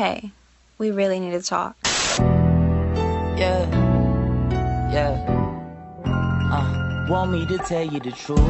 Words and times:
Hey, 0.00 0.32
we 0.78 0.92
really 0.92 1.20
need 1.20 1.32
to 1.32 1.42
talk. 1.42 1.76
Yeah, 3.36 3.68
yeah. 4.90 5.12
Uh, 6.50 7.06
want 7.10 7.32
me 7.32 7.44
to 7.44 7.58
tell 7.58 7.84
you 7.84 8.00
the 8.00 8.10
truth? 8.10 8.40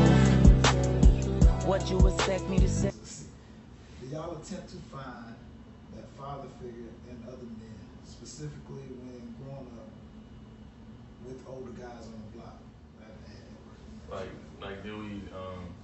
What 1.66 1.90
you 1.90 1.98
expect 2.06 2.48
me 2.48 2.60
to 2.60 2.68
say? 2.68 2.92
Do 4.00 4.06
y'all 4.06 4.40
attempt 4.40 4.68
to 4.70 4.76
find 4.94 5.34
that 5.96 6.08
father 6.16 6.46
figure 6.62 6.94
in 7.10 7.24
other 7.26 7.42
men, 7.42 7.82
specifically 8.04 8.86
when 9.02 9.34
growing 9.42 9.74
up 9.74 9.90
with 11.26 11.42
older 11.48 11.72
guys 11.72 12.06
on 12.06 12.22
the 12.30 12.38
block? 12.38 12.62
that 13.00 13.10
had 13.26 13.42
that 13.50 13.66
work? 13.66 13.82
Like, 14.08 14.30
like, 14.62 14.84
do 14.84 14.98
we, 14.98 15.10
um, 15.34 15.74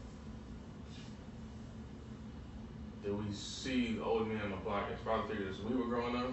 do 3.06 3.14
we 3.14 3.32
see 3.32 3.98
old 4.04 4.26
men 4.26 4.40
on 4.42 4.50
the 4.50 4.56
block 4.56 4.88
as 4.92 4.98
father 5.04 5.28
figures 5.28 5.56
as 5.58 5.64
we 5.64 5.76
were 5.76 5.86
growing 5.86 6.16
up? 6.16 6.26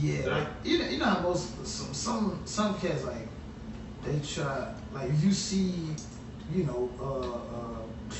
Yeah, 0.00 0.20
Yeah. 0.24 0.36
like 0.38 0.48
you 0.64 0.78
know, 0.78 0.88
you 0.88 0.98
know 0.98 1.04
how 1.04 1.20
most 1.20 1.66
some 1.66 1.92
some 1.92 2.40
some 2.46 2.74
cats 2.80 3.04
like 3.04 3.28
they 4.04 4.18
try 4.20 4.72
like 4.94 5.10
if 5.10 5.22
you 5.22 5.32
see, 5.32 5.94
you 6.54 6.64
know, 6.64 6.90
uh, 6.98 7.56
uh, 7.56 8.14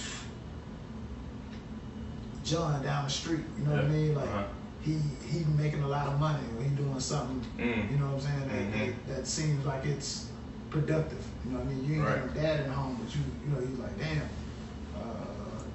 John 2.44 2.82
down 2.82 3.04
the 3.04 3.10
street, 3.10 3.40
you 3.58 3.64
know 3.64 3.72
what 3.76 3.84
I 3.84 3.88
mean? 3.88 4.14
Like 4.14 4.28
uh-huh. 4.28 4.44
he 4.82 4.98
he 5.26 5.44
making 5.56 5.82
a 5.82 5.88
lot 5.88 6.08
of 6.08 6.20
money 6.20 6.44
or 6.56 6.62
he 6.62 6.70
doing 6.70 7.00
something, 7.00 7.40
Mm. 7.58 7.90
you 7.90 7.96
know 7.98 8.06
what 8.06 8.14
I'm 8.14 8.20
saying? 8.20 8.48
That, 8.48 8.78
Mhm. 8.78 8.94
that 9.06 9.16
that 9.16 9.26
seems 9.26 9.64
like 9.64 9.84
it's 9.86 10.28
productive. 10.70 11.24
You 11.44 11.52
know 11.52 11.58
what 11.60 11.68
I 11.68 11.70
mean? 11.70 11.84
You 11.86 11.94
ain't 11.96 12.04
Right. 12.04 12.26
got 12.26 12.34
no 12.36 12.42
dad 12.42 12.60
at 12.60 12.68
home, 12.70 12.98
but 13.02 13.14
you 13.14 13.22
you 13.44 13.48
know 13.54 13.60
you 13.60 13.82
like 13.82 13.98
damn. 13.98 14.28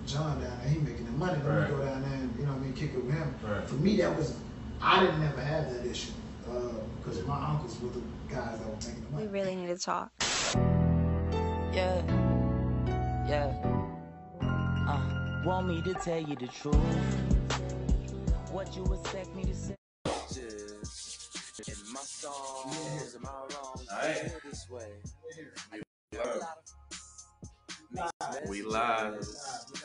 Uh, 0.04 0.08
John 0.08 0.42
down 0.42 0.58
there, 0.62 0.70
he 0.70 0.80
making 0.80 1.06
the 1.06 1.12
money. 1.12 1.34
Let 1.44 1.46
Right. 1.46 1.70
me 1.70 1.76
go 1.76 1.84
down 1.84 2.02
there 2.02 2.14
and 2.14 2.36
you 2.38 2.46
know 2.46 2.52
what 2.52 2.58
I 2.60 2.64
mean, 2.64 2.74
kick 2.74 2.94
it 2.94 3.04
with 3.06 3.14
him. 3.14 3.36
Right. 3.44 3.68
For 3.68 3.76
me, 3.76 3.98
that 3.98 4.16
was 4.18 4.36
I 4.82 5.00
didn't 5.00 5.22
never 5.22 5.42
have 5.42 5.72
that 5.74 5.86
issue 5.86 6.12
because 7.00 7.26
my 7.26 7.50
uncles 7.52 7.80
were 7.82 7.90
the 7.90 8.02
guys 8.30 8.60
that 8.60 8.68
were 8.68 8.76
making 8.76 9.04
the 9.06 9.12
money. 9.12 9.28
We 9.28 9.32
really 9.32 9.56
need 9.56 9.68
to 9.68 9.78
talk. 9.78 10.12
Yeah, 11.74 12.02
yeah. 13.28 13.54
Uh, 14.42 15.44
want 15.46 15.68
me 15.68 15.82
to 15.82 15.94
tell 15.94 16.20
you 16.20 16.36
the 16.36 16.48
truth? 16.48 16.76
What 18.52 18.76
you 18.76 18.84
expect 18.94 19.34
me 19.36 19.44
to 19.46 19.56
say? 19.56 19.76
In 21.68 21.94
my 21.94 22.00
songs, 22.02 23.16
am 23.16 23.26
I 23.26 23.30
wrong? 23.30 23.80
Alright. 23.90 24.18
Feel 24.18 24.40
this 24.44 24.70
way. 24.70 24.90
We 28.48 28.64
live. 28.64 29.26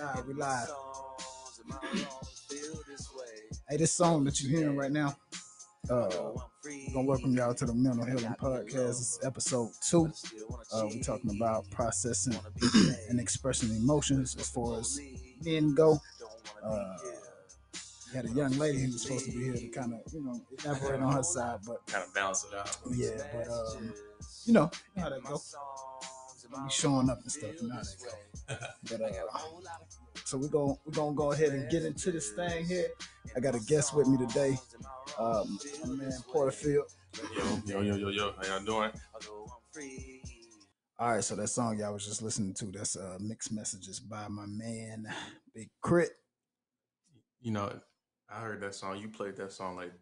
Nah, 0.00 0.22
we 0.26 0.32
live. 0.32 0.66
Songs, 0.68 1.60
am 1.64 1.72
I 1.72 1.86
wrong? 1.86 2.06
Feel 2.48 2.80
this 2.88 3.10
way. 3.14 3.58
Hey, 3.68 3.76
this 3.76 3.92
song 3.92 4.24
that 4.24 4.40
you're 4.40 4.58
hearing 4.60 4.76
right 4.76 4.90
now, 4.90 5.14
uh, 5.90 6.08
we're 6.64 6.92
gonna 6.94 7.06
welcome 7.06 7.34
y'all 7.36 7.52
to 7.54 7.66
the 7.66 7.74
Mental 7.74 8.06
Healing 8.06 8.34
Podcast. 8.40 8.72
This 8.72 9.00
is 9.00 9.18
episode 9.24 9.70
two. 9.86 10.10
Uh, 10.72 10.86
we're 10.90 11.02
talking 11.02 11.36
about 11.36 11.70
processing 11.70 12.32
Wanna 12.34 12.50
be 12.58 12.66
saved. 12.66 13.10
and 13.10 13.20
expressing 13.20 13.76
emotions 13.76 14.36
as 14.38 14.48
far 14.48 14.78
as 14.80 14.98
men 15.44 15.74
go. 15.74 16.00
Uh, 16.64 16.96
we 18.10 18.16
had 18.16 18.24
a 18.24 18.30
young 18.30 18.52
lady 18.52 18.78
who 18.80 18.86
was 18.92 19.02
supposed 19.02 19.26
to 19.26 19.32
be 19.32 19.44
here 19.44 19.52
to 19.54 19.68
kind 19.68 19.92
of, 19.92 20.00
you 20.14 20.24
know, 20.24 20.40
elaborate 20.64 21.00
on 21.02 21.12
her 21.12 21.22
side, 21.22 21.58
but 21.66 21.86
Kind 21.86 22.04
of 22.08 22.14
balance 22.14 22.46
it 22.50 22.58
out. 22.58 22.74
yeah, 22.90 23.22
but 23.34 23.48
um, 23.52 23.92
you 24.46 24.54
know, 24.54 24.70
you 24.96 25.02
know 25.02 25.02
how 25.02 25.08
that 25.10 25.22
go. 25.24 25.38
Showing 26.70 27.10
up 27.10 27.20
and 27.22 27.30
stuff, 27.30 27.50
you 27.60 27.68
know 27.68 27.76
that. 27.76 28.74
But 28.90 29.02
uh, 29.02 29.10
so 30.24 30.38
we're 30.38 30.48
gonna 30.48 30.74
we're 30.84 30.92
gonna 30.92 31.14
go 31.14 31.32
ahead 31.32 31.50
and 31.50 31.70
get 31.70 31.84
into 31.84 32.10
this 32.10 32.30
thing 32.30 32.64
here. 32.64 32.88
I 33.36 33.40
got 33.40 33.54
a 33.54 33.60
guest 33.60 33.94
with 33.94 34.08
me 34.08 34.16
today, 34.26 34.56
um, 35.18 35.58
my 35.84 35.94
man 35.94 36.12
Porterfield. 36.32 36.86
Yo, 37.36 37.60
yo, 37.66 37.80
yo, 37.80 37.96
yo, 37.96 38.08
yo. 38.08 38.32
How 38.38 38.46
y'all 38.46 38.64
doing? 38.64 38.90
All 40.98 41.12
right, 41.12 41.22
so 41.22 41.36
that 41.36 41.48
song 41.48 41.78
y'all 41.78 41.92
was 41.92 42.04
just 42.04 42.22
listening 42.22 42.54
to, 42.54 42.66
that's 42.66 42.96
uh, 42.96 43.18
mixed 43.20 43.52
messages 43.52 44.00
by 44.00 44.26
my 44.28 44.46
man 44.46 45.06
Big 45.54 45.68
Crit. 45.80 46.10
You 47.40 47.52
know, 47.52 47.72
I 48.28 48.40
heard 48.40 48.60
that 48.62 48.74
song. 48.74 48.98
You 48.98 49.08
played 49.08 49.36
that 49.36 49.52
song 49.52 49.76
like 49.76 49.92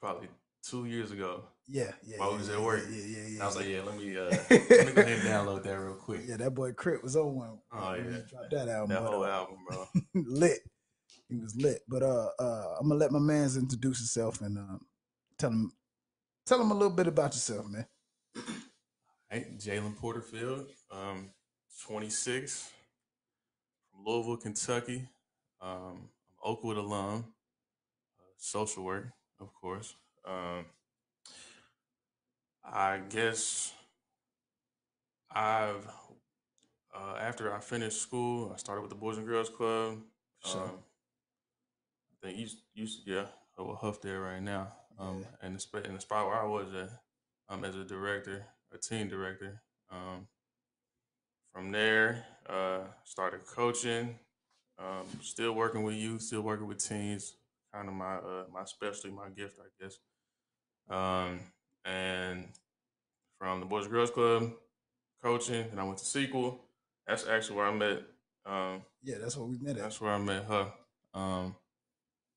probably 0.00 0.28
two 0.62 0.86
years 0.86 1.10
ago. 1.10 1.44
Yeah, 1.68 1.92
yeah. 2.04 2.18
While 2.18 2.28
yeah, 2.28 2.32
we 2.32 2.38
was 2.38 2.48
yeah, 2.48 2.54
at 2.54 2.62
work. 2.62 2.82
Yeah, 2.90 3.04
yeah, 3.04 3.26
yeah. 3.28 3.42
I 3.42 3.46
was 3.46 3.56
like, 3.56 3.68
yeah. 3.68 3.82
let 3.82 3.96
me, 3.96 4.16
uh, 4.16 4.24
let 4.50 4.50
me 4.50 4.92
go 4.92 5.02
ahead 5.02 5.18
and 5.18 5.28
download 5.28 5.62
that 5.62 5.78
real 5.78 5.94
quick. 5.94 6.22
Yeah, 6.26 6.36
that 6.36 6.54
boy 6.54 6.72
K.R.I.T. 6.72 7.02
was 7.02 7.16
on 7.16 7.34
one. 7.34 7.58
Oh, 7.72 7.94
yeah. 7.94 8.18
dropped 8.28 8.50
that 8.50 8.68
album. 8.68 8.88
That 8.88 9.02
whole 9.02 9.24
album, 9.24 9.56
bro. 9.68 9.86
lit. 10.14 10.60
He 11.28 11.36
was 11.36 11.56
lit. 11.56 11.80
But 11.88 12.02
uh, 12.02 12.28
uh, 12.38 12.76
I'm 12.80 12.88
gonna 12.88 13.00
let 13.00 13.12
my 13.12 13.18
man's 13.18 13.56
introduce 13.56 13.98
himself 13.98 14.40
and 14.40 14.58
uh, 14.58 14.78
tell 15.38 15.50
him 15.50 15.72
tell 16.46 16.60
him 16.60 16.70
a 16.70 16.74
little 16.74 16.94
bit 16.94 17.06
about 17.06 17.32
yourself, 17.32 17.66
man. 17.68 17.86
Hey, 19.30 19.46
Jalen 19.56 19.96
Porterfield, 19.96 20.66
um, 20.90 21.30
26, 21.86 22.70
from 23.90 24.04
Louisville, 24.04 24.36
Kentucky. 24.36 25.08
Um, 25.58 26.10
I'm 26.44 26.52
Oakwood 26.52 26.76
alum, 26.76 27.24
uh, 28.18 28.32
social 28.36 28.84
work, 28.84 29.06
of 29.40 29.54
course. 29.54 29.94
Um, 30.24 30.64
I 32.64 32.98
guess 33.08 33.72
I've 35.30 35.86
uh, 36.94 37.16
after 37.18 37.52
I 37.54 37.60
finished 37.60 38.00
school, 38.00 38.50
I 38.52 38.56
started 38.56 38.82
with 38.82 38.90
the 38.90 38.96
Boys 38.96 39.18
and 39.18 39.26
Girls 39.26 39.48
Club. 39.48 39.98
Sure. 40.44 40.62
Um, 40.62 40.70
I 42.22 42.26
think 42.26 42.38
you 42.38 42.46
you 42.74 42.88
yeah, 43.06 43.26
I 43.58 43.62
will 43.62 43.76
huff 43.76 44.00
there 44.00 44.20
right 44.20 44.42
now. 44.42 44.68
Um, 44.98 45.20
Yeah. 45.20 45.26
and 45.46 45.56
the 45.56 45.60
spot 45.60 45.86
in 45.86 45.94
the 45.94 46.00
spot 46.00 46.26
where 46.26 46.36
I 46.36 46.44
was 46.44 46.72
at, 46.74 46.90
um, 47.48 47.64
as 47.64 47.74
a 47.74 47.84
director, 47.84 48.46
a 48.72 48.78
team 48.78 49.08
director. 49.08 49.62
Um, 49.90 50.28
from 51.52 51.70
there, 51.72 52.24
uh, 52.48 52.80
started 53.04 53.44
coaching. 53.46 54.18
Um, 54.78 55.06
still 55.20 55.52
working 55.52 55.82
with 55.82 55.94
youth, 55.94 56.22
still 56.22 56.42
working 56.42 56.66
with 56.66 56.78
teens. 56.86 57.34
Kind 57.72 57.88
of 57.88 57.94
my 57.94 58.16
uh, 58.16 58.44
my 58.52 58.64
specialty, 58.64 59.10
my 59.10 59.28
gift, 59.30 59.58
I 59.60 59.68
guess. 59.82 59.98
Um, 60.88 61.40
and 61.84 62.48
from 63.38 63.60
the 63.60 63.66
Boys 63.66 63.84
and 63.84 63.92
Girls 63.92 64.10
Club, 64.10 64.52
coaching, 65.22 65.64
and 65.70 65.80
I 65.80 65.84
went 65.84 65.98
to 65.98 66.04
Sequel. 66.04 66.60
That's 67.06 67.26
actually 67.26 67.56
where 67.56 67.66
I 67.66 67.72
met. 67.72 68.02
Um, 68.46 68.82
Yeah, 69.02 69.16
that's 69.20 69.36
where 69.36 69.46
we 69.46 69.58
met 69.58 69.76
at. 69.76 69.82
that's 69.82 70.00
where 70.00 70.12
I 70.12 70.18
met 70.18 70.44
her. 70.44 70.72
Um, 71.14 71.56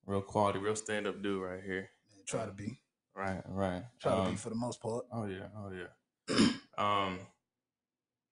real 0.06 0.20
quality, 0.22 0.58
real 0.58 0.76
stand 0.76 1.06
up 1.06 1.22
dude 1.22 1.42
right 1.42 1.62
here. 1.62 1.90
Man, 2.10 2.24
try 2.26 2.44
to 2.46 2.52
be. 2.52 2.78
Right, 3.14 3.42
right. 3.48 3.82
Try 4.00 4.12
to 4.12 4.18
Um, 4.22 4.30
be 4.32 4.36
for 4.36 4.50
the 4.50 4.56
most 4.56 4.80
part. 4.80 5.04
Oh 5.12 5.26
yeah, 5.26 5.46
oh 5.56 5.70
yeah. 5.72 6.46
um, 6.78 7.18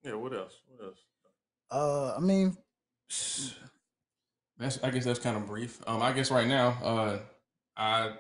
yeah. 0.03 0.15
What 0.15 0.33
else? 0.35 0.61
What 0.69 0.85
else? 0.87 0.99
Uh, 1.71 2.15
I 2.17 2.21
mean, 2.21 2.57
That's 4.59 4.79
I 4.83 4.91
guess 4.91 5.05
that's 5.05 5.19
kind 5.19 5.37
of 5.37 5.47
brief. 5.47 5.81
Um, 5.87 6.03
I 6.03 6.13
guess 6.13 6.31
right 6.31 6.47
now, 6.47 6.69
uh, 6.83 7.19
I 7.77 8.13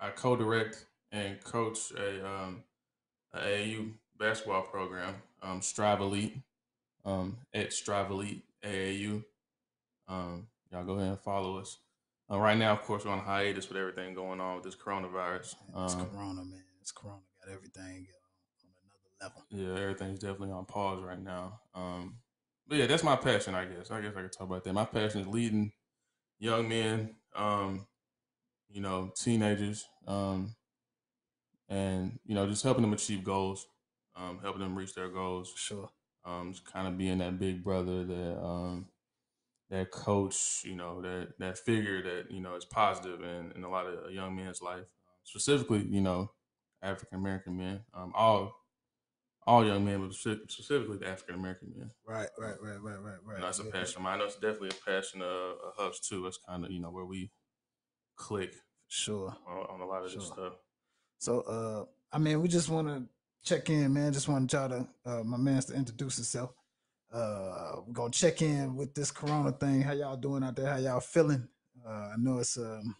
I 0.00 0.10
co-direct 0.10 0.84
and 1.12 1.42
coach 1.44 1.92
a 1.92 2.26
um 2.26 2.64
a 3.34 3.38
AAU 3.38 3.92
basketball 4.18 4.62
program, 4.62 5.14
um, 5.42 5.62
Strive 5.62 6.00
Elite, 6.00 6.36
um, 7.04 7.38
at 7.54 7.72
Strive 7.72 8.10
Elite 8.10 8.42
AAU. 8.64 9.24
Um, 10.08 10.48
y'all 10.70 10.84
go 10.84 10.94
ahead 10.94 11.08
and 11.08 11.20
follow 11.20 11.58
us. 11.58 11.78
Uh, 12.30 12.38
right 12.38 12.56
now, 12.56 12.72
of 12.72 12.82
course, 12.82 13.04
we're 13.04 13.12
on 13.12 13.18
hiatus 13.18 13.68
with 13.68 13.78
everything 13.78 14.14
going 14.14 14.40
on 14.40 14.56
with 14.56 14.64
this 14.64 14.76
coronavirus. 14.76 15.54
it's 15.84 15.94
Um, 15.94 16.06
Corona, 16.06 16.44
man. 16.44 16.64
It's 16.80 16.92
Corona. 16.92 17.20
Got 17.44 17.54
everything 17.54 18.06
uh, 18.08 18.66
on 18.66 18.72
another 19.20 19.34
level. 19.34 19.44
Yeah, 19.50 19.82
everything's 19.82 20.18
definitely 20.18 20.52
on 20.52 20.64
pause 20.64 21.02
right 21.02 21.22
now. 21.22 21.60
Um, 21.74 22.16
but 22.66 22.78
yeah, 22.78 22.86
that's 22.86 23.04
my 23.04 23.16
passion. 23.16 23.54
I 23.54 23.64
guess. 23.64 23.90
I 23.90 24.00
guess 24.00 24.12
I 24.16 24.22
could 24.22 24.32
talk 24.32 24.48
about 24.48 24.64
that. 24.64 24.72
My 24.72 24.84
passion 24.84 25.20
is 25.20 25.26
leading 25.26 25.72
young 26.38 26.68
men, 26.68 27.14
um, 27.36 27.86
you 28.70 28.80
know, 28.80 29.12
teenagers, 29.16 29.84
um, 30.06 30.54
and 31.72 32.18
you 32.26 32.34
know, 32.34 32.46
just 32.46 32.62
helping 32.62 32.82
them 32.82 32.92
achieve 32.92 33.24
goals, 33.24 33.66
um, 34.14 34.38
helping 34.42 34.60
them 34.60 34.76
reach 34.76 34.94
their 34.94 35.08
goals. 35.08 35.52
Sure. 35.56 35.88
Um, 36.24 36.52
just 36.52 36.70
kind 36.70 36.86
of 36.86 36.98
being 36.98 37.18
that 37.18 37.38
big 37.38 37.64
brother, 37.64 38.04
that 38.04 38.38
um, 38.40 38.86
that 39.70 39.90
coach, 39.90 40.62
you 40.64 40.76
know, 40.76 41.00
that 41.00 41.30
that 41.38 41.58
figure 41.58 42.02
that 42.02 42.30
you 42.30 42.40
know 42.40 42.54
is 42.54 42.64
positive 42.64 43.22
in, 43.22 43.52
in 43.56 43.64
a 43.64 43.70
lot 43.70 43.86
of 43.86 44.12
young 44.12 44.36
men's 44.36 44.60
life, 44.62 44.86
specifically, 45.24 45.80
you 45.88 46.00
know, 46.00 46.30
African 46.82 47.18
American 47.18 47.56
men. 47.56 47.80
Um, 47.94 48.12
all 48.14 48.52
all 49.46 49.66
young 49.66 49.84
men, 49.84 50.00
but 50.06 50.14
specifically 50.14 50.98
the 50.98 51.08
African 51.08 51.34
American 51.34 51.72
men. 51.76 51.90
Right, 52.06 52.28
right, 52.38 52.54
right, 52.60 52.80
right, 52.80 53.00
right, 53.00 53.16
right. 53.24 53.34
And 53.36 53.44
that's 53.44 53.58
a 53.58 53.64
Yeah. 53.64 53.70
passion 53.70 53.96
of 53.96 54.02
mine. 54.02 54.18
That's 54.20 54.34
definitely 54.36 54.70
a 54.70 54.84
passion 54.90 55.22
of, 55.22 55.58
of 55.58 55.74
Huff's 55.76 56.06
too. 56.06 56.22
That's 56.22 56.38
kind 56.38 56.64
of 56.64 56.70
you 56.70 56.80
know 56.80 56.90
where 56.90 57.06
we 57.06 57.32
click 58.16 58.54
Sure. 58.88 59.34
on, 59.46 59.66
on 59.68 59.80
a 59.80 59.86
lot 59.86 60.04
of 60.04 60.12
this 60.12 60.26
stuff. 60.26 60.54
So, 61.22 61.40
uh, 61.42 61.84
I 62.12 62.18
mean, 62.18 62.42
we 62.42 62.48
just 62.48 62.68
want 62.68 62.88
to 62.88 63.04
check 63.44 63.70
in, 63.70 63.92
man. 63.94 64.12
Just 64.12 64.26
want 64.26 64.52
y'all 64.52 64.68
to, 64.68 64.88
uh, 65.06 65.22
my 65.22 65.36
man's 65.36 65.66
to 65.66 65.74
introduce 65.74 66.16
himself. 66.16 66.50
Uh, 67.12 67.76
we're 67.86 67.92
gonna 67.92 68.10
check 68.10 68.42
in 68.42 68.74
with 68.74 68.92
this 68.92 69.12
Corona 69.12 69.52
thing. 69.52 69.82
How 69.82 69.92
y'all 69.92 70.16
doing 70.16 70.42
out 70.42 70.56
there? 70.56 70.66
How 70.66 70.78
y'all 70.78 70.98
feeling? 70.98 71.46
Uh, 71.86 71.92
I 71.92 72.14
know 72.18 72.38
it's 72.38 72.56
um, 72.56 72.96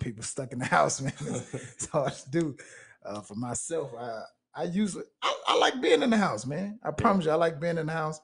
people 0.00 0.22
stuck 0.22 0.52
in 0.52 0.60
the 0.60 0.64
house, 0.64 1.00
man. 1.02 1.12
It's 1.20 1.84
hard 1.88 2.14
to 2.14 2.30
do. 2.30 2.56
Uh, 3.04 3.20
for 3.20 3.34
myself, 3.34 3.90
I 3.98 4.22
I 4.54 4.62
usually 4.62 5.04
I, 5.20 5.34
I 5.48 5.58
like 5.58 5.78
being 5.82 6.02
in 6.02 6.08
the 6.08 6.16
house, 6.16 6.46
man. 6.46 6.78
I 6.82 6.90
promise 6.92 7.26
you, 7.26 7.32
I 7.32 7.34
like 7.34 7.60
being 7.60 7.76
in 7.76 7.84
the 7.86 7.92
house. 7.92 8.18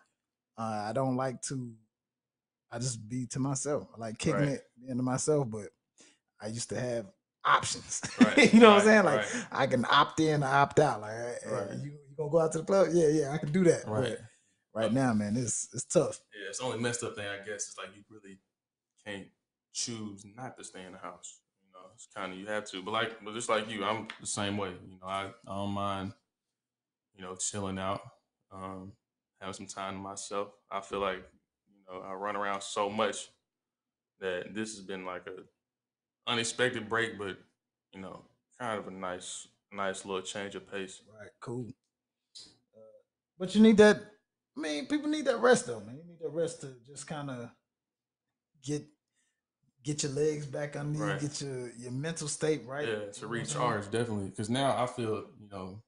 Uh, 0.56 0.86
I 0.88 0.92
don't 0.94 1.16
like 1.16 1.42
to. 1.48 1.70
I 2.72 2.78
just 2.78 3.06
be 3.10 3.26
to 3.26 3.40
myself. 3.40 3.88
I 3.94 4.00
like 4.00 4.16
kicking 4.18 4.40
Right. 4.40 4.48
it 4.52 4.62
into 4.88 5.02
myself, 5.02 5.50
but 5.50 5.66
I 6.40 6.46
used 6.46 6.70
to 6.70 6.80
have 6.80 7.06
options. 7.44 8.00
Right, 8.20 8.52
you 8.52 8.60
know 8.60 8.70
what 8.70 8.80
I'm 8.80 8.86
saying? 8.86 9.04
Like 9.04 9.34
right. 9.34 9.46
I 9.52 9.66
can 9.66 9.84
opt 9.88 10.20
in 10.20 10.42
opt 10.42 10.80
out. 10.80 11.00
Like, 11.00 11.12
Right. 11.46 11.70
you, 11.82 11.90
you 11.90 12.16
gonna 12.16 12.30
go 12.30 12.40
out 12.40 12.52
to 12.52 12.58
the 12.58 12.64
club? 12.64 12.88
Yeah, 12.92 13.08
yeah, 13.08 13.32
I 13.32 13.38
can 13.38 13.52
do 13.52 13.64
that. 13.64 13.86
Right. 13.86 14.16
But 14.72 14.80
right 14.80 14.92
now, 14.92 15.12
man, 15.14 15.36
it's 15.36 15.68
it's 15.72 15.84
tough. 15.84 16.20
Yeah, 16.34 16.48
it's 16.48 16.58
the 16.58 16.64
only 16.64 16.78
messed 16.78 17.02
up 17.04 17.14
thing 17.16 17.26
I 17.26 17.38
guess 17.44 17.68
is 17.68 17.74
like 17.78 17.88
you 17.96 18.02
really 18.10 18.38
can't 19.06 19.28
choose 19.72 20.24
not 20.36 20.56
to 20.56 20.64
stay 20.64 20.84
in 20.84 20.92
the 20.92 20.98
house. 20.98 21.40
You 21.62 21.72
know, 21.72 21.86
it's 21.94 22.08
kind 22.14 22.32
of 22.32 22.38
you 22.38 22.46
have 22.46 22.64
to. 22.70 22.82
But 22.82 22.92
like, 22.92 23.24
but 23.24 23.34
just 23.34 23.48
like 23.48 23.68
you, 23.68 23.84
I'm 23.84 24.08
the 24.20 24.26
same 24.26 24.56
way. 24.56 24.70
You 24.70 24.98
know, 25.00 25.06
I, 25.06 25.30
I 25.46 25.54
don't 25.54 25.70
mind, 25.70 26.12
you 27.14 27.22
know, 27.22 27.34
chilling 27.36 27.78
out, 27.78 28.00
um, 28.52 28.92
having 29.40 29.54
some 29.54 29.66
time 29.66 29.94
to 29.94 30.00
myself. 30.00 30.48
I 30.70 30.80
feel 30.80 31.00
like 31.00 31.22
you 31.68 31.82
know 31.88 32.00
I 32.00 32.14
run 32.14 32.36
around 32.36 32.62
so 32.62 32.88
much 32.88 33.28
that 34.20 34.54
this 34.54 34.76
has 34.76 34.84
been 34.84 35.04
like 35.04 35.26
a 35.26 35.42
unexpected 36.26 36.88
break, 36.88 37.18
but 37.18 37.36
you 37.92 38.00
know, 38.00 38.22
kind 38.58 38.78
of 38.78 38.88
a 38.88 38.90
nice, 38.90 39.48
nice 39.72 40.04
little 40.04 40.22
change 40.22 40.54
of 40.54 40.70
pace. 40.70 41.00
Right, 41.20 41.30
cool. 41.40 41.66
Uh, 42.74 42.80
but 43.38 43.54
you 43.54 43.62
need 43.62 43.76
that. 43.78 44.00
I 44.56 44.60
mean, 44.60 44.86
people 44.86 45.08
need 45.08 45.24
that 45.26 45.40
rest 45.40 45.66
though, 45.66 45.80
man. 45.80 45.96
You 45.96 46.04
need 46.04 46.20
that 46.20 46.30
rest 46.30 46.60
to 46.62 46.74
just 46.86 47.06
kind 47.06 47.30
of 47.30 47.50
get 48.62 48.84
get 49.82 50.02
your 50.02 50.12
legs 50.12 50.46
back 50.46 50.76
under 50.76 50.98
you, 50.98 51.04
Right. 51.04 51.20
get 51.20 51.40
your 51.42 51.70
your 51.76 51.92
mental 51.92 52.28
state 52.28 52.64
right. 52.66 52.88
Yeah, 52.88 53.10
to 53.12 53.26
recharge 53.26 53.90
definitely. 53.90 54.30
Because 54.30 54.48
now 54.50 54.82
I 54.82 54.86
feel 54.86 55.26
you 55.40 55.48
know 55.50 55.82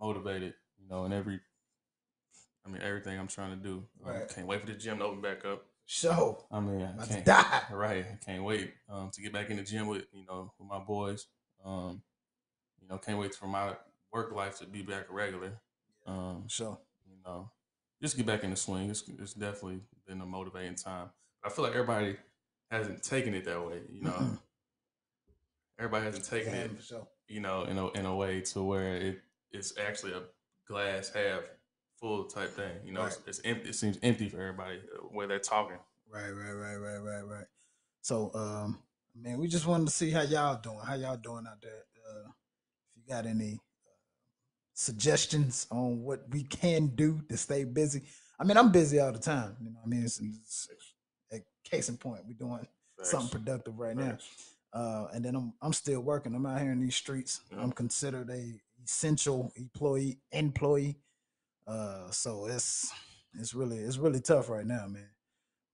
motivated. 0.00 0.54
You 0.78 0.88
know, 0.88 1.04
in 1.04 1.12
every, 1.12 1.38
I 2.66 2.68
mean 2.68 2.82
everything 2.82 3.18
I'm 3.18 3.28
trying 3.28 3.50
to 3.50 3.56
do. 3.56 3.84
Right. 4.00 4.28
Can't 4.28 4.46
wait 4.48 4.60
for 4.60 4.66
the 4.66 4.74
gym 4.74 4.98
to 4.98 5.04
open 5.04 5.20
back 5.20 5.44
up. 5.44 5.64
Show. 5.92 6.42
I 6.50 6.58
mean, 6.58 6.88
I 6.98 7.04
can't. 7.04 7.24
die. 7.26 7.62
Right, 7.70 8.06
I 8.10 8.24
can't 8.24 8.44
wait 8.44 8.72
um, 8.88 9.10
to 9.12 9.20
get 9.20 9.30
back 9.30 9.50
in 9.50 9.58
the 9.58 9.62
gym 9.62 9.88
with 9.88 10.06
you 10.14 10.24
know 10.24 10.50
with 10.58 10.66
my 10.66 10.78
boys. 10.78 11.26
Um, 11.62 12.00
you 12.80 12.88
know, 12.88 12.96
can't 12.96 13.18
wait 13.18 13.34
for 13.34 13.46
my 13.46 13.76
work 14.10 14.32
life 14.32 14.58
to 14.60 14.66
be 14.66 14.80
back 14.80 15.04
regular. 15.10 15.60
Um, 16.06 16.44
Show. 16.48 16.78
you 17.06 17.16
know, 17.22 17.50
just 18.00 18.16
get 18.16 18.24
back 18.24 18.42
in 18.42 18.48
the 18.48 18.56
swing. 18.56 18.88
It's, 18.88 19.04
it's 19.18 19.34
definitely 19.34 19.80
been 20.08 20.22
a 20.22 20.24
motivating 20.24 20.76
time. 20.76 21.10
I 21.44 21.50
feel 21.50 21.66
like 21.66 21.74
everybody 21.74 22.16
hasn't 22.70 23.02
taken 23.02 23.34
it 23.34 23.44
that 23.44 23.62
way. 23.62 23.80
You 23.92 24.04
know, 24.04 24.38
everybody 25.78 26.06
hasn't 26.06 26.24
taken 26.24 26.54
Yeah, 26.54 26.60
it 26.60 26.70
you 27.28 27.40
know, 27.40 27.64
in 27.64 27.76
a 27.76 27.90
in 27.90 28.06
a 28.06 28.16
way 28.16 28.40
to 28.40 28.62
where 28.62 28.96
it 28.96 29.20
it's 29.50 29.74
actually 29.78 30.12
a 30.12 30.22
glass 30.66 31.10
half 31.10 31.42
full 32.02 32.24
type 32.24 32.50
thing. 32.50 32.72
You 32.84 32.92
know, 32.92 33.04
Right. 33.04 33.16
it's 33.28 33.40
empty. 33.44 33.68
It 33.70 33.74
seems 33.76 33.96
empty 34.02 34.28
for 34.28 34.40
everybody 34.40 34.78
uh, 34.78 35.02
where 35.12 35.28
they're 35.28 35.38
talking. 35.38 35.78
Right, 36.12 36.30
right, 36.30 36.52
right, 36.52 36.76
right, 36.76 36.98
right, 36.98 37.22
right. 37.22 37.46
So, 38.02 38.32
um, 38.34 38.82
man, 39.14 39.38
we 39.38 39.46
just 39.46 39.66
wanted 39.66 39.86
to 39.86 39.92
see 39.92 40.10
how 40.10 40.22
y'all 40.22 40.60
doing. 40.60 40.80
How 40.84 40.94
y'all 40.94 41.16
doing 41.16 41.46
out 41.48 41.62
there? 41.62 41.84
Uh, 42.10 42.28
if 42.28 42.96
you 42.96 43.02
got 43.08 43.24
any 43.24 43.54
uh, 43.86 43.90
suggestions 44.74 45.68
on 45.70 46.02
what 46.02 46.24
we 46.30 46.42
can 46.42 46.88
do 46.88 47.22
to 47.28 47.36
stay 47.36 47.62
busy. 47.64 48.02
I 48.38 48.44
mean, 48.44 48.56
I'm 48.56 48.72
busy 48.72 48.98
all 48.98 49.12
the 49.12 49.20
time. 49.20 49.56
You 49.62 49.70
know, 49.70 49.78
I 49.84 49.88
mean, 49.88 50.02
it's, 50.04 50.18
it's 50.20 50.68
a 51.32 51.38
case 51.64 51.88
in 51.88 51.96
point. 51.96 52.22
We're 52.26 52.34
doing 52.34 52.66
something 53.02 53.30
productive 53.30 53.78
right 53.78 53.96
now. 53.96 54.18
Uh, 54.72 55.06
and 55.12 55.24
then 55.24 55.36
I'm 55.36 55.52
I'm 55.62 55.72
still 55.74 56.00
working. 56.00 56.34
I'm 56.34 56.46
out 56.46 56.60
here 56.60 56.72
in 56.72 56.80
these 56.80 56.96
streets. 56.96 57.42
Yeah. 57.52 57.60
I'm 57.60 57.72
considered 57.72 58.30
a 58.30 58.60
essential 58.84 59.52
employee 59.54 60.18
employee. 60.32 60.96
Uh, 61.66 62.10
so 62.10 62.46
it's 62.46 62.92
it's 63.38 63.54
really 63.54 63.78
it's 63.78 63.98
really 63.98 64.20
tough 64.20 64.48
right 64.48 64.66
now, 64.66 64.86
man. 64.88 65.08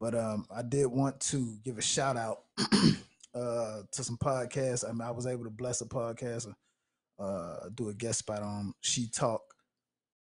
But 0.00 0.14
um, 0.14 0.46
I 0.54 0.62
did 0.62 0.86
want 0.86 1.20
to 1.20 1.56
give 1.64 1.78
a 1.78 1.82
shout 1.82 2.16
out 2.16 2.44
uh 3.34 3.82
to 3.92 4.04
some 4.04 4.18
podcasts. 4.18 4.88
I 4.88 4.92
mean, 4.92 5.02
I 5.02 5.10
was 5.10 5.26
able 5.26 5.44
to 5.44 5.50
bless 5.50 5.80
a 5.80 5.86
podcast, 5.86 6.52
uh, 7.18 7.56
do 7.74 7.88
a 7.88 7.94
guest 7.94 8.20
spot 8.20 8.42
on 8.42 8.74
She 8.80 9.08
Talk. 9.08 9.42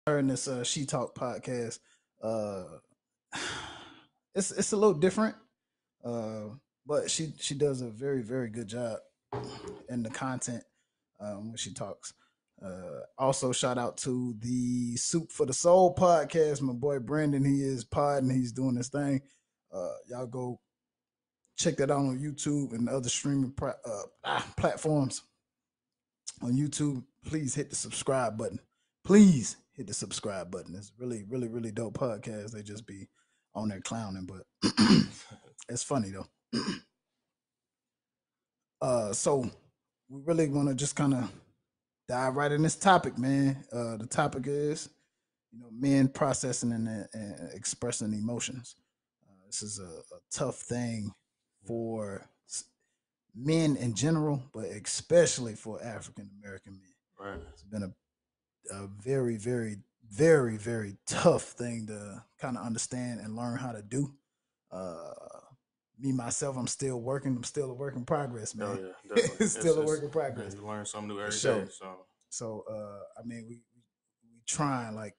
In 0.06 0.28
this 0.28 0.48
uh, 0.48 0.64
She 0.64 0.86
Talk 0.86 1.14
podcast. 1.14 1.78
Uh, 2.22 2.64
it's 4.34 4.50
it's 4.50 4.72
a 4.72 4.76
little 4.76 4.98
different. 4.98 5.36
Uh, 6.04 6.54
but 6.86 7.10
she 7.10 7.32
she 7.38 7.54
does 7.54 7.82
a 7.82 7.90
very 7.90 8.22
very 8.22 8.48
good 8.48 8.66
job 8.66 8.98
in 9.88 10.02
the 10.02 10.10
content 10.10 10.64
um, 11.20 11.48
when 11.48 11.56
she 11.56 11.72
talks. 11.72 12.14
Uh, 12.64 13.00
also, 13.18 13.52
shout 13.52 13.78
out 13.78 13.96
to 13.96 14.34
the 14.40 14.96
Soup 14.96 15.30
for 15.32 15.46
the 15.46 15.52
Soul 15.52 15.94
podcast. 15.94 16.60
My 16.60 16.72
boy 16.72 16.98
Brandon, 16.98 17.44
he 17.44 17.62
is 17.62 17.84
podding, 17.84 18.30
he's 18.30 18.52
doing 18.52 18.74
this 18.74 18.88
thing. 18.88 19.22
Uh, 19.72 19.94
y'all 20.08 20.26
go 20.26 20.60
check 21.56 21.76
that 21.76 21.90
out 21.90 21.98
on 21.98 22.18
YouTube 22.18 22.72
and 22.72 22.88
other 22.88 23.08
streaming 23.08 23.54
uh, 23.62 24.02
ah, 24.24 24.46
platforms. 24.56 25.22
On 26.42 26.52
YouTube, 26.52 27.04
please 27.24 27.54
hit 27.54 27.70
the 27.70 27.76
subscribe 27.76 28.38
button. 28.38 28.58
Please 29.04 29.56
hit 29.74 29.86
the 29.86 29.94
subscribe 29.94 30.50
button. 30.50 30.74
It's 30.74 30.92
really, 30.98 31.22
really, 31.28 31.48
really 31.48 31.70
dope 31.70 31.98
podcast. 31.98 32.52
They 32.52 32.62
just 32.62 32.86
be 32.86 33.08
on 33.54 33.68
there 33.68 33.80
clowning, 33.80 34.26
but 34.26 34.46
it's 35.68 35.82
funny 35.82 36.10
though. 36.10 36.26
uh, 38.80 39.12
so 39.12 39.50
we 40.08 40.20
really 40.24 40.48
want 40.48 40.68
to 40.68 40.74
just 40.74 40.96
kind 40.96 41.14
of 41.14 41.30
dive 42.10 42.34
right 42.34 42.50
in 42.50 42.62
this 42.62 42.74
topic, 42.74 43.16
man. 43.16 43.64
Uh, 43.72 43.96
the 43.96 44.06
topic 44.06 44.42
is, 44.46 44.88
you 45.52 45.60
know, 45.60 45.68
men 45.70 46.08
processing 46.08 46.72
and, 46.72 46.88
and 47.12 47.50
expressing 47.54 48.12
emotions. 48.12 48.74
Uh, 49.24 49.46
this 49.46 49.62
is 49.62 49.78
a, 49.78 49.84
a 50.14 50.18
tough 50.32 50.56
thing 50.56 51.12
for 51.64 52.26
men 53.34 53.76
in 53.76 53.94
general, 53.94 54.42
but 54.52 54.64
especially 54.64 55.54
for 55.54 55.80
African 55.84 56.28
American 56.42 56.80
men. 56.80 57.28
Right. 57.32 57.40
It's 57.52 57.62
been 57.62 57.84
a 57.84 57.92
a 58.72 58.86
very, 58.86 59.36
very, 59.36 59.76
very, 60.10 60.56
very 60.56 60.96
tough 61.06 61.42
thing 61.42 61.86
to 61.86 62.22
kind 62.40 62.56
of 62.56 62.64
understand 62.64 63.20
and 63.20 63.36
learn 63.36 63.56
how 63.56 63.72
to 63.72 63.82
do. 63.82 64.12
Uh, 64.70 65.14
me 66.00 66.12
myself, 66.12 66.56
I'm 66.56 66.66
still 66.66 67.00
working. 67.00 67.36
I'm 67.36 67.44
still 67.44 67.70
a 67.70 67.74
work 67.74 67.96
in 67.96 68.04
progress, 68.04 68.54
man. 68.54 68.68
Oh 68.68 68.78
yeah, 69.08 69.14
definitely. 69.16 69.46
It's 69.46 69.54
still 69.54 69.78
a 69.80 69.84
work 69.84 70.02
in 70.02 70.10
progress. 70.10 70.54
You 70.54 70.66
learn 70.66 70.84
something 70.86 71.08
new 71.08 71.20
every 71.20 71.30
day. 71.32 71.38
sure. 71.38 71.66
So 71.70 71.96
So, 72.30 72.64
uh, 72.70 73.20
I 73.20 73.24
mean, 73.24 73.46
we 73.48 73.62
we, 74.24 74.40
trying 74.46 74.94
like 74.94 75.16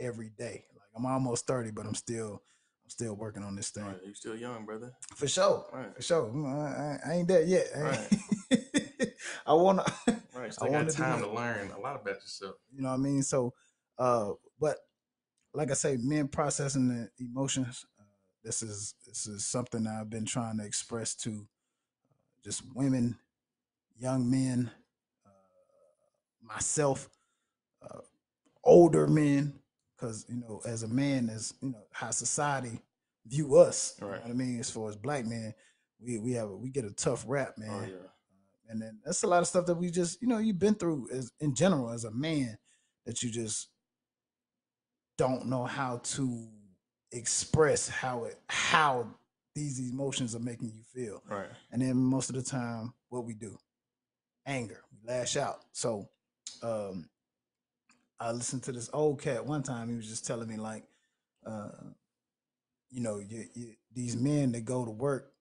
every 0.00 0.30
day. 0.38 0.64
Like 0.74 0.88
I'm 0.96 1.06
almost 1.06 1.46
thirty, 1.46 1.70
but 1.70 1.86
I'm 1.86 1.94
still 1.94 2.42
I'm 2.84 2.90
still 2.90 3.14
working 3.14 3.42
on 3.42 3.54
this 3.56 3.70
thing 3.70 3.84
right, 3.84 3.96
you 4.04 4.14
still 4.14 4.34
young, 4.36 4.64
brother. 4.66 4.92
for 5.14 5.28
sure. 5.28 5.66
Right. 5.72 5.94
For 5.94 6.02
sure. 6.02 6.30
Mm, 6.30 6.46
I, 6.46 7.08
I- 7.08 7.10
I 7.12 7.14
ain't 7.16 7.28
there 7.28 7.42
yet. 7.42 7.66
I, 7.76 7.80
Right. 7.82 9.12
I 9.46 9.52
wanna. 9.54 9.84
Right. 10.34 10.52
So 10.52 10.66
I 10.66 10.70
got 10.70 10.88
time 10.90 11.20
to 11.20 11.30
learn 11.30 11.70
a 11.70 11.78
lot 11.78 12.00
about 12.00 12.14
yourself. 12.16 12.56
You 12.74 12.82
know 12.82 12.88
what 12.88 12.94
I 12.94 12.98
mean? 12.98 13.22
So, 13.22 13.52
uh, 13.98 14.32
but 14.58 14.78
like 15.54 15.70
I 15.70 15.74
say, 15.74 15.96
men 16.00 16.26
processing 16.26 16.88
the 16.88 17.08
emotions. 17.24 17.84
Uh, 18.44 18.46
this 18.46 18.62
is 18.62 18.94
this 19.06 19.26
is 19.26 19.44
something 19.44 19.86
I've 19.86 20.10
been 20.10 20.26
trying 20.26 20.58
to 20.58 20.64
express 20.64 21.14
to 21.16 21.30
uh, 21.30 22.14
just 22.44 22.62
women, 22.74 23.16
young 23.98 24.30
men, 24.30 24.70
uh, 25.26 25.30
myself, 26.42 27.08
uh, 27.82 28.00
older 28.64 29.06
men, 29.06 29.54
because 29.96 30.26
you 30.28 30.36
know, 30.36 30.60
as 30.66 30.82
a 30.82 30.88
man, 30.88 31.30
as 31.30 31.54
you 31.62 31.70
know, 31.70 31.84
how 31.92 32.10
society 32.10 32.80
view 33.26 33.56
us. 33.56 33.96
You 34.00 34.06
know 34.06 34.12
Right. 34.14 34.22
what 34.22 34.30
I 34.30 34.34
mean? 34.34 34.60
As 34.60 34.70
far 34.70 34.88
as 34.88 34.96
black 34.96 35.24
men, 35.26 35.54
we 36.00 36.18
we 36.18 36.32
have 36.32 36.50
a, 36.50 36.56
we 36.56 36.70
get 36.70 36.84
a 36.84 36.92
tough 36.92 37.24
rap, 37.28 37.58
man 37.58 37.70
Oh 37.70 37.82
yeah. 37.86 38.08
and 38.68 38.80
then 38.82 39.00
that's 39.04 39.22
a 39.22 39.26
lot 39.26 39.40
of 39.42 39.48
stuff 39.48 39.66
that 39.66 39.74
we 39.76 39.90
just 39.90 40.20
you 40.22 40.28
know 40.28 40.38
you've 40.38 40.58
been 40.58 40.74
through 40.74 41.08
as 41.12 41.32
in 41.40 41.54
general 41.54 41.90
as 41.90 42.04
a 42.04 42.10
man 42.12 42.58
that 43.06 43.22
you 43.22 43.30
just 43.30 43.68
don't 45.18 45.46
know 45.46 45.64
how 45.64 45.98
to 46.04 46.48
express 47.12 47.88
how 47.88 48.24
it 48.24 48.38
how 48.48 49.06
these 49.54 49.78
emotions 49.90 50.34
are 50.34 50.40
making 50.40 50.72
you 50.74 50.82
feel 50.94 51.22
Right. 51.28 51.48
and 51.70 51.82
then 51.82 51.96
most 51.96 52.30
of 52.30 52.36
the 52.36 52.42
time 52.42 52.94
what 53.10 53.24
we 53.24 53.34
do 53.34 53.56
anger 54.46 54.82
we 54.90 54.98
lash 55.06 55.36
out 55.36 55.60
so 55.72 56.08
um 56.62 57.08
i 58.18 58.30
listened 58.32 58.62
to 58.64 58.72
this 58.72 58.88
old 58.92 59.20
cat 59.20 59.44
one 59.44 59.62
time 59.62 59.88
he 59.90 59.96
was 59.96 60.08
just 60.08 60.26
telling 60.26 60.48
me 60.48 60.56
like 60.56 60.84
uh 61.46 61.68
you 62.90 63.00
know 63.02 63.18
you, 63.18 63.44
you, 63.54 63.74
these 63.94 64.16
men 64.16 64.52
that 64.52 64.64
go 64.64 64.84
to 64.84 64.90
work 64.90 65.32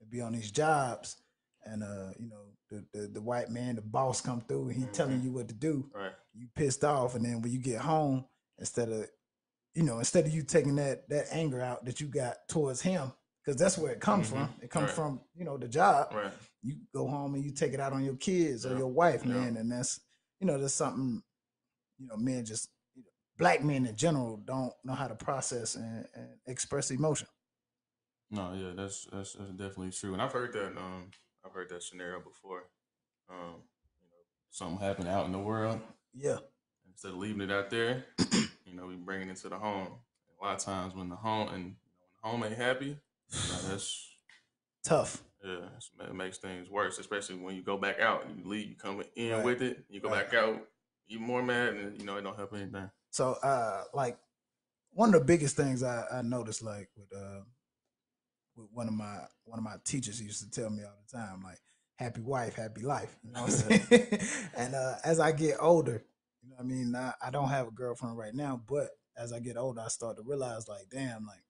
they 0.00 0.06
be 0.06 0.20
on 0.20 0.32
these 0.32 0.50
jobs 0.50 1.16
and 1.64 1.82
uh 1.82 2.10
you 2.18 2.28
know 2.28 2.44
the, 2.70 2.84
the 2.92 3.06
the 3.08 3.20
white 3.20 3.50
man 3.50 3.76
the 3.76 3.82
boss 3.82 4.20
come 4.20 4.40
through 4.42 4.68
and 4.68 4.76
he 4.76 4.86
telling 4.92 5.20
Mhm. 5.20 5.24
you 5.24 5.32
what 5.32 5.48
to 5.48 5.54
do 5.54 5.90
Right. 5.94 6.12
you 6.34 6.46
pissed 6.54 6.84
off 6.84 7.14
and 7.14 7.24
then 7.24 7.42
when 7.42 7.52
you 7.52 7.58
get 7.58 7.80
home 7.80 8.24
instead 8.58 8.88
of 8.90 9.08
you 9.78 9.84
know 9.84 9.98
instead 10.00 10.26
of 10.26 10.32
you 10.34 10.42
taking 10.42 10.74
that 10.76 11.08
that 11.08 11.26
anger 11.30 11.60
out 11.62 11.84
that 11.84 12.00
you 12.00 12.08
got 12.08 12.36
towards 12.48 12.80
him 12.82 13.12
because 13.44 13.58
that's 13.60 13.78
where 13.78 13.92
it 13.92 14.00
comes 14.00 14.26
Mhm. 14.26 14.30
from. 14.32 14.54
It 14.60 14.70
comes 14.70 14.86
Right. 14.88 14.96
from 14.96 15.20
you 15.36 15.44
know 15.44 15.56
the 15.56 15.68
job. 15.68 16.12
Right. 16.12 16.32
You 16.62 16.80
go 16.92 17.06
home 17.06 17.34
and 17.36 17.44
you 17.44 17.52
take 17.52 17.72
it 17.72 17.80
out 17.80 17.92
on 17.92 18.04
your 18.04 18.16
kids 18.16 18.66
or 18.66 18.76
your 18.76 18.88
wife, 18.88 19.24
Yeah. 19.24 19.34
man, 19.34 19.56
and 19.56 19.70
that's 19.70 20.00
you 20.40 20.46
know 20.48 20.58
that's 20.58 20.74
something 20.74 21.22
you 21.98 22.06
know 22.08 22.16
men 22.16 22.44
just 22.44 22.70
black 23.36 23.62
men 23.62 23.86
in 23.86 23.94
general 23.94 24.36
don't 24.38 24.74
know 24.82 24.94
how 24.94 25.06
to 25.06 25.14
process 25.14 25.76
and, 25.76 26.08
and 26.14 26.40
express 26.46 26.90
emotion. 26.90 27.28
No, 28.30 28.52
yeah, 28.54 28.72
that's, 28.74 29.04
that's 29.12 29.34
that's 29.34 29.50
definitely 29.52 29.92
true, 29.92 30.12
and 30.12 30.20
I've 30.20 30.32
heard 30.32 30.52
that. 30.54 30.76
Um, 30.76 31.10
I've 31.44 31.52
heard 31.52 31.68
that 31.70 31.82
scenario 31.84 32.20
before. 32.20 32.64
Um, 33.30 33.62
you 34.02 34.08
know, 34.10 34.22
something 34.50 34.78
happened 34.84 35.08
out 35.08 35.24
in 35.26 35.32
the 35.32 35.38
world. 35.38 35.80
Yeah, 36.12 36.38
Instead 36.90 37.12
of 37.12 37.18
leaving 37.18 37.42
it 37.42 37.52
out 37.52 37.70
there, 37.70 38.04
you 38.68 38.76
know, 38.76 38.86
we 38.86 38.94
bring 38.96 39.22
it 39.22 39.28
into 39.28 39.48
the 39.48 39.58
home. 39.58 39.88
A 40.40 40.44
lot 40.44 40.54
of 40.56 40.64
times 40.64 40.94
when 40.94 41.08
the 41.08 41.16
home 41.16 41.48
and 41.48 41.64
you 41.64 41.90
know, 41.90 41.98
when 42.00 42.10
the 42.22 42.28
home 42.28 42.44
ain't 42.44 42.56
happy, 42.56 42.86
you 42.86 43.68
that's 43.68 44.08
tough. 44.84 45.22
yeah, 45.44 46.04
it 46.06 46.14
makes 46.14 46.38
things 46.38 46.70
worse. 46.70 46.98
Especially 46.98 47.36
when 47.36 47.56
you 47.56 47.62
go 47.62 47.76
back 47.76 48.00
out, 48.00 48.24
you 48.36 48.48
leave, 48.48 48.68
you 48.68 48.76
come 48.76 49.02
in 49.16 49.32
Right. 49.32 49.44
with 49.44 49.62
it, 49.62 49.84
you 49.88 50.00
go 50.00 50.10
Right. 50.10 50.30
back 50.30 50.34
out 50.34 50.62
even 51.08 51.24
more 51.26 51.42
mad, 51.42 51.74
and 51.74 51.98
you 51.98 52.04
know 52.06 52.16
it 52.16 52.22
don't 52.22 52.36
help 52.36 52.52
anything. 52.54 52.90
So, 53.10 53.32
uh, 53.42 53.84
like 53.94 54.18
one 54.92 55.14
of 55.14 55.20
the 55.20 55.24
biggest 55.26 55.56
things 55.56 55.82
I, 55.82 56.04
I 56.12 56.22
noticed, 56.22 56.62
like 56.62 56.88
with 56.96 57.12
uh, 57.16 57.40
with 58.56 58.68
one 58.72 58.88
of 58.88 58.94
my 58.94 59.18
one 59.44 59.58
of 59.58 59.64
my 59.64 59.76
teachers, 59.84 60.20
used 60.20 60.42
to 60.42 60.50
tell 60.60 60.70
me 60.70 60.82
all 60.84 60.92
the 61.10 61.16
time, 61.18 61.42
like 61.42 61.58
"happy 61.96 62.20
wife, 62.20 62.54
happy 62.54 62.82
life." 62.82 63.16
You 63.24 63.32
know 63.32 63.42
what 63.42 63.64
I'm 63.64 63.88
saying? 63.90 64.20
and 64.56 64.74
uh, 64.74 64.94
as 65.04 65.20
I 65.20 65.32
get 65.32 65.56
older, 65.60 66.04
you 66.48 66.54
know, 66.54 66.56
what 66.56 66.64
I 66.64 66.66
mean, 66.66 66.94
I, 66.96 67.12
I 67.26 67.30
don't 67.30 67.48
have 67.48 67.68
a 67.68 67.72
girlfriend 67.72 68.16
right 68.16 68.34
now, 68.34 68.60
but 68.66 68.88
as 69.16 69.32
I 69.32 69.40
get 69.40 69.56
older, 69.56 69.82
I 69.84 69.88
start 69.88 70.16
to 70.16 70.22
realize, 70.22 70.68
like, 70.68 70.88
damn, 70.90 71.26
like 71.26 71.42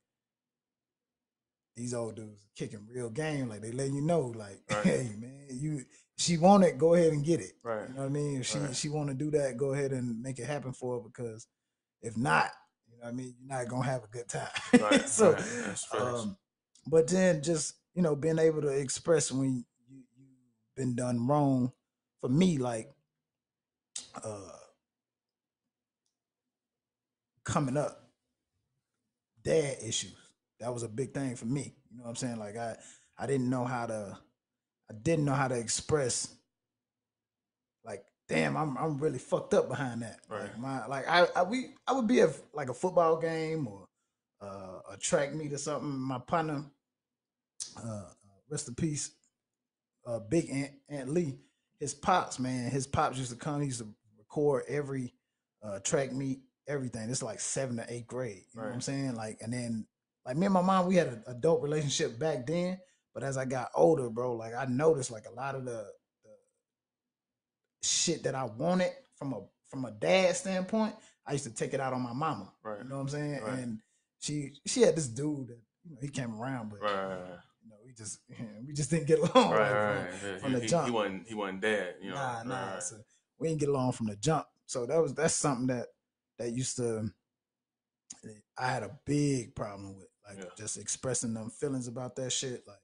these 1.76 1.94
old 1.94 2.16
dudes 2.16 2.40
kicking 2.56 2.86
real 2.92 3.10
game. 3.10 3.48
Like 3.48 3.60
they 3.60 3.70
letting 3.70 3.94
you 3.94 4.02
know, 4.02 4.32
like, 4.34 4.60
Right. 4.70 4.84
hey, 4.84 5.12
man, 5.18 5.46
you 5.50 5.84
she 6.16 6.36
want 6.36 6.64
it, 6.64 6.78
go 6.78 6.94
ahead 6.94 7.12
and 7.12 7.24
get 7.24 7.40
it. 7.40 7.52
Right. 7.62 7.88
You 7.88 7.94
know 7.94 8.00
what 8.00 8.06
I 8.06 8.08
mean? 8.10 8.40
If 8.40 8.46
she 8.46 8.58
Right. 8.58 8.74
she 8.74 8.88
want 8.88 9.08
to 9.08 9.14
do 9.14 9.30
that, 9.32 9.56
go 9.56 9.72
ahead 9.72 9.92
and 9.92 10.20
make 10.20 10.38
it 10.38 10.46
happen 10.46 10.72
for 10.72 10.96
her 10.96 11.00
because 11.08 11.46
if 12.02 12.16
not, 12.16 12.50
you 12.90 12.96
know 12.98 13.04
what 13.04 13.10
I 13.10 13.12
mean, 13.12 13.34
you're 13.38 13.56
not 13.56 13.68
gonna 13.68 13.84
have 13.84 14.02
a 14.04 14.08
good 14.08 14.28
time. 14.28 14.48
Right. 14.80 15.08
so. 15.08 15.36
Um, 15.92 16.36
but 16.86 17.06
then 17.08 17.42
just 17.42 17.74
you 17.94 18.02
know 18.02 18.16
being 18.16 18.38
able 18.38 18.62
to 18.62 18.68
express 18.68 19.30
when 19.30 19.64
you 19.88 20.02
you've 20.16 20.76
been 20.76 20.94
done 20.96 21.26
wrong, 21.26 21.72
for 22.20 22.28
me, 22.28 22.58
like 22.58 22.90
uh 24.24 24.50
coming 27.48 27.76
up, 27.76 28.04
dad 29.42 29.78
issues. 29.84 30.14
That 30.60 30.72
was 30.72 30.82
a 30.82 30.88
big 30.88 31.14
thing 31.14 31.34
for 31.36 31.46
me. 31.46 31.74
You 31.90 31.98
know 31.98 32.04
what 32.04 32.10
I'm 32.10 32.16
saying? 32.16 32.38
Like 32.38 32.56
I 32.56 32.76
I 33.18 33.26
didn't 33.26 33.48
know 33.50 33.64
how 33.64 33.86
to 33.86 34.18
I 34.90 34.94
didn't 35.02 35.24
know 35.24 35.32
how 35.34 35.48
to 35.48 35.58
express 35.58 36.34
like 37.84 38.04
damn 38.28 38.56
I'm 38.56 38.76
I'm 38.76 38.98
really 38.98 39.18
fucked 39.18 39.54
up 39.54 39.68
behind 39.68 40.02
that. 40.02 40.20
Like 40.30 40.40
Right. 40.40 40.58
my 40.58 40.86
like 40.86 41.08
I, 41.08 41.26
I 41.34 41.42
we 41.44 41.70
I 41.86 41.92
would 41.92 42.06
be 42.06 42.20
at 42.20 42.30
like 42.52 42.68
a 42.68 42.74
football 42.74 43.18
game 43.18 43.66
or 43.66 43.86
uh, 44.40 44.80
a 44.92 44.96
track 44.98 45.34
meet 45.34 45.52
or 45.52 45.58
something. 45.58 45.88
My 45.90 46.18
partner, 46.18 46.64
uh, 47.82 48.04
rest 48.50 48.68
in 48.68 48.74
peace, 48.74 49.10
uh, 50.06 50.20
Big 50.20 50.48
Aunt, 50.50 50.70
Aunt 50.88 51.08
Lee, 51.08 51.38
his 51.80 51.94
pops, 51.94 52.38
man, 52.38 52.70
his 52.70 52.86
pops 52.86 53.18
used 53.18 53.30
to 53.30 53.36
come. 53.36 53.60
He 53.60 53.66
used 53.66 53.80
to 53.80 53.88
record 54.18 54.64
every 54.68 55.14
uh, 55.62 55.80
track 55.80 56.12
meet, 56.12 56.40
everything. 56.68 57.10
It's 57.10 57.22
like 57.22 57.40
seven 57.40 57.76
to 57.76 57.92
eighth 57.92 58.06
grade. 58.06 58.42
You 58.54 58.60
know 58.60 58.66
what 58.66 58.74
I'm 58.74 58.80
saying? 58.80 59.14
Like, 59.14 59.38
and 59.40 59.52
then 59.52 59.86
like 60.24 60.36
me 60.36 60.46
and 60.46 60.52
my 60.52 60.62
mom, 60.62 60.86
we 60.86 60.96
had 60.96 61.22
a, 61.26 61.30
a 61.30 61.34
dope 61.34 61.62
relationship 61.62 62.18
back 62.18 62.46
then. 62.46 62.78
But 63.14 63.22
as 63.22 63.36
I 63.36 63.46
got 63.46 63.70
older, 63.74 64.10
bro, 64.10 64.36
like 64.36 64.54
I 64.54 64.66
noticed 64.66 65.10
like 65.10 65.24
a 65.26 65.34
lot 65.34 65.54
of 65.54 65.64
the, 65.64 65.86
the 66.24 66.30
shit 67.82 68.22
that 68.24 68.34
I 68.34 68.44
wanted 68.44 68.92
from 69.16 69.32
a 69.32 69.40
from 69.66 69.84
a 69.84 69.90
dad 69.90 70.36
standpoint, 70.36 70.94
I 71.26 71.32
used 71.32 71.44
to 71.44 71.54
take 71.54 71.74
it 71.74 71.80
out 71.80 71.92
on 71.92 72.02
my 72.02 72.12
mama. 72.12 72.52
Right. 72.62 72.78
You 72.82 72.88
know 72.88 72.96
what 72.96 73.02
I'm 73.02 73.08
saying? 73.08 73.42
Right. 73.42 73.58
And 73.58 73.80
she 74.20 74.52
she 74.66 74.82
had 74.82 74.96
this 74.96 75.08
dude 75.08 75.48
that 75.48 75.58
you 75.84 75.94
know 75.94 75.98
he 76.00 76.08
came 76.08 76.40
around, 76.40 76.70
but 76.70 76.80
right. 76.80 76.92
Right. 76.92 77.16
Right. 77.16 77.38
you 77.64 77.70
know 77.70 77.76
we 77.84 77.92
just 77.92 78.20
we 78.66 78.72
just 78.74 78.90
didn't 78.90 79.06
get 79.06 79.18
along. 79.34 79.52
Right, 79.52 79.60
like, 79.60 79.70
from- 79.70 79.78
right. 79.78 80.10
Yeah, 80.22 80.38
from 80.38 80.54
he, 80.54 80.60
the 80.60 80.66
jump. 80.66 80.86
He 80.86 80.90
wasn't. 80.92 81.28
He 81.28 81.34
wasn't 81.34 81.60
dead. 81.60 81.94
You 82.02 82.10
know. 82.10 82.16
nah, 82.16 82.42
nah. 82.44 82.72
right. 82.72 82.82
So 82.82 82.96
we 83.38 83.48
didn't 83.48 83.60
get 83.60 83.68
along 83.68 83.92
from 83.92 84.06
the 84.06 84.16
jump. 84.16 84.46
So 84.66 84.86
that 84.86 85.00
was 85.00 85.14
that's 85.14 85.34
something 85.34 85.66
that 85.68 85.86
that 86.38 86.52
used 86.52 86.76
to 86.76 87.10
I 88.58 88.66
had 88.68 88.82
a 88.82 88.98
big 89.04 89.54
problem 89.54 89.96
with, 89.96 90.08
like 90.28 90.38
Yeah. 90.38 90.50
just 90.56 90.76
expressing 90.78 91.34
them 91.34 91.50
feelings 91.50 91.88
about 91.88 92.16
that 92.16 92.30
shit, 92.32 92.66
like 92.66 92.80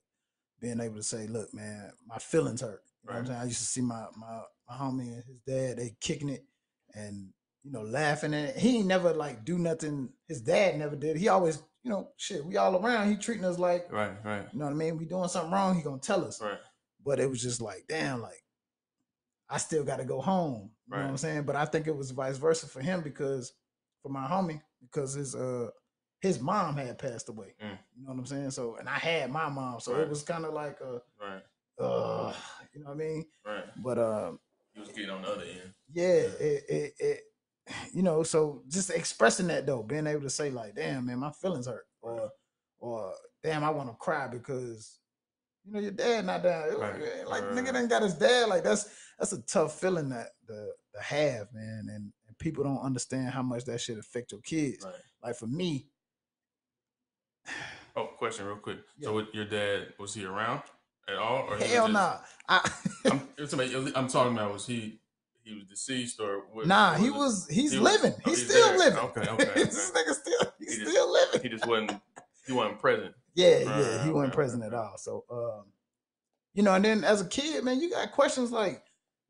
being 0.61 0.80
able 0.80 0.96
to 0.96 1.02
say, 1.02 1.26
"Look, 1.26 1.52
man, 1.52 1.92
my 2.06 2.18
feelings 2.18 2.61
hurt." 2.61 2.82
You 3.02 3.08
know 3.08 3.14
what 3.14 3.20
I'm 3.20 3.26
saying? 3.26 3.40
I 3.40 3.44
used 3.44 3.58
to 3.58 3.64
see 3.66 3.80
my 3.80 4.06
my 4.16 4.42
my 4.68 4.76
homie 4.76 5.12
and 5.14 5.25
his 5.25 5.40
dad 5.46 5.78
they 5.78 5.96
kicking 6.00 6.28
it 6.28 6.44
and 6.94 7.32
you 7.62 7.73
know 7.73 7.82
laughing 7.82 8.32
at 8.34 8.50
it. 8.50 8.56
He 8.56 8.78
ain't 8.78 8.87
never 8.87 9.12
like 9.12 9.44
do 9.44 9.58
nothing. 9.58 10.11
His 10.28 10.40
dad 10.40 10.78
never 10.78 10.96
did. 10.96 11.16
He 11.16 11.28
always 11.28 11.62
you 11.82 11.90
know 11.90 12.12
shit. 12.16 12.44
We 12.44 12.56
all 12.56 12.76
around. 12.76 13.11
He 13.11 13.16
treating 13.16 13.44
us 13.44 13.58
like 13.58 13.90
Right. 13.92 14.12
Right. 14.25 14.46
you 14.52 14.58
know 14.58 14.66
what 14.66 14.73
I 14.73 14.76
mean. 14.76 14.96
We 14.96 15.04
doing 15.06 15.28
something 15.28 15.52
wrong. 15.52 15.75
He 15.76 15.82
gonna 15.82 15.99
tell 16.00 16.25
us 16.25 16.40
Right. 16.40 16.58
but 17.04 17.18
it 17.20 17.28
was 17.28 17.42
just 17.42 17.61
like, 17.61 17.84
damn, 17.88 18.23
like 18.23 18.43
I 19.50 19.58
still 19.58 19.84
got 19.84 19.98
to 19.98 20.04
go 20.04 20.20
home. 20.20 20.70
You 20.90 20.96
know 20.96 21.02
what 21.04 21.10
I'm 21.10 21.16
saying? 21.16 21.42
But 21.44 21.56
I 21.56 21.64
think 21.64 21.86
it 21.86 21.96
was 21.96 22.10
vice 22.10 22.36
versa 22.38 22.66
for 22.66 22.80
him 22.80 23.02
because 23.02 23.52
for 24.02 24.08
my 24.10 24.26
homie 24.26 24.60
because 24.82 25.14
his 25.14 25.34
uh 25.34 25.68
his 26.20 26.40
mom 26.40 26.76
had 26.76 26.98
passed 26.98 27.28
away. 27.28 27.54
Mm. 27.62 27.78
You 27.96 28.02
know 28.04 28.10
what 28.10 28.18
I'm 28.18 28.26
saying? 28.26 28.50
So 28.50 28.76
and 28.76 28.88
I 28.88 28.98
had 28.98 29.30
my 29.30 29.48
mom, 29.48 29.80
so 29.80 29.92
Right. 29.92 30.02
it 30.02 30.08
was 30.08 30.22
kind 30.22 30.44
of 30.44 30.54
like 30.54 30.78
uh 30.82 30.98
Right. 31.20 31.42
uh 31.80 32.32
you 32.74 32.80
know 32.80 32.86
what 32.90 32.92
I 32.92 32.96
mean? 32.96 33.26
Right. 33.44 33.64
But 33.82 33.98
um 33.98 34.38
He 34.74 34.80
was 34.80 34.88
getting 34.90 35.10
on 35.10 35.22
the 35.22 35.28
other 35.28 35.42
end. 35.42 35.74
yeah, 35.92 36.04
it, 36.04 36.64
it 36.68 36.94
it 36.98 37.20
you 37.94 38.02
know, 38.02 38.22
so 38.22 38.62
just 38.68 38.90
expressing 38.90 39.46
that 39.48 39.66
though, 39.66 39.82
being 39.82 40.06
able 40.06 40.20
to 40.22 40.30
say 40.30 40.50
like, 40.50 40.74
damn 40.74 41.06
man, 41.06 41.18
my 41.18 41.30
feelings 41.32 41.66
hurt, 41.66 41.86
or 42.02 42.30
or 42.78 43.14
damn, 43.42 43.64
I 43.64 43.70
want 43.70 43.88
to 43.88 43.94
cry 43.96 44.26
because 44.28 44.98
you 45.66 45.73
know 45.73 45.80
your 45.80 45.90
dad 45.92 46.26
not 46.26 46.42
down. 46.42 46.78
Right, 46.78 47.26
Like 47.26 47.42
right, 47.42 47.52
nigga 47.52 47.66
didn't 47.66 47.88
got 47.88 48.02
his 48.02 48.14
dad. 48.14 48.49
Like 48.49 48.62
that's 48.64 48.88
that's 49.18 49.33
a 49.33 49.40
tough 49.42 49.78
feeling 49.80 50.09
that 50.11 50.28
the 50.47 50.73
to 50.94 51.00
have, 51.02 51.49
man, 51.52 51.87
and, 51.90 52.12
and 52.28 52.38
people 52.38 52.62
don't 52.64 52.78
understand 52.78 53.30
how 53.30 53.42
much 53.42 53.64
that 53.64 53.80
shit 53.80 53.99
affect 53.99 54.33
your 54.33 54.40
kids. 54.42 54.85
Right. 54.85 54.94
Like 55.23 55.37
for 55.37 55.47
me, 55.47 55.87
Oh, 57.97 58.06
question, 58.18 58.47
real 58.47 58.56
quick. 58.56 58.78
Yeah. 58.99 59.06
So, 59.09 59.14
with 59.14 59.26
your 59.33 59.44
dad 59.44 59.88
was 60.00 60.14
he 60.14 60.25
around 60.25 60.62
at 61.09 61.14
all? 61.16 61.47
Or 61.49 61.56
he 61.59 61.64
hell 61.64 61.87
just- 61.87 61.92
nah. 61.92 62.16
I, 62.49 62.71
I'm, 63.11 63.92
I'm 63.94 64.09
talking 64.09 64.33
about 64.37 64.52
was 64.52 64.66
he 64.66 64.99
he 65.44 65.54
was 65.54 65.64
deceased 65.64 66.18
or 66.21 66.42
what, 66.52 66.66
nah, 66.66 66.94
he 66.94 67.11
was 67.11 67.47
he's 67.49 67.73
he 67.73 67.78
was- 67.78 67.92
living. 68.02 68.18
oh, 68.26 68.30
he's, 68.30 68.40
he's 68.40 68.50
still 68.50 68.68
there. 68.71 68.78
living. 68.78 68.99
Okay, 68.99 69.21
okay, 69.21 69.30
okay. 69.50 69.64
this 69.64 69.92
nigga 69.92 70.12
still 70.14 70.52
he's 70.59 70.73
He 70.73 70.78
just- 70.80 70.90
still 70.90 71.12
living. 71.12 71.40
He 71.42 71.49
just 71.49 71.66
wasn't 71.66 72.00
he 72.46 72.52
wasn't 72.52 72.78
present. 72.80 73.14
Yeah, 73.34 73.48
Right, 73.56 73.64
yeah, 73.64 73.96
right, 73.96 74.04
he 74.04 74.10
wasn't 74.10 74.32
okay, 74.32 74.34
present 74.34 74.62
okay, 74.64 74.74
at 74.74 74.80
all. 74.80 74.94
So, 74.98 75.24
um, 75.30 75.64
you 76.54 76.62
know, 76.62 76.74
and 76.74 76.84
then 76.84 77.02
as 77.04 77.20
a 77.20 77.26
kid, 77.28 77.64
man, 77.64 77.80
you 77.80 77.90
got 77.90 78.12
questions 78.12 78.52
like, 78.52 78.82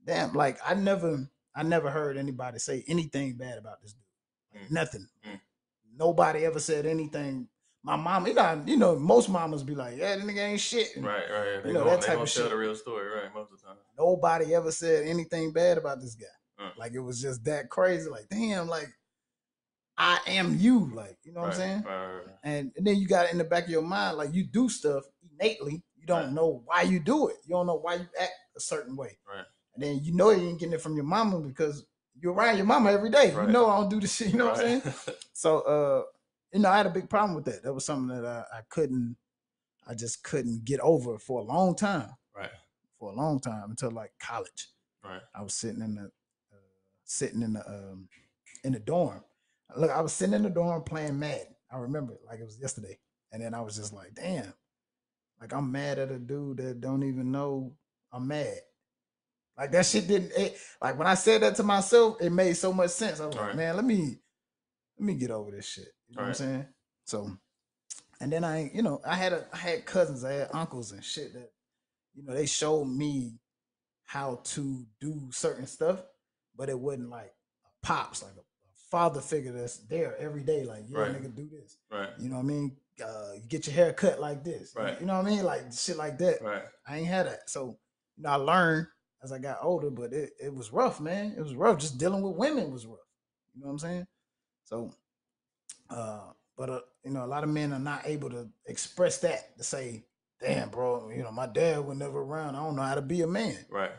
damn, 0.05 0.35
like 0.35 0.59
I 0.67 0.75
never, 0.75 1.27
I 1.57 1.63
never 1.63 1.91
heard 1.91 2.17
anybody 2.19 2.59
say 2.59 2.85
anything 2.89 3.37
bad 3.37 3.59
about 3.59 3.81
this 3.83 3.93
dude. 3.93 4.01
Like, 4.01 4.69
Mm. 4.69 4.71
Nothing. 4.73 5.09
Mm. 5.27 5.41
Nobody 5.97 6.45
ever 6.45 6.61
said 6.61 6.87
anything. 6.87 7.49
My 7.83 7.97
mom, 7.97 8.27
you 8.27 8.35
know, 8.35 8.63
you 8.67 8.77
know, 8.77 8.97
most 8.97 9.29
mamas 9.29 9.63
be 9.63 9.75
like, 9.75 9.97
yeah, 9.99 10.17
that 10.17 10.25
nigga 10.25 10.39
ain't 10.39 10.61
shit. 10.61 10.95
And 10.97 11.05
Right, 11.05 11.29
right. 11.31 11.63
They 11.63 11.69
You 11.71 11.75
know, 11.75 11.81
gonna, 11.85 11.91
that 11.97 12.01
type 12.03 12.15
gonna 12.15 12.23
of 12.23 12.33
tell 12.33 12.45
shit. 12.45 12.51
the 12.51 12.57
real 12.57 12.75
story, 12.77 13.09
right? 13.09 13.35
Most 13.35 13.53
of 13.53 13.61
the 13.61 13.67
time. 13.67 13.77
Nobody 13.99 14.55
ever 14.55 14.71
said 14.71 15.07
anything 15.07 15.53
bad 15.53 15.77
about 15.77 16.01
this 16.01 16.15
guy. 16.15 16.65
Mm. 16.65 16.77
Like 16.79 16.93
it 16.93 17.01
was 17.01 17.21
just 17.21 17.45
that 17.45 17.69
crazy. 17.69 18.09
Like, 18.09 18.29
damn, 18.31 18.69
like 18.69 18.89
I 19.97 20.19
am 20.27 20.57
you. 20.59 20.91
Like, 20.95 21.19
you 21.25 21.33
know 21.33 21.41
what 21.43 21.51
I'm 21.51 21.57
saying? 21.57 21.83
Right, 21.87 22.07
right, 22.07 22.15
right. 22.27 22.35
and, 22.43 22.73
and 22.77 22.87
then 22.87 22.97
you 22.97 23.07
got 23.07 23.27
it 23.27 23.33
in 23.33 23.39
the 23.39 23.45
back 23.45 23.65
of 23.65 23.71
your 23.71 23.83
mind 23.83 24.17
like 24.17 24.35
you 24.35 24.45
do 24.45 24.69
stuff 24.69 25.05
innately 25.41 25.83
you 25.97 26.07
don't 26.07 26.25
Right. 26.25 26.33
know 26.33 26.63
why 26.67 26.83
you 26.83 27.01
do 27.01 27.29
it 27.29 27.37
you 27.47 27.55
don't 27.55 27.67
know 27.67 27.77
why 27.77 27.95
you 27.95 28.07
act 28.21 28.33
a 28.57 28.61
certain 28.61 28.97
way 28.97 29.19
Right. 29.29 29.45
and 29.75 29.83
then 29.83 30.01
you 30.03 30.15
know 30.15 30.31
you 30.31 30.49
ain't 30.49 30.59
getting 30.61 30.75
it 30.75 30.81
from 30.81 30.95
your 30.97 31.05
mama 31.05 31.41
because 31.41 31.87
you're 32.21 32.33
around 32.35 32.57
your 32.57 32.67
mama 32.67 32.91
every 32.93 33.11
day 33.11 33.33
Right. 33.33 33.47
you 33.47 33.53
know 33.53 33.69
i 33.71 33.77
don't 33.79 33.89
do 33.89 34.01
this 34.01 34.15
shit 34.15 34.29
you 34.33 34.39
know 34.39 34.47
what 34.51 34.61
i'm 34.61 34.81
saying 34.83 34.95
so 35.33 35.61
uh 35.61 36.03
you 36.53 36.61
know 36.61 36.69
i 36.69 36.77
had 36.77 36.87
a 36.87 36.91
big 36.91 37.09
problem 37.09 37.35
with 37.35 37.45
that 37.47 37.63
that 37.63 37.73
was 37.73 37.85
something 37.87 38.15
that 38.15 38.25
i, 38.27 38.59
I 38.59 38.61
couldn't 38.69 39.17
i 39.89 39.95
just 39.95 40.23
couldn't 40.23 40.65
get 40.65 40.81
over 40.81 41.19
for 41.19 41.41
a 41.41 41.45
long 41.45 41.75
time 41.75 42.11
right, 42.37 42.51
for 42.99 43.11
a 43.11 43.15
long 43.15 43.41
time 43.41 43.71
until 43.71 43.91
like 43.91 44.13
college 44.21 44.69
right. 45.05 45.23
I 45.35 45.43
was 45.43 45.55
sitting 45.55 45.83
in 45.83 45.95
the 45.95 46.05
uh, 46.05 46.57
sitting 47.05 47.43
in 47.43 47.55
the 47.55 47.67
um, 47.67 48.09
in 48.63 48.73
the 48.73 48.79
dorm. 48.81 49.23
Look, 49.77 49.91
I 49.91 50.01
was 50.01 50.13
sitting 50.13 50.35
in 50.35 50.43
the 50.43 50.51
dorm 50.51 50.83
playing 50.85 51.19
Madden. 51.19 51.55
I 51.73 51.79
remember 51.79 52.15
it 52.15 52.21
like 52.27 52.41
it 52.41 52.45
was 52.45 52.61
yesterday. 52.61 52.99
And 53.33 53.43
then 53.43 53.55
I 53.55 53.61
was 53.63 53.77
just 53.77 53.93
like, 53.93 54.15
damn, 54.15 54.55
like 55.41 55.53
I'm 55.53 55.73
mad 55.73 55.99
at 55.99 56.13
a 56.13 56.19
dude 56.19 56.59
that 56.59 56.81
don't 56.81 57.03
even 57.05 57.33
know 57.33 57.77
I'm 58.13 58.29
mad. 58.29 58.59
Like 59.59 59.73
that 59.73 59.87
shit 59.87 60.09
didn't 60.09 60.33
it, 60.37 60.59
like 60.83 60.99
when 60.99 61.07
I 61.09 61.15
said 61.15 61.43
that 61.43 61.57
to 61.57 61.63
myself, 61.65 62.17
it 62.21 62.31
made 62.31 62.55
so 62.57 62.73
much 62.73 62.91
sense. 62.91 63.21
I 63.21 63.27
was 63.27 63.37
like, 63.37 63.47
Right. 63.47 63.57
man, 63.57 63.77
let 63.77 63.85
me 63.85 64.17
let 64.99 65.07
me 65.07 65.15
get 65.15 65.31
over 65.31 65.51
this 65.53 65.67
shit. 65.67 65.89
You 66.09 66.17
know 66.17 66.23
what 66.23 66.25
I'm 66.25 66.29
Right. 66.31 66.37
saying? 66.37 66.67
So 67.05 67.31
And 68.21 68.33
then 68.33 68.45
I, 68.45 68.71
you 68.75 68.83
know, 68.83 69.01
I 69.07 69.15
had 69.17 69.33
a, 69.33 69.47
I 69.53 69.57
had 69.59 69.87
cousins, 69.87 70.25
I 70.25 70.33
had 70.33 70.49
uncles 70.53 70.93
and 70.93 71.05
shit 71.05 71.35
that, 71.35 71.51
you 72.15 72.25
know, 72.25 72.35
they 72.35 72.47
showed 72.47 72.87
me 72.87 73.39
how 74.05 74.41
to 74.45 74.87
do 75.01 75.29
certain 75.33 75.67
stuff, 75.67 76.03
but 76.57 76.69
it 76.69 76.79
wasn't 76.79 77.11
like 77.11 77.35
a 77.65 77.87
pops, 77.87 78.23
like 78.23 78.33
a 78.33 78.45
father 78.95 79.21
figure 79.21 79.51
that's 79.51 79.79
there 79.89 80.17
every 80.21 80.45
day. 80.45 80.63
Like, 80.65 80.85
yeah, 80.87 81.01
Right. 81.01 81.13
nigga, 81.13 81.35
do 81.35 81.49
this. 81.49 81.79
Right. 81.91 82.11
You 82.17 82.29
know 82.29 82.37
what 82.37 82.43
I 82.43 82.47
mean? 82.47 82.77
Uh, 83.05 83.33
get 83.49 83.67
your 83.67 83.75
hair 83.75 83.93
cut 83.93 84.21
like 84.21 84.45
this. 84.45 84.73
Right. 84.77 85.01
You 85.01 85.07
know 85.07 85.17
what 85.17 85.27
I 85.27 85.31
mean? 85.31 85.43
Like 85.43 85.73
shit 85.73 85.97
like 85.97 86.17
that. 86.19 86.41
Right. 86.41 86.63
I 86.87 86.99
ain't 86.99 87.09
had 87.09 87.27
that. 87.27 87.51
So, 87.51 87.77
you 88.17 88.23
know, 88.23 88.31
I 88.31 88.37
learned 88.37 88.87
as 89.25 89.33
I 89.33 89.41
got 89.41 89.59
older, 89.63 89.91
but 89.91 90.13
it, 90.13 90.31
it 90.41 90.55
was 90.55 90.73
rough, 90.73 91.01
man. 91.01 91.35
It 91.37 91.43
was 91.43 91.57
rough. 91.57 91.81
Just 91.81 91.99
dealing 91.99 92.23
with 92.23 92.37
women 92.37 92.71
was 92.71 92.87
rough. 92.87 92.99
You 93.53 93.63
know 93.63 93.67
what 93.67 93.73
I'm 93.73 93.79
saying? 93.81 94.07
So, 94.63 94.95
uh, 95.91 96.31
but 96.57 96.71
uh, 96.71 96.81
you 97.05 97.11
know, 97.11 97.25
a 97.25 97.27
lot 97.27 97.43
of 97.43 97.51
men 97.51 97.73
are 97.73 97.81
not 97.81 98.03
able 98.07 98.31
to 98.31 98.49
express 98.67 99.19
that 99.19 99.59
to 99.59 99.65
say, 99.65 100.05
"Damn, 100.41 100.69
bro, 100.69 101.11
you 101.11 101.25
know, 101.25 101.33
my 101.33 101.49
dad 101.49 101.85
was 101.85 101.99
never 101.99 102.21
around. 102.21 102.55
I 102.55 102.63
don't 102.63 102.77
know 102.77 102.83
how 102.83 102.95
to 102.95 103.03
be 103.03 103.23
a 103.23 103.27
man." 103.27 103.59
Right. 103.69 103.91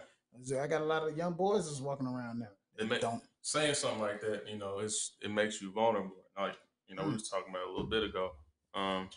I 0.58 0.68
got 0.68 0.82
a 0.82 0.86
lot 0.86 1.06
of 1.06 1.18
young 1.18 1.34
boys 1.34 1.66
that's 1.68 1.82
walking 1.82 2.08
around 2.08 2.40
now. 2.40 2.48
It 2.78 2.90
ma- 2.90 2.98
don't. 2.98 3.24
saying 3.42 3.74
something 3.76 4.02
like 4.02 4.22
that, 4.22 4.48
you 4.48 4.58
know, 4.58 4.80
it's 4.80 5.16
it 5.22 5.32
makes 5.32 5.62
you 5.62 5.72
vulnerable. 5.72 6.16
Like 6.38 6.56
you 6.88 6.96
know, 6.96 7.04
we 7.04 7.10
Mm. 7.12 7.14
was 7.14 7.30
talking 7.30 7.50
about 7.50 7.68
a 7.68 7.72
little 7.72 7.88
bit 7.88 8.04
ago. 8.04 8.32
Um, 8.74 9.10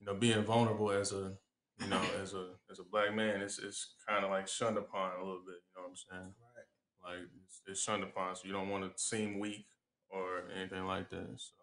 you 0.00 0.06
know, 0.06 0.14
being 0.14 0.42
vulnerable 0.44 0.90
as 0.90 1.12
a 1.12 1.36
you 1.80 1.86
know 1.88 2.00
as 2.22 2.34
a 2.34 2.54
as 2.70 2.78
a 2.78 2.84
black 2.84 3.14
man, 3.14 3.40
it's 3.42 3.58
it's 3.58 3.94
kind 4.06 4.24
of 4.24 4.30
like 4.30 4.48
shunned 4.48 4.78
upon 4.78 5.12
a 5.16 5.18
little 5.24 5.42
bit. 5.46 5.56
You 5.68 5.72
know 5.76 5.82
what 5.82 5.90
I'm 5.90 5.96
saying? 5.96 6.34
Right. 7.04 7.18
Like 7.18 7.28
it's, 7.46 7.60
it's 7.66 7.80
shunned 7.82 8.02
upon, 8.04 8.34
so 8.36 8.42
you 8.46 8.52
don't 8.52 8.68
want 8.70 8.84
to 8.84 9.02
seem 9.02 9.38
weak 9.38 9.66
or 10.10 10.44
anything 10.56 10.86
like 10.86 11.10
that. 11.10 11.26
So 11.36 11.54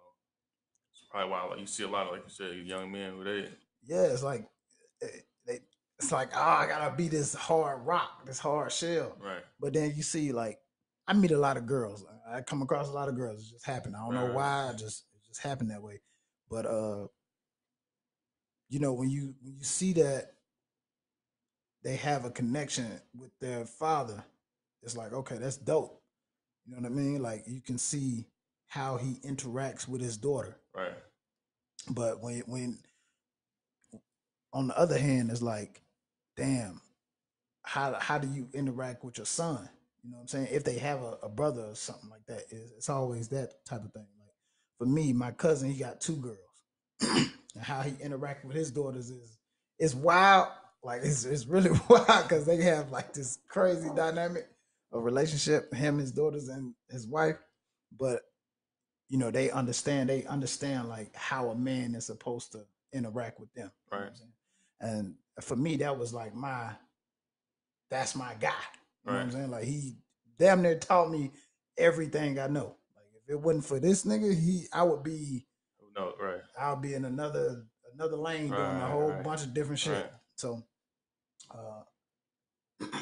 it's 0.93 1.05
probably 1.09 1.31
why 1.31 1.43
like 1.45 1.59
you 1.59 1.65
see 1.67 1.83
a 1.83 1.87
lot 1.87 2.07
of 2.07 2.13
like 2.13 2.23
you 2.25 2.29
said, 2.29 2.55
young 2.67 2.91
men 2.91 3.13
who 3.13 3.23
they 3.23 3.49
Yeah, 3.83 4.03
it's 4.03 4.23
like 4.23 4.47
eh, 5.01 5.07
they. 5.07 5.21
It's 6.01 6.11
like, 6.11 6.29
oh, 6.35 6.41
I 6.41 6.65
gotta 6.67 6.95
be 6.95 7.07
this 7.07 7.35
hard 7.35 7.85
rock, 7.85 8.25
this 8.25 8.39
hard 8.39 8.71
shell. 8.71 9.15
right, 9.23 9.43
But 9.59 9.73
then 9.73 9.93
you 9.95 10.01
see, 10.01 10.31
like, 10.31 10.57
I 11.07 11.13
meet 11.13 11.29
a 11.31 11.37
lot 11.37 11.57
of 11.57 11.67
girls. 11.67 12.03
I 12.27 12.41
come 12.41 12.63
across 12.63 12.87
a 12.89 12.91
lot 12.91 13.07
of 13.07 13.15
girls. 13.15 13.39
It 13.41 13.51
just 13.53 13.65
happened. 13.65 13.95
I 13.95 13.99
don't 13.99 14.15
know 14.15 14.33
why. 14.33 14.69
It 14.71 14.77
just 14.77 15.05
it 15.13 15.21
just 15.27 15.43
happened 15.43 15.69
that 15.69 15.83
way. 15.83 16.01
But 16.49 16.65
uh, 16.65 17.07
you 18.69 18.79
know, 18.79 18.93
when 18.93 19.09
you 19.09 19.35
when 19.43 19.55
you 19.57 19.63
see 19.63 19.93
that 19.93 20.33
they 21.83 21.97
have 21.97 22.25
a 22.25 22.31
connection 22.31 22.87
with 23.15 23.31
their 23.39 23.65
father, 23.65 24.23
it's 24.81 24.97
like, 24.97 25.13
okay, 25.13 25.37
that's 25.37 25.57
dope. 25.57 26.01
You 26.65 26.73
know 26.75 26.81
what 26.81 26.91
I 26.91 26.95
mean? 26.95 27.21
Like 27.21 27.43
you 27.47 27.61
can 27.61 27.77
see 27.77 28.25
how 28.67 28.97
he 28.97 29.15
interacts 29.23 29.87
with 29.87 30.01
his 30.01 30.17
daughter. 30.17 30.57
right, 30.75 30.93
But 31.89 32.21
when 32.23 32.39
when 32.47 32.79
on 34.53 34.67
the 34.67 34.77
other 34.77 34.97
hand, 34.97 35.29
it's 35.31 35.41
like, 35.41 35.81
damn, 36.35 36.81
how 37.63 37.93
how 37.99 38.17
do 38.17 38.27
you 38.27 38.47
interact 38.53 39.03
with 39.03 39.17
your 39.17 39.25
son? 39.25 39.69
You 40.03 40.11
know 40.11 40.17
what 40.17 40.21
I'm 40.23 40.27
saying? 40.27 40.47
If 40.51 40.63
they 40.63 40.79
have 40.79 41.01
a, 41.01 41.17
a 41.23 41.29
brother 41.29 41.61
or 41.61 41.75
something 41.75 42.09
like 42.09 42.25
that, 42.27 42.43
it's, 42.49 42.71
it's 42.77 42.89
always 42.89 43.29
that 43.29 43.65
type 43.65 43.83
of 43.83 43.91
thing. 43.93 44.07
Like 44.19 44.33
for 44.77 44.85
me, 44.85 45.13
my 45.13 45.31
cousin, 45.31 45.71
he 45.71 45.79
got 45.79 46.01
two 46.01 46.15
girls, 46.17 46.37
and 47.01 47.63
how 47.63 47.81
he 47.81 47.93
interact 48.01 48.45
with 48.45 48.55
his 48.55 48.71
daughters 48.71 49.09
is 49.09 49.37
is 49.79 49.95
wild. 49.95 50.47
Like 50.83 51.01
it's 51.03 51.25
it's 51.25 51.45
really 51.45 51.71
wild 51.89 52.23
because 52.23 52.45
they 52.45 52.61
have 52.63 52.91
like 52.91 53.13
this 53.13 53.39
crazy 53.47 53.89
dynamic 53.95 54.47
of 54.91 55.03
relationship, 55.03 55.73
him, 55.73 55.99
his 55.99 56.11
daughters, 56.11 56.47
and 56.49 56.73
his 56.89 57.07
wife. 57.07 57.37
But 57.97 58.21
you 59.09 59.17
know, 59.17 59.29
they 59.29 59.51
understand. 59.51 60.09
They 60.09 60.25
understand 60.25 60.89
like 60.89 61.15
how 61.15 61.49
a 61.49 61.55
man 61.55 61.93
is 61.95 62.05
supposed 62.07 62.53
to 62.53 62.65
interact 62.93 63.39
with 63.39 63.53
them. 63.53 63.71
you 64.19 64.25
know 64.25 64.31
what 64.81 64.89
I'm 64.89 64.93
Right. 64.93 65.03
saying? 65.03 65.15
And 65.37 65.43
for 65.43 65.55
me, 65.55 65.77
that 65.77 65.97
was 65.97 66.13
like 66.13 66.35
my, 66.35 66.71
that's 67.89 68.15
my 68.15 68.33
guy. 68.39 68.53
You 69.05 69.11
know 69.11 69.17
what 69.17 69.23
I'm 69.25 69.31
saying? 69.31 69.51
Like 69.51 69.65
he 69.65 69.95
damn 70.37 70.61
near 70.61 70.77
taught 70.79 71.11
me 71.11 71.31
everything 71.77 72.39
I 72.39 72.47
know. 72.47 72.75
Like 72.95 73.05
if 73.23 73.29
it 73.29 73.39
wasn't 73.39 73.65
for 73.65 73.79
this 73.79 74.05
nigga, 74.05 74.33
he 74.33 74.67
I 74.73 74.83
would 74.83 75.03
be 75.03 75.45
no, 75.95 76.13
right, 76.21 76.41
I'll 76.59 76.77
be 76.77 76.93
in 76.93 77.05
another 77.05 77.65
another 77.93 78.17
lane 78.17 78.49
doing 78.49 78.59
a 78.81 78.87
whole 78.87 79.09
right. 79.09 79.23
bunch 79.23 79.43
of 79.43 79.53
different 79.53 79.79
shit. 79.79 79.93
Right. 79.93 80.11
So 80.35 80.63
uh 81.53 81.83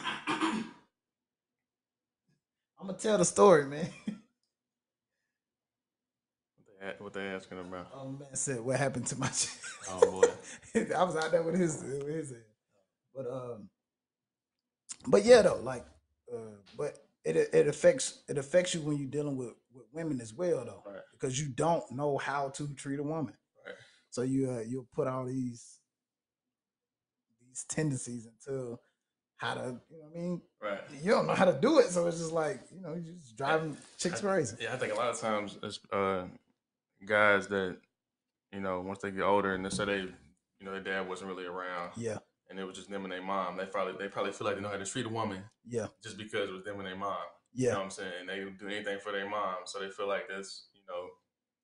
I'm 2.80 2.88
gonna 2.88 2.98
tell 2.98 3.18
the 3.18 3.26
story, 3.26 3.66
man. 3.66 3.90
what 6.80 6.88
they 6.88 6.88
a- 6.88 7.04
what 7.04 7.14
they 7.14 7.22
asking 7.28 7.60
about? 7.60 7.88
Oh 7.94 8.10
man 8.12 8.36
said 8.36 8.62
what 8.62 8.80
happened 8.80 9.08
to 9.08 9.20
my 9.20 9.28
chick. 9.28 9.52
Oh 9.90 10.22
boy, 10.22 10.86
I 10.96 11.04
was 11.04 11.16
out 11.16 11.32
there 11.32 11.44
with 11.44 11.60
his 11.60 11.84
with 11.84 12.08
his 12.08 12.32
ass. 12.32 12.38
But 13.16 13.26
um 13.32 13.70
but 15.08 15.26
yeah 15.26 15.42
though, 15.42 15.60
like 15.64 15.86
uh 16.34 16.56
but 16.78 16.98
it 17.26 17.36
it 17.54 17.68
affects 17.68 18.22
it 18.28 18.38
affects 18.38 18.74
you 18.74 18.82
when 18.82 18.98
you're 18.98 19.10
dealing 19.10 19.36
with, 19.36 19.54
with 19.74 19.86
women 19.94 20.22
as 20.22 20.34
well 20.34 20.64
though. 20.66 20.84
Right. 20.86 21.02
Because 21.14 21.40
you 21.40 21.50
don't 21.50 21.84
know 21.92 22.18
how 22.18 22.50
to 22.50 22.68
treat 22.76 23.00
a 23.00 23.04
woman. 23.04 23.34
Right. 23.66 23.76
So 24.10 24.22
you 24.22 24.50
uh, 24.52 24.62
you'll 24.62 24.88
put 24.94 25.08
all 25.08 25.26
these 25.26 25.80
these 27.42 27.66
tendencies 27.68 28.26
into 28.28 28.78
how 29.38 29.54
to 29.54 29.80
you 29.90 29.98
know 29.98 30.06
what 30.06 30.16
I 30.16 30.20
mean? 30.20 30.42
right. 30.62 30.80
You 31.02 31.12
don't 31.12 31.28
know 31.28 31.34
how 31.34 31.46
to 31.46 31.58
do 31.60 31.80
it, 31.80 31.90
so 31.90 32.08
it's 32.08 32.18
just 32.18 32.34
like, 32.34 32.62
you 32.76 32.82
know, 32.82 32.94
you're 32.94 33.14
just 33.14 33.38
driving 33.38 33.78
chicks 33.98 34.20
crazy. 34.22 34.58
Yeah, 34.60 34.74
I 34.74 34.78
think 34.78 34.92
a 34.92 34.96
lot 34.96 35.10
of 35.10 35.20
times 35.20 35.58
it's 35.64 35.80
uh, 35.94 36.26
guys 37.06 37.48
that 37.48 37.78
you 38.52 38.60
know 38.60 38.82
once 38.82 39.00
they 39.02 39.12
get 39.12 39.24
older 39.24 39.54
and 39.54 39.66
they 39.66 39.70
say 39.70 39.86
they 39.86 40.00
you 40.00 40.66
know 40.66 40.72
their 40.72 40.84
dad 40.84 41.08
wasn't 41.08 41.30
really 41.30 41.46
around 41.46 41.92
Yeah, 41.98 42.18
and 42.50 42.60
it 42.60 42.66
was 42.66 42.76
just 42.76 42.90
them 42.90 43.04
and 43.04 43.12
their 43.12 43.22
mom. 43.22 43.58
They 43.58 43.66
probably 43.66 43.94
they 43.98 44.08
probably 44.10 44.32
feel 44.32 44.48
like 44.48 44.56
they 44.56 44.62
know 44.62 44.70
how 44.70 44.78
to 44.78 44.86
treat 44.86 45.06
a 45.06 45.10
woman 45.10 45.44
yeah, 45.68 45.88
just 46.04 46.18
because 46.18 46.50
it 46.50 46.54
was 46.54 46.64
them 46.64 46.78
and 46.80 46.88
their 46.88 46.96
mom. 46.96 47.18
You 47.54 47.66
know 47.66 47.72
yeah, 47.72 47.78
what 47.78 47.84
I'm 47.86 47.92
saying? 47.92 48.12
And 48.22 48.30
They 48.30 48.38
do 48.60 48.68
anything 48.68 49.00
for 49.00 49.12
their 49.12 49.30
mom, 49.30 49.58
so 49.66 49.80
they 49.80 49.90
feel 49.90 50.08
like 50.08 50.28
that's 50.30 50.68
you 50.74 50.82
know 50.88 51.08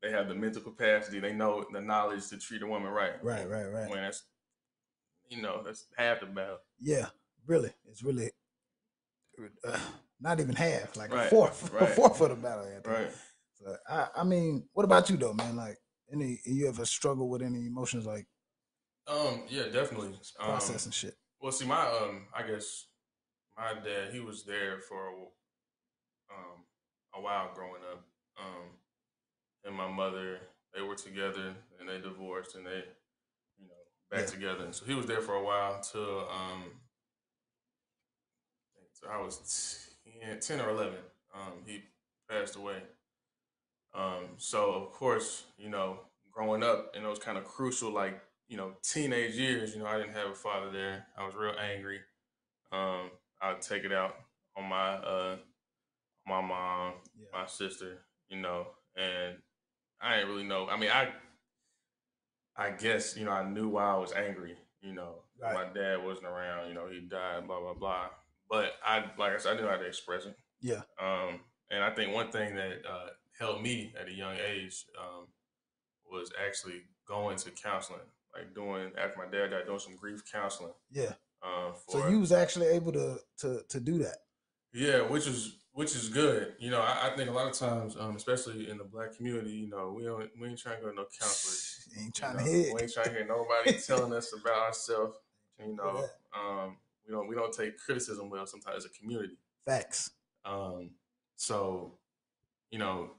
they 0.02 0.12
have 0.12 0.28
the 0.28 0.36
mental 0.36 0.62
capacity. 0.62 1.19
They 1.19 1.34
know 1.34 1.65
the 1.71 1.82
knowledge 1.82 2.28
to 2.30 2.38
treat 2.38 2.62
a 2.62 2.67
woman 2.67 2.91
right. 2.91 3.24
right, 3.24 3.50
right, 3.50 3.65
right. 3.71 3.89
When 3.89 4.02
that's 4.02 4.24
you 5.30 5.41
know 5.41 5.62
that's 5.65 5.86
half 5.98 6.21
the 6.21 6.28
battle. 6.28 6.60
Yeah, 6.80 7.08
really, 7.48 7.71
it's 7.89 8.04
really 8.04 8.32
uh, 9.67 9.80
not 10.19 10.39
even 10.39 10.56
half, 10.56 10.95
like 10.95 11.12
a 11.12 11.15
Right, 11.15 11.30
fourth, 11.30 11.74
a 11.80 11.88
fourth 11.88 12.21
of 12.21 12.30
the 12.30 12.36
battle. 12.36 12.65
I. 12.86 12.89
Right. 12.89 13.12
So, 13.56 13.76
I, 13.89 14.08
I 14.18 14.24
mean, 14.24 14.68
what 14.74 14.84
about 14.84 15.10
you 15.10 15.18
though, 15.18 15.34
man? 15.34 15.56
Like, 15.56 15.78
any 16.12 16.39
you 16.46 16.68
ever 16.68 16.86
struggle 16.86 17.30
with 17.30 17.41
any 17.41 17.65
emotions 17.65 18.06
like 18.06 18.28
Um. 19.08 19.44
Yeah. 19.50 19.68
Definitely. 19.72 20.10
Um, 20.39 20.46
processing 20.46 20.91
shit? 20.91 21.15
Well, 21.41 21.52
see, 21.52 21.65
my 21.65 21.82
um, 21.82 22.28
I 22.36 22.44
guess 22.44 22.88
my 23.58 23.74
dad, 23.74 24.13
he 24.13 24.20
was 24.20 24.44
there 24.44 24.80
for 24.80 25.10
um 26.30 26.63
a 27.15 27.22
while 27.22 27.52
growing 27.54 27.82
up. 27.91 28.02
Um, 28.38 28.70
and 29.63 29.76
my 29.76 29.88
mother, 29.88 30.39
they 30.74 30.82
were 30.82 30.96
together, 30.96 31.56
and 31.80 31.88
they 31.89 32.00
divorced, 32.00 32.56
and 32.56 32.65
they, 32.65 32.84
you 33.58 33.68
know, 33.68 33.74
back 34.12 34.22
Yeah. 34.22 34.26
together. 34.32 34.65
And 34.65 34.76
so 34.76 34.86
he 34.86 34.94
was 34.94 35.06
there 35.06 35.22
for 35.22 35.36
a 35.36 35.44
while 35.44 35.80
till 35.82 36.28
um, 36.30 36.63
so 38.94 39.08
I 39.10 39.22
was 39.22 39.89
10, 40.22 40.39
10 40.39 40.60
or 40.62 40.70
eleven. 40.70 41.00
Um, 41.34 41.63
he 41.65 41.84
passed 42.30 42.56
away. 42.56 42.82
Um, 43.96 44.26
so 44.38 44.72
of 44.74 44.92
course, 44.92 45.46
you 45.58 45.70
know, 45.70 46.00
growing 46.32 46.64
up 46.64 46.92
in 46.96 47.04
those 47.04 47.20
kind 47.20 47.38
of 47.38 47.46
crucial, 47.46 47.92
like 47.92 48.22
you 48.48 48.58
know, 48.58 48.74
teenage 48.84 49.36
years, 49.36 49.74
you 49.74 49.80
know, 49.80 49.88
I 49.88 49.98
didn't 49.98 50.14
have 50.14 50.30
a 50.30 50.36
father 50.36 50.70
there. 50.72 51.08
I 51.18 51.26
was 51.26 51.34
real 51.36 51.56
angry. 51.60 52.00
Um, 52.72 53.10
I'd 53.42 53.62
take 53.62 53.84
it 53.84 53.92
out 53.94 54.16
on 54.58 54.66
my 54.70 54.94
uh, 54.96 55.38
my 56.28 56.42
mom, 56.42 56.94
Yeah. 57.18 57.28
my 57.34 57.46
sister, 57.48 58.00
you 58.30 58.38
know, 58.42 58.68
and 58.96 59.38
I 60.02 60.18
didn't 60.18 60.30
really 60.30 60.44
know. 60.48 60.68
I 60.70 60.78
mean, 60.78 60.92
I 60.92 61.10
I 62.58 62.72
guess 62.72 63.16
you 63.18 63.26
know 63.26 63.32
I 63.32 63.48
knew 63.50 63.70
why 63.70 63.94
I 63.94 63.98
was 63.98 64.12
angry. 64.14 64.58
You 64.82 64.94
know, 64.94 65.24
Right. 65.42 65.54
my 65.54 65.74
dad 65.74 66.04
wasn't 66.04 66.28
around. 66.28 66.68
You 66.70 66.76
know, 66.76 66.88
he 66.88 67.00
died. 67.02 67.48
Blah 67.48 67.60
blah 67.60 67.74
blah. 67.74 68.08
But 68.50 68.74
I, 68.86 69.00
like 69.18 69.34
I 69.34 69.38
said, 69.38 69.58
I 69.58 69.62
knew 69.62 69.68
how 69.68 69.76
to 69.78 69.86
express 69.86 70.26
it. 70.26 70.36
Yeah, 70.62 70.82
Um, 71.00 71.40
and 71.72 71.84
I 71.84 71.90
think 71.96 72.14
one 72.14 72.32
thing 72.32 72.56
that 72.56 72.86
uh, 72.88 73.08
helped 73.39 73.62
me 73.62 73.93
at 74.00 74.08
a 74.08 74.12
young 74.13 74.36
age 74.36 74.86
um, 75.00 75.28
was 76.10 76.32
actually 76.45 76.82
going 77.08 77.38
to 77.38 77.52
counseling, 77.52 78.00
like 78.34 78.54
doing 78.54 78.91
after 78.98 79.17
my 79.17 79.26
dad 79.26 79.52
died, 79.52 79.65
doing 79.65 79.80
some 79.80 79.95
grief 79.95 80.21
counseling. 80.32 80.74
yeah. 80.91 81.13
Uh, 81.43 81.74
for, 81.74 82.00
So 82.02 82.08
you 82.08 82.19
was 82.19 82.32
actually 82.32 82.67
able 82.67 82.91
to 82.93 83.19
to 83.39 83.62
to 83.69 83.80
do 83.80 84.00
that. 84.00 84.17
yeah, 84.74 85.02
which 85.02 85.28
is 85.28 85.58
which 85.74 85.93
is 85.93 86.08
good. 86.10 86.54
You 86.58 86.71
know, 86.71 86.80
I, 86.80 87.12
I 87.12 87.15
think 87.15 87.30
a 87.30 87.34
lot 87.34 87.48
of 87.48 87.54
times, 87.54 87.98
um, 88.00 88.15
especially 88.15 88.69
in 88.69 88.78
the 88.78 88.86
black 88.86 89.15
community, 89.15 89.52
you 89.52 89.69
know, 89.69 89.93
we 89.95 90.04
don't 90.04 90.30
we 90.39 90.48
ain't 90.48 90.58
trying 90.58 90.78
to 90.78 90.84
go 90.84 90.89
to 90.89 90.95
no 90.95 91.06
counselors. 91.19 91.88
Ain't 91.98 92.06
you 92.06 92.12
trying 92.13 92.38
know? 92.38 92.43
to 92.43 92.50
hit. 92.50 92.74
We 92.74 92.82
ain't 92.82 92.93
trying 92.93 93.06
to 93.08 93.12
hear 93.12 93.28
nobody 93.28 93.78
telling 93.86 94.13
us 94.13 94.34
about 94.34 94.67
ourselves. 94.67 95.17
You 95.60 95.76
know, 95.76 96.06
um, 96.34 96.78
we 97.06 97.13
don't 97.13 97.28
we 97.28 97.36
don't 97.36 97.54
take 97.54 97.78
criticism 97.78 98.30
well 98.30 98.45
sometimes 98.48 98.78
as 98.78 98.86
a 98.86 98.89
community. 98.89 99.38
Facts. 99.65 100.12
Um, 100.45 100.91
so, 101.36 101.93
you 102.71 102.80
know, 102.80 103.12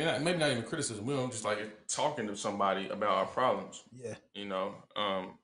and 0.00 0.06
not, 0.06 0.22
maybe 0.22 0.38
not 0.38 0.50
even 0.50 0.62
criticism. 0.62 1.06
We 1.06 1.14
don't 1.14 1.30
just 1.32 1.44
like 1.44 1.58
talking 1.88 2.26
to 2.26 2.36
somebody 2.36 2.88
about 2.88 3.10
our 3.10 3.26
problems. 3.26 3.82
Yeah. 3.92 4.14
You 4.34 4.46
know, 4.46 4.74
um, 4.96 5.38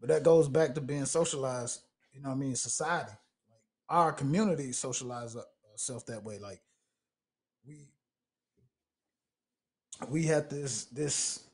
But 0.00 0.08
that 0.08 0.22
goes 0.22 0.48
back 0.48 0.74
to 0.74 0.80
being 0.80 1.04
socialized. 1.04 1.80
You 2.12 2.22
know 2.22 2.30
what 2.30 2.36
I 2.36 2.38
mean? 2.38 2.56
Society, 2.56 3.10
like 3.50 3.60
our 3.88 4.12
community, 4.12 4.72
socialize 4.72 5.36
ourselves 5.70 6.04
that 6.04 6.22
way. 6.24 6.38
Like 6.38 6.60
we 7.66 7.88
we 10.08 10.24
have 10.24 10.48
this 10.48 10.84
this 10.86 11.44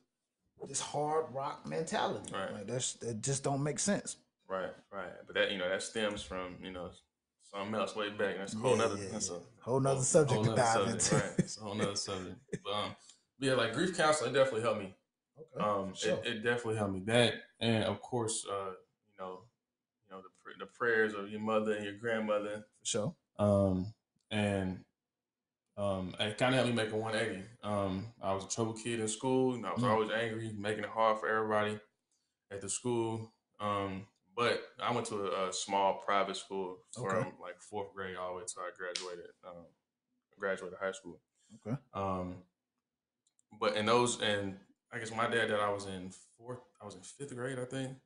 this 0.67 0.81
hard 0.81 1.27
rock 1.33 1.67
mentality. 1.69 2.33
Right. 2.33 2.53
Like 2.53 2.67
that's 2.67 2.95
that 2.95 3.23
just 3.23 3.45
don't 3.45 3.63
make 3.63 3.79
sense. 3.79 4.17
right, 4.49 4.71
right. 4.93 5.13
But 5.27 5.35
that 5.37 5.53
you 5.53 5.59
know 5.59 5.69
that 5.69 5.83
stems 5.83 6.23
from 6.23 6.57
you 6.63 6.73
know 6.73 6.91
something 7.53 7.75
else 7.75 7.97
way 7.97 8.11
back. 8.11 8.37
That's 8.39 8.55
a 8.55 8.59
whole 8.59 8.73
Yeah, 8.77 8.83
nother 8.83 8.97
yeah, 8.97 9.09
that's 9.13 9.31
a 9.31 9.41
Whole 9.61 9.81
nother 9.81 10.01
subject 10.03 10.35
whole 10.37 10.45
to 10.45 10.55
dive 10.57 10.75
subject, 10.75 11.13
into. 11.13 11.15
Right. 11.17 11.35
It's 11.39 11.59
a 11.59 11.61
whole 11.61 11.75
nother 11.75 11.97
subject. 11.97 12.37
But, 12.65 12.73
um, 12.73 12.97
yeah, 13.41 13.55
like 13.55 13.73
grief 13.75 13.97
counseling 13.97 14.33
definitely 14.33 14.63
helped 14.63 14.81
me. 14.81 14.95
Okay. 15.57 15.65
Um, 15.65 15.95
sure. 15.95 16.19
it, 16.25 16.27
it 16.27 16.43
definitely 16.43 16.77
helped 16.77 16.95
me. 16.95 17.01
That 17.07 17.35
and 17.61 17.85
of 17.85 18.01
course, 18.01 18.45
uh, 18.51 18.71
you 18.71 19.15
know, 19.19 19.41
you 20.09 20.17
know 20.17 20.21
the 20.23 20.29
the 20.59 20.67
prayers 20.67 21.15
of 21.15 21.31
your 21.31 21.41
mother 21.41 21.73
and 21.73 21.85
your 21.85 21.95
grandmother. 21.95 22.65
For 22.81 22.87
sure. 22.87 23.15
Um, 23.39 23.93
and 24.31 24.81
um, 25.77 26.15
it 26.19 26.37
kind 26.39 26.55
of 26.55 26.61
helped 26.65 26.71
me 26.71 26.83
make 26.83 26.93
a 26.93 26.97
180. 26.97 27.45
Um, 27.63 28.07
I 28.21 28.33
was 28.35 28.45
a 28.45 28.49
trouble 28.49 28.73
kid 28.73 28.99
in 29.01 29.07
school. 29.09 29.55
And 29.55 29.65
I 29.65 29.73
was 29.73 29.83
Mm. 29.83 29.91
always 29.91 30.11
angry, 30.11 30.51
making 30.59 30.83
it 30.85 30.91
hard 30.91 31.21
for 31.21 31.29
everybody 31.29 31.79
at 32.51 32.61
the 32.61 32.69
school. 32.69 33.33
Um, 33.61 34.07
but 34.39 34.63
I 34.81 34.93
went 34.93 35.05
to 35.09 35.17
a, 35.17 35.49
a 35.49 35.53
small 35.53 36.01
private 36.07 36.37
school 36.37 36.79
from 36.95 37.07
Okay. 37.07 37.31
like 37.43 37.61
fourth 37.61 37.93
grade 37.93 38.15
all 38.17 38.35
the 38.35 38.39
way 38.39 38.45
till 38.47 38.63
I 38.63 38.71
graduated. 38.79 39.33
Um, 39.45 39.67
graduated 40.39 40.79
high 40.81 40.93
school. 40.93 41.19
Okay. 41.57 41.77
Um, 41.93 42.37
but 43.59 43.77
in 43.77 43.87
those, 43.87 44.23
and 44.23 44.57
I 44.93 44.99
guess 45.01 45.11
my 45.11 45.29
dad 45.29 45.51
that 45.51 45.59
I 45.59 45.71
was 45.71 45.87
in 45.87 46.13
fourth, 46.37 46.61
I 46.81 46.85
was 46.85 46.95
in 46.95 47.01
fifth 47.01 47.35
grade, 47.35 47.59
I 47.59 47.65
think. 47.65 47.97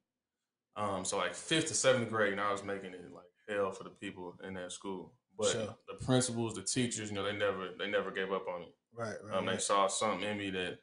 Um, 0.75 1.05
so 1.05 1.19
like 1.19 1.35
fifth 1.35 1.67
to 1.67 1.75
seventh 1.75 2.09
grade, 2.09 2.33
and 2.33 2.41
I 2.41 2.51
was 2.51 2.65
making 2.65 2.95
it 2.95 3.13
like 3.13 3.25
hell 3.47 3.71
for 3.71 3.85
the 3.85 3.91
people 3.91 4.35
in 4.43 4.55
that 4.55 4.73
school. 4.73 5.13
But 5.39 5.49
Sure. 5.49 5.77
the 5.87 6.03
principals, 6.03 6.55
the 6.55 6.63
teachers, 6.63 7.11
you 7.11 7.15
know, 7.15 7.25
they 7.25 7.37
never, 7.37 7.69
they 7.79 7.91
never 7.91 8.11
gave 8.11 8.33
up 8.33 8.47
on 8.49 8.61
me. 8.61 8.69
Right. 8.95 9.17
Right. 9.23 9.37
Um, 9.37 9.45
they 9.45 9.53
right. 9.53 9.63
saw 9.63 9.87
something 9.87 10.27
in 10.27 10.39
me 10.39 10.49
that, 10.51 10.79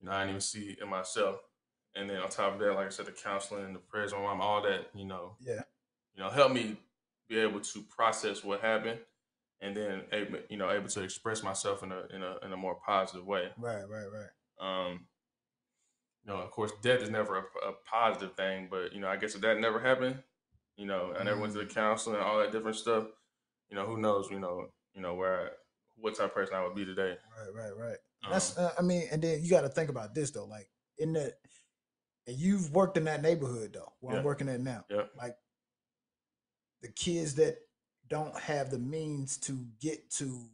you 0.00 0.06
know, 0.06 0.12
I 0.12 0.20
didn't 0.20 0.30
even 0.30 0.40
see 0.40 0.76
in 0.82 0.88
myself. 0.88 1.36
And 1.94 2.08
then 2.08 2.18
on 2.18 2.28
top 2.28 2.54
of 2.54 2.60
that, 2.60 2.74
like 2.74 2.86
I 2.86 2.90
said, 2.90 3.06
the 3.06 3.12
counseling 3.12 3.64
and 3.64 3.74
the 3.74 3.80
prayers 3.80 4.12
on 4.12 4.22
my 4.22 4.28
mom, 4.28 4.40
all 4.40 4.62
that, 4.62 4.90
you 4.94 5.04
know, 5.04 5.36
Yeah. 5.40 5.62
you 6.14 6.22
know, 6.22 6.30
help 6.30 6.52
me 6.52 6.76
be 7.28 7.38
able 7.38 7.60
to 7.60 7.82
process 7.82 8.44
what 8.44 8.60
happened, 8.60 9.00
and 9.60 9.76
then 9.76 10.02
able, 10.12 10.38
you 10.48 10.56
know, 10.56 10.70
able 10.70 10.88
to 10.88 11.02
express 11.02 11.42
myself 11.42 11.82
in 11.82 11.92
a 11.92 12.06
in 12.14 12.22
a 12.22 12.38
in 12.44 12.52
a 12.52 12.56
more 12.56 12.76
positive 12.76 13.26
way. 13.26 13.50
Right. 13.58 13.82
Right. 13.88 14.06
Right. 14.06 14.30
Um, 14.60 15.06
you 16.24 16.32
know, 16.32 16.38
of 16.40 16.50
course, 16.50 16.72
death 16.82 17.02
is 17.02 17.10
never 17.10 17.36
a, 17.38 17.68
a 17.68 17.72
positive 17.90 18.34
thing, 18.36 18.68
but 18.70 18.92
you 18.92 19.00
know, 19.00 19.08
I 19.08 19.16
guess 19.16 19.34
if 19.34 19.40
that 19.40 19.58
never 19.58 19.80
happened, 19.80 20.22
you 20.76 20.86
know, 20.86 21.14
I 21.18 21.24
never 21.24 21.40
went 21.40 21.52
to 21.54 21.58
the 21.60 21.66
counseling 21.66 22.16
and 22.16 22.24
all 22.24 22.38
that 22.38 22.52
different 22.52 22.76
stuff. 22.76 23.04
You 23.68 23.76
know, 23.76 23.86
who 23.86 23.98
knows? 23.98 24.28
You 24.30 24.38
know, 24.40 24.68
you 24.94 25.00
know 25.02 25.14
where, 25.14 25.40
I, 25.40 25.48
what 25.96 26.16
type 26.16 26.26
of 26.26 26.34
person 26.34 26.54
I 26.54 26.64
would 26.64 26.74
be 26.74 26.84
today. 26.84 27.16
Right. 27.38 27.54
Right. 27.54 27.76
Right. 27.76 27.96
Um, 28.24 28.32
That's. 28.32 28.56
Uh, 28.56 28.72
I 28.78 28.82
mean, 28.82 29.08
and 29.10 29.22
then 29.22 29.42
you 29.42 29.50
got 29.50 29.62
to 29.62 29.68
think 29.68 29.88
about 29.90 30.14
this 30.14 30.30
though. 30.30 30.46
Like 30.46 30.68
in 30.98 31.12
the, 31.12 31.32
and 32.30 32.38
you've 32.38 32.72
worked 32.72 32.96
in 32.96 33.04
that 33.04 33.22
neighborhood 33.22 33.72
though. 33.74 33.92
Where 34.00 34.14
Yeah. 34.14 34.18
I'm 34.20 34.24
working 34.24 34.48
at 34.48 34.60
now. 34.60 34.84
yeah, 34.88 35.02
Like 35.16 35.36
the 36.82 36.88
kids 36.88 37.34
that 37.36 37.58
don't 38.08 38.36
have 38.38 38.70
the 38.70 38.78
means 38.78 39.36
to 39.38 39.66
get 39.80 40.10
to 40.12 40.48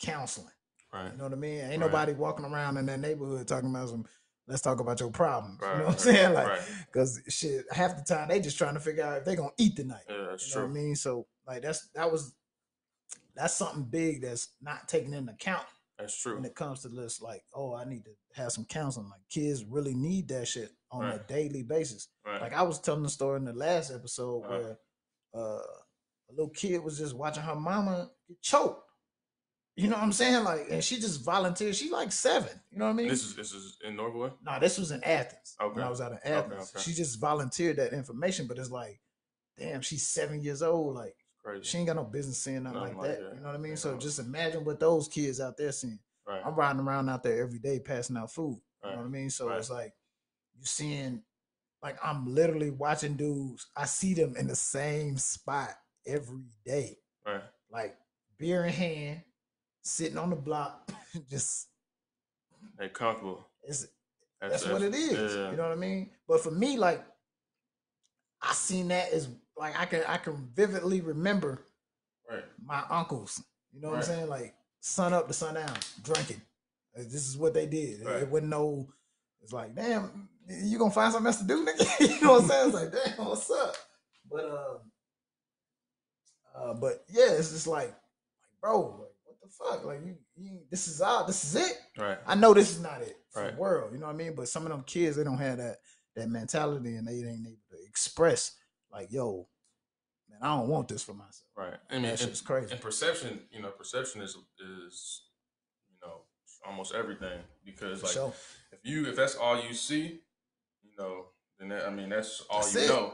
counseling. 0.00 0.48
right, 0.92 1.10
You 1.12 1.18
know 1.18 1.24
what 1.24 1.32
I 1.32 1.36
mean? 1.36 1.58
Ain't 1.60 1.70
Right. 1.70 1.80
nobody 1.80 2.12
walking 2.12 2.44
around 2.44 2.76
in 2.76 2.86
that 2.86 3.00
neighborhood 3.00 3.48
talking 3.48 3.70
about 3.70 3.88
some. 3.88 4.06
Let's 4.48 4.60
talk 4.62 4.80
about 4.80 4.98
your 5.00 5.10
problems. 5.10 5.60
right, 5.60 5.72
you 5.72 5.78
know 5.78 5.84
right, 5.84 5.86
what 5.86 5.94
I'm 5.94 5.98
saying? 6.14 6.34
Like, 6.34 6.46
right. 6.48 6.60
because 6.86 7.20
shit, 7.28 7.64
half 7.72 7.96
the 7.96 8.02
time 8.02 8.28
they 8.28 8.40
just 8.40 8.58
trying 8.58 8.74
to 8.74 8.80
figure 8.80 9.04
out 9.04 9.18
if 9.18 9.24
they 9.24 9.36
gonna 9.36 9.50
eat 9.56 9.76
tonight. 9.76 10.02
Yeah, 10.08 10.26
that's 10.30 10.48
You 10.48 10.54
know 10.56 10.60
true. 10.66 10.70
what 10.72 10.78
I 10.78 10.82
mean? 10.82 10.96
So 10.96 11.26
like 11.46 11.62
that's 11.62 11.88
that 11.94 12.10
was 12.10 12.34
that's 13.34 13.54
something 13.54 13.84
big 13.84 14.20
that's 14.22 14.48
not 14.60 14.88
taken 14.88 15.14
into 15.14 15.32
account 15.32 15.66
That's 15.98 16.14
true. 16.20 16.34
when 16.34 16.44
it 16.44 16.54
comes 16.54 16.82
to 16.82 16.88
this. 16.88 17.22
Like, 17.22 17.44
oh, 17.54 17.74
I 17.74 17.84
need 17.84 18.04
to 18.04 18.10
have 18.34 18.52
some 18.52 18.64
counseling. 18.66 19.08
Like 19.08 19.26
kids 19.30 19.64
really 19.64 19.94
need 19.94 20.28
that 20.28 20.48
shit 20.48 20.70
on 20.92 21.04
a 21.06 21.18
daily 21.26 21.62
basis. 21.62 22.08
Right, 22.24 22.40
Like 22.40 22.52
I 22.52 22.62
was 22.62 22.78
telling 22.80 23.02
the 23.02 23.08
story 23.08 23.38
in 23.38 23.44
the 23.44 23.52
last 23.52 23.90
episode 23.90 24.42
Uh-huh. 24.44 24.50
where 24.58 24.78
uh, 25.34 25.62
a 26.30 26.32
little 26.32 26.50
kid 26.50 26.82
was 26.84 26.98
just 26.98 27.16
watching 27.16 27.42
her 27.42 27.54
mama 27.56 28.10
get 28.28 28.40
choked. 28.42 28.88
You 29.74 29.88
know 29.88 29.96
what 29.96 30.02
I'm 30.04 30.12
saying? 30.12 30.44
Like, 30.44 30.66
and 30.70 30.84
she 30.84 30.96
just 30.96 31.24
volunteered. 31.24 31.74
She 31.74 31.88
like 31.90 32.12
seven. 32.12 32.50
You 32.70 32.78
know 32.78 32.84
what 32.84 32.90
I 32.90 32.94
mean? 32.94 33.08
this 33.08 33.24
is 33.24 33.34
this 33.34 33.52
is 33.54 33.78
in 33.82 33.96
Norwood. 33.96 34.32
No, 34.44 34.58
this 34.60 34.76
was 34.78 34.90
in 34.90 35.02
Athens. 35.02 35.54
When 35.58 35.70
Okay. 35.70 35.80
I 35.82 35.88
was 35.88 36.02
out 36.02 36.12
in 36.12 36.18
Athens. 36.24 36.70
okay. 36.74 36.82
She 36.84 36.92
just 36.92 37.18
volunteered 37.18 37.76
that 37.78 37.94
information, 37.94 38.46
but 38.46 38.58
it's 38.58 38.70
like, 38.70 39.00
damn, 39.58 39.80
she's 39.80 40.06
seven 40.06 40.42
years 40.42 40.62
old. 40.62 40.94
Like, 40.94 41.16
Crazy. 41.42 41.64
she 41.64 41.78
ain't 41.78 41.86
got 41.86 41.96
no 41.96 42.04
business 42.04 42.36
saying 42.36 42.64
nothing 42.64 42.80
Nothing 42.80 42.98
like 42.98 43.08
like 43.08 43.16
that. 43.18 43.24
that. 43.30 43.34
You 43.36 43.40
know 43.40 43.46
what 43.46 43.54
I 43.54 43.58
mean? 43.58 43.72
Yeah. 43.72 43.76
So 43.76 43.96
just 43.96 44.18
imagine 44.18 44.62
what 44.64 44.78
those 44.78 45.08
kids 45.08 45.40
out 45.40 45.56
there 45.56 45.72
seeing. 45.72 45.98
right, 46.28 46.42
I'm 46.44 46.54
riding 46.54 46.80
around 46.82 47.08
out 47.08 47.22
there 47.22 47.42
every 47.42 47.58
day 47.58 47.80
passing 47.80 48.18
out 48.18 48.30
food. 48.30 48.60
You 48.84 48.90
know 48.90 48.96
what 48.98 49.06
I 49.06 49.08
mean? 49.08 49.30
So 49.30 49.48
Right. 49.48 49.58
it's 49.58 49.70
like 49.70 49.94
you 50.62 50.66
seeing 50.66 51.22
like 51.82 51.98
I'm 52.02 52.32
literally 52.32 52.70
watching 52.70 53.14
dudes. 53.14 53.66
I 53.76 53.86
see 53.86 54.14
them 54.14 54.36
in 54.38 54.46
the 54.46 54.54
same 54.54 55.18
spot 55.18 55.70
every 56.06 56.44
day. 56.64 56.98
right, 57.26 57.42
Like 57.70 57.96
beer 58.38 58.64
in 58.64 58.72
hand, 58.72 59.22
sitting 59.82 60.18
on 60.18 60.30
the 60.30 60.36
block, 60.36 60.90
just 61.30 61.68
they 62.78 62.88
comfortable. 62.88 63.44
it's 63.64 63.88
that's, 64.40 64.66
what 64.66 64.82
it 64.82 64.94
is. 64.94 65.34
Yeah, 65.34 65.50
You 65.50 65.56
know 65.56 65.64
what 65.64 65.72
I 65.72 65.76
mean? 65.76 66.10
But 66.28 66.40
for 66.40 66.50
me, 66.50 66.76
like 66.76 67.04
I 68.40 68.52
seen 68.52 68.88
that 68.88 69.12
as 69.12 69.28
like 69.56 69.78
I 69.78 69.84
can 69.86 70.04
I 70.06 70.16
can 70.16 70.48
vividly 70.54 71.00
remember 71.00 71.64
right, 72.30 72.44
my 72.64 72.82
uncles. 72.88 73.42
You 73.72 73.80
know 73.80 73.90
what 73.90 73.98
I'm 73.98 74.02
saying? 74.02 74.28
Like 74.28 74.54
sun 74.80 75.12
up 75.12 75.26
to 75.26 75.32
sun 75.32 75.54
down, 75.54 75.74
drinking. 76.02 76.40
This 76.94 77.28
is 77.28 77.36
what 77.36 77.54
they 77.54 77.66
did. 77.66 78.04
Right. 78.04 78.22
It 78.22 78.28
wasn't 78.28 78.50
no. 78.50 78.88
It's 79.42 79.52
like, 79.52 79.74
damn, 79.74 80.28
you 80.48 80.78
gonna 80.78 80.90
find 80.90 81.12
something 81.12 81.26
else 81.26 81.38
to 81.40 81.46
do, 81.46 81.64
nigga? 81.66 82.00
you 82.20 82.20
know 82.20 82.32
what 82.34 82.42
I'm 82.42 82.48
saying? 82.48 82.66
It's 82.66 82.74
like, 82.74 83.16
damn, 83.16 83.26
what's 83.26 83.50
up? 83.50 83.76
But 84.30 84.44
um, 84.44 84.78
uh, 86.54 86.74
but 86.74 87.04
yeah, 87.08 87.30
it's 87.32 87.50
just 87.52 87.66
like, 87.66 87.86
like, 87.86 87.94
bro, 88.60 88.80
like, 88.80 89.08
what 89.24 89.36
the 89.42 89.48
fuck? 89.48 89.84
Like, 89.84 90.00
you, 90.04 90.16
you, 90.36 90.58
this 90.70 90.88
is 90.88 91.00
all. 91.00 91.24
This 91.26 91.44
is 91.44 91.56
it. 91.56 91.78
right, 91.98 92.18
I 92.26 92.34
know 92.34 92.52
this 92.54 92.70
is 92.70 92.80
not 92.80 93.00
it 93.02 93.16
for 93.30 93.42
Right. 93.42 93.54
the 93.54 93.60
world. 93.60 93.92
You 93.92 93.98
know 93.98 94.06
what 94.06 94.14
I 94.14 94.18
mean? 94.18 94.34
But 94.34 94.48
some 94.48 94.64
of 94.64 94.70
them 94.70 94.84
kids, 94.86 95.16
they 95.16 95.24
don't 95.24 95.38
have 95.38 95.58
that 95.58 95.76
that 96.16 96.28
mentality, 96.28 96.96
and 96.96 97.06
they 97.08 97.12
ain't 97.14 97.46
able 97.46 97.56
to 97.70 97.76
express 97.88 98.52
like, 98.92 99.10
yo, 99.10 99.48
man, 100.28 100.38
I 100.42 100.56
don't 100.56 100.68
want 100.68 100.88
this 100.88 101.02
for 101.02 101.14
myself. 101.14 101.48
right. 101.56 101.74
I 101.90 101.94
mean, 101.94 102.02
That 102.02 102.22
and- 102.22 102.44
crazy. 102.44 102.72
And 102.72 102.80
perception, 102.80 103.40
you 103.50 103.62
know, 103.62 103.70
perception 103.70 104.20
is 104.20 104.36
is 104.60 105.22
you 105.88 105.96
know 106.06 106.22
almost 106.66 106.94
everything 106.94 107.40
because 107.64 108.00
For 108.00 108.06
like 108.06 108.14
sure. 108.14 108.32
if 108.72 108.78
you 108.82 109.06
if 109.06 109.16
that's 109.16 109.36
all 109.36 109.60
you 109.62 109.72
see, 109.72 110.20
you 110.92 111.02
know, 111.04 111.26
then 111.58 111.68
that, 111.68 111.86
I 111.86 111.90
mean 111.90 112.08
that's 112.10 112.42
all 112.50 112.60
That's 112.60 112.74
you 112.74 112.80
it. 112.82 112.88
know. 112.88 113.12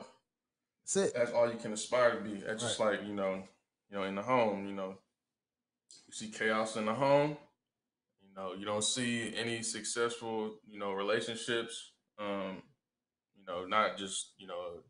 That's 0.83 0.97
it. 0.97 1.13
That's 1.15 1.33
all 1.33 1.51
you 1.51 1.59
can 1.59 1.73
aspire 1.73 2.17
to 2.17 2.21
be. 2.21 2.35
That's 2.41 2.63
just 2.63 2.81
like 2.81 3.01
you 3.07 3.15
know, 3.15 3.43
you 3.91 3.97
know, 3.97 4.05
in 4.05 4.15
the 4.15 4.23
home, 4.23 4.67
you 4.67 4.75
know, 4.75 4.95
you 6.07 6.13
see 6.13 6.29
chaos 6.31 6.77
in 6.77 6.87
the 6.87 6.95
home. 6.95 7.37
You 8.23 8.35
know, 8.35 8.55
you 8.55 8.65
don't 8.65 8.85
see 8.85 9.33
any 9.37 9.63
successful, 9.63 10.55
you 10.67 10.79
know, 10.79 10.93
relationships. 10.93 11.93
Um, 12.19 12.63
you 13.37 13.45
know, 13.47 13.65
not 13.67 13.97
just 13.97 14.33
you 14.39 14.47
know, 14.47 14.81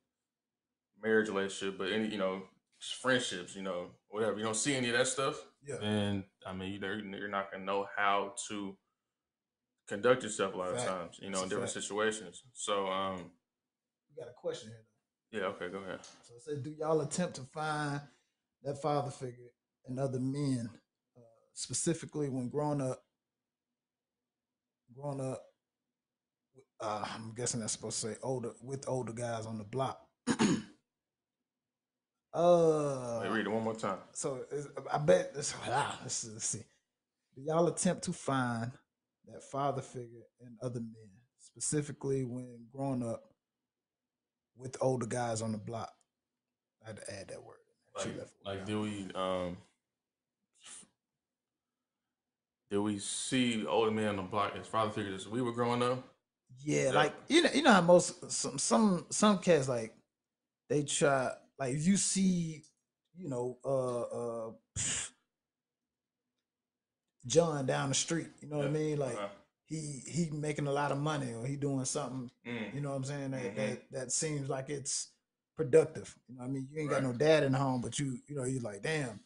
marriage 1.03 1.29
relationship, 1.29 1.79
but 1.79 1.93
any 1.93 2.09
you 2.09 2.19
know, 2.19 2.43
just 2.81 2.95
friendships. 3.03 3.55
You 3.57 3.63
know, 3.63 3.87
whatever. 4.09 4.39
You 4.39 4.45
don't 4.45 4.57
see 4.57 4.75
any 4.75 4.89
of 4.91 4.97
that 4.97 5.07
stuff 5.09 5.37
Yeah. 5.67 5.77
and 5.83 6.25
I 6.47 6.53
mean, 6.53 6.73
you- 6.73 6.81
you're, 6.81 6.99
you're 7.19 7.29
not 7.29 7.51
gonna 7.51 7.65
know 7.65 7.87
how 7.97 8.35
to 8.49 8.77
conduct 9.89 10.23
yourself 10.23 10.55
a 10.55 10.57
lot 10.57 10.69
Fact. 10.77 10.81
of 10.81 10.87
times, 10.87 11.19
you 11.21 11.31
know, 11.31 11.39
That's 11.39 11.43
in 11.45 11.49
different 11.49 11.71
fact. 11.73 11.83
situations. 11.85 12.43
So, 12.53 12.87
um, 12.89 13.31
We 14.11 14.23
got 14.23 14.31
a 14.31 14.35
question 14.37 14.71
here. 14.71 15.41
yeah, 15.41 15.47
okay, 15.49 15.69
go 15.71 15.79
ahead. 15.79 16.01
So 16.23 16.35
it 16.37 16.43
said, 16.43 16.63
do 16.63 16.71
y'all 16.79 17.01
attempt 17.01 17.37
to 17.37 17.43
find 17.43 18.01
that 18.63 18.81
father 18.83 19.11
figure 19.11 19.51
in 19.89 19.99
other 19.99 20.21
men, 20.21 20.69
uh, 21.17 21.21
specifically 21.55 22.29
when 22.29 22.49
growing 22.49 22.81
up? 22.81 23.03
Growing 24.95 25.21
up, 25.21 25.43
uh, 26.81 27.05
I'm 27.15 27.35
guessing 27.35 27.61
that's 27.61 27.73
supposed 27.75 28.01
to 28.03 28.09
say 28.09 28.17
older 28.23 28.53
with 28.63 28.89
older 28.89 29.13
guys 29.13 29.47
on 29.47 29.59
the 29.59 29.65
block. 29.65 30.01
uh, 32.35 33.21
Wait, 33.23 33.31
read 33.31 33.47
it 33.47 33.51
one 33.51 33.63
more 33.65 33.75
time. 33.75 33.99
so 34.13 34.41
I 34.93 34.99
bet 34.99 35.35
this. 35.35 35.55
Ah, 35.67 35.99
let's, 36.03 36.27
let's 36.33 36.47
see. 36.47 36.63
Do 37.35 37.43
y'all 37.43 37.67
attempt 37.69 38.03
to 38.05 38.13
find 38.13 38.73
that 39.33 39.43
father 39.45 39.83
figure 39.83 40.25
in 40.41 40.57
other 40.63 40.81
men, 40.81 41.09
specifically 41.39 42.25
when 42.25 42.67
growing 42.73 43.03
up 43.03 43.23
with 44.57 44.77
older 44.81 45.07
guys 45.07 45.43
on 45.43 45.53
the 45.53 45.59
block? 45.59 45.93
I 46.85 46.89
had 46.89 46.97
to 46.97 47.13
add 47.21 47.29
that 47.29 47.43
word. 47.43 47.57
Like, 47.97 48.09
like 48.45 48.67
do 48.67 48.83
we, 48.83 49.07
um, 49.15 49.57
did 52.71 52.79
we 52.79 52.99
see 52.99 53.67
older 53.67 53.91
men 53.91 54.09
on 54.09 54.17
the 54.17 54.23
block 54.23 54.55
as 54.59 54.67
father 54.67 54.91
figures 54.91 55.23
as 55.23 55.29
we 55.29 55.43
were 55.43 55.53
growing 55.53 55.83
up? 55.83 56.05
Yeah, 56.63 56.85
Yeah. 56.85 56.91
like 56.93 57.15
you 57.29 57.43
know, 57.43 57.51
you 57.53 57.63
know 57.63 57.73
how 57.73 57.81
most 57.81 58.31
some 58.31 58.59
some 58.59 59.07
some 59.11 59.39
cats 59.39 59.69
like 59.69 59.95
they 60.69 60.83
try 60.83 61.31
like 61.59 61.75
if 61.75 61.87
you 61.87 61.97
see, 61.97 62.63
you 63.17 63.29
know, 63.29 63.59
uh 63.65 64.03
uh 64.03 64.51
John 67.29 67.67
down 67.67 67.91
the 67.91 67.95
street, 67.95 68.29
you 68.41 68.49
know 68.49 68.59
what 68.59 68.67
I 68.67 68.71
mean? 68.71 68.99
Like 68.99 69.19
Uh, 69.19 69.29
he 69.67 70.03
he 70.07 70.31
making 70.33 70.67
a 70.67 70.73
lot 70.73 70.93
of 70.93 70.99
money 70.99 71.33
or 71.35 71.47
he 71.47 71.57
doing 71.57 71.85
something, 71.85 72.31
mm, 72.47 72.75
you 72.75 72.81
know 72.81 72.91
what 72.91 72.97
I'm 72.97 73.05
saying? 73.05 73.31
That 73.33 73.43
Mhm. 73.43 73.57
that, 73.57 73.91
that 73.93 74.13
seems 74.13 74.49
like 74.49 74.71
it's 74.71 75.13
productive. 75.57 76.17
You 76.29 76.37
know 76.37 76.43
what 76.43 76.49
I 76.49 76.53
mean? 76.53 76.69
You 76.71 76.81
ain't 76.81 76.91
got 76.91 77.03
no 77.03 77.13
dad 77.13 77.43
in 77.45 77.53
the 77.53 77.59
home, 77.59 77.81
but 77.83 77.99
you 77.99 78.19
you 78.27 78.35
know, 78.37 78.45
you 78.45 78.61
like, 78.61 78.83
damn, 78.83 79.21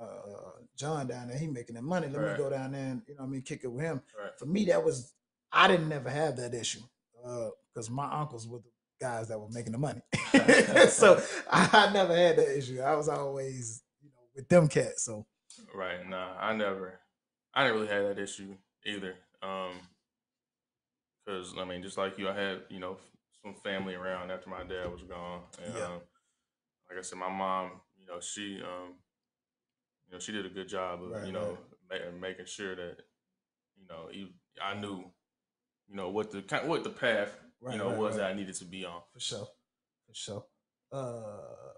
uh 0.00 0.52
John 0.76 1.06
down 1.06 1.28
there, 1.28 1.38
he 1.38 1.46
making 1.46 1.76
that 1.76 1.82
money. 1.82 2.08
Let 2.08 2.20
Right. 2.20 2.32
me 2.32 2.36
go 2.36 2.50
down 2.50 2.72
there 2.72 2.86
and 2.92 3.02
you 3.06 3.14
know 3.14 3.22
what 3.22 3.28
I 3.28 3.30
mean, 3.30 3.42
kick 3.42 3.64
it 3.64 3.68
with 3.68 3.84
him 3.84 4.02
right. 4.18 4.38
for 4.38 4.46
me 4.46 4.64
that 4.66 4.84
was 4.84 5.14
I 5.52 5.68
didn't 5.68 5.88
never 5.88 6.10
have 6.10 6.36
that 6.36 6.54
issue 6.54 6.82
because 7.14 7.90
my 7.90 8.10
uncles 8.20 8.46
were 8.46 8.58
the 8.58 8.70
guys 9.00 9.28
that 9.28 9.38
were 9.38 9.48
making 9.50 9.72
the 9.72 9.78
money, 9.78 10.02
so 10.88 11.22
I, 11.50 11.90
never 11.92 12.14
had 12.14 12.36
that 12.36 12.56
issue. 12.58 12.80
I 12.80 12.94
was 12.96 13.08
always 13.08 13.82
you 14.02 14.10
know 14.10 14.22
with 14.34 14.48
them 14.48 14.68
cats. 14.68 15.04
So 15.04 15.26
Right. 15.74 16.08
Nah, 16.08 16.36
I 16.38 16.54
never, 16.54 17.00
I 17.54 17.64
didn't 17.64 17.80
really 17.80 17.92
have 17.92 18.04
that 18.16 18.22
issue 18.22 18.54
either. 18.86 19.14
Um, 19.42 19.72
cause 21.26 21.54
I 21.58 21.64
mean, 21.64 21.82
just 21.82 21.98
like 21.98 22.18
you, 22.18 22.28
I 22.28 22.34
had 22.34 22.62
you 22.70 22.80
know 22.80 22.96
some 23.42 23.54
family 23.62 23.94
around 23.94 24.30
after 24.30 24.50
my 24.50 24.62
dad 24.64 24.90
was 24.90 25.02
gone, 25.02 25.42
and 25.64 25.76
Yeah. 25.76 25.84
um, 25.86 26.00
like 26.88 26.98
I 26.98 27.02
said, 27.02 27.18
my 27.18 27.28
mom, 27.30 27.72
you 27.98 28.06
know, 28.06 28.20
she, 28.20 28.60
um, 28.62 28.94
you 30.06 30.12
know, 30.12 30.18
she 30.18 30.32
did 30.32 30.46
a 30.46 30.50
good 30.50 30.68
job 30.68 31.02
of 31.02 31.10
Right, 31.12 31.26
you 31.26 31.32
know 31.32 31.58
ma- 31.90 32.18
making 32.20 32.46
sure 32.46 32.74
that 32.74 32.96
you 33.76 33.86
know 33.88 34.08
you, 34.12 34.28
I 34.62 34.74
knew, 34.74 35.04
you 35.88 35.96
know, 35.96 36.08
what 36.10 36.30
the 36.30 36.42
kind 36.42 36.68
what 36.68 36.84
the 36.84 36.90
path 36.90 37.36
Right, 37.60 37.72
you 37.72 37.78
know 37.78 37.88
right, 37.90 37.98
was 37.98 38.12
right. 38.12 38.22
that 38.22 38.30
I 38.30 38.34
needed 38.34 38.54
to 38.56 38.64
be 38.64 38.84
on. 38.84 39.02
for 39.12 39.20
sure, 39.20 39.48
for 40.06 40.14
sure. 40.14 40.44
Uh, 40.92 41.74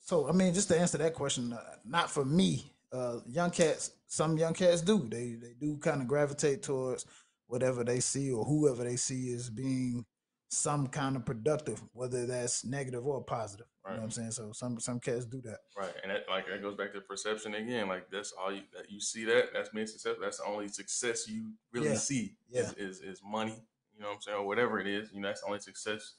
so 0.00 0.28
I 0.28 0.32
mean, 0.32 0.54
just 0.54 0.68
to 0.68 0.78
answer 0.78 0.98
that 0.98 1.14
question, 1.14 1.52
uh, 1.52 1.76
not 1.84 2.10
for 2.10 2.24
me. 2.24 2.72
Uh, 2.96 3.20
young 3.26 3.50
cats, 3.50 3.90
some 4.06 4.38
young 4.38 4.54
cats 4.54 4.80
do. 4.80 5.06
They 5.08 5.36
they 5.40 5.54
do 5.60 5.76
kind 5.78 6.00
of 6.00 6.08
gravitate 6.08 6.62
towards 6.62 7.04
whatever 7.46 7.84
they 7.84 8.00
see 8.00 8.30
or 8.32 8.44
whoever 8.44 8.84
they 8.84 8.96
see 8.96 9.32
as 9.34 9.50
being 9.50 10.04
some 10.48 10.86
kind 10.86 11.16
of 11.16 11.24
productive, 11.26 11.82
whether 11.92 12.24
that's 12.26 12.64
negative 12.64 13.04
or 13.06 13.22
positive. 13.22 13.66
You 13.84 13.90
know 13.92 13.96
what 13.98 14.04
I'm 14.04 14.10
saying? 14.10 14.30
So 14.30 14.52
some 14.52 14.80
some 14.80 14.98
cats 15.00 15.26
do 15.26 15.40
that. 15.42 15.58
Right, 15.76 15.92
and 16.02 16.10
that 16.10 16.24
like 16.28 16.46
that 16.48 16.62
goes 16.62 16.76
back 16.76 16.92
to 16.94 17.00
perception 17.02 17.54
again. 17.54 17.88
Like 17.88 18.10
that's 18.10 18.32
all 18.32 18.52
you 18.52 18.62
that 18.74 18.90
you 18.90 19.00
see 19.00 19.24
that 19.24 19.52
that's 19.52 19.68
being 19.70 19.86
successful. 19.86 20.22
That's 20.22 20.38
the 20.38 20.46
only 20.46 20.68
success 20.68 21.28
you 21.28 21.52
really 21.72 21.88
Yeah, 21.90 21.94
see. 21.96 22.36
yeah. 22.48 22.60
Is, 22.62 22.72
is 22.74 23.00
is 23.00 23.20
money. 23.24 23.56
You 23.94 24.00
know 24.02 24.08
what 24.08 24.14
I'm 24.16 24.22
saying, 24.22 24.38
or 24.38 24.46
whatever 24.46 24.78
it 24.80 24.86
is. 24.86 25.10
You 25.12 25.20
know, 25.20 25.28
that's 25.28 25.40
the 25.42 25.46
only 25.48 25.60
success 25.60 26.14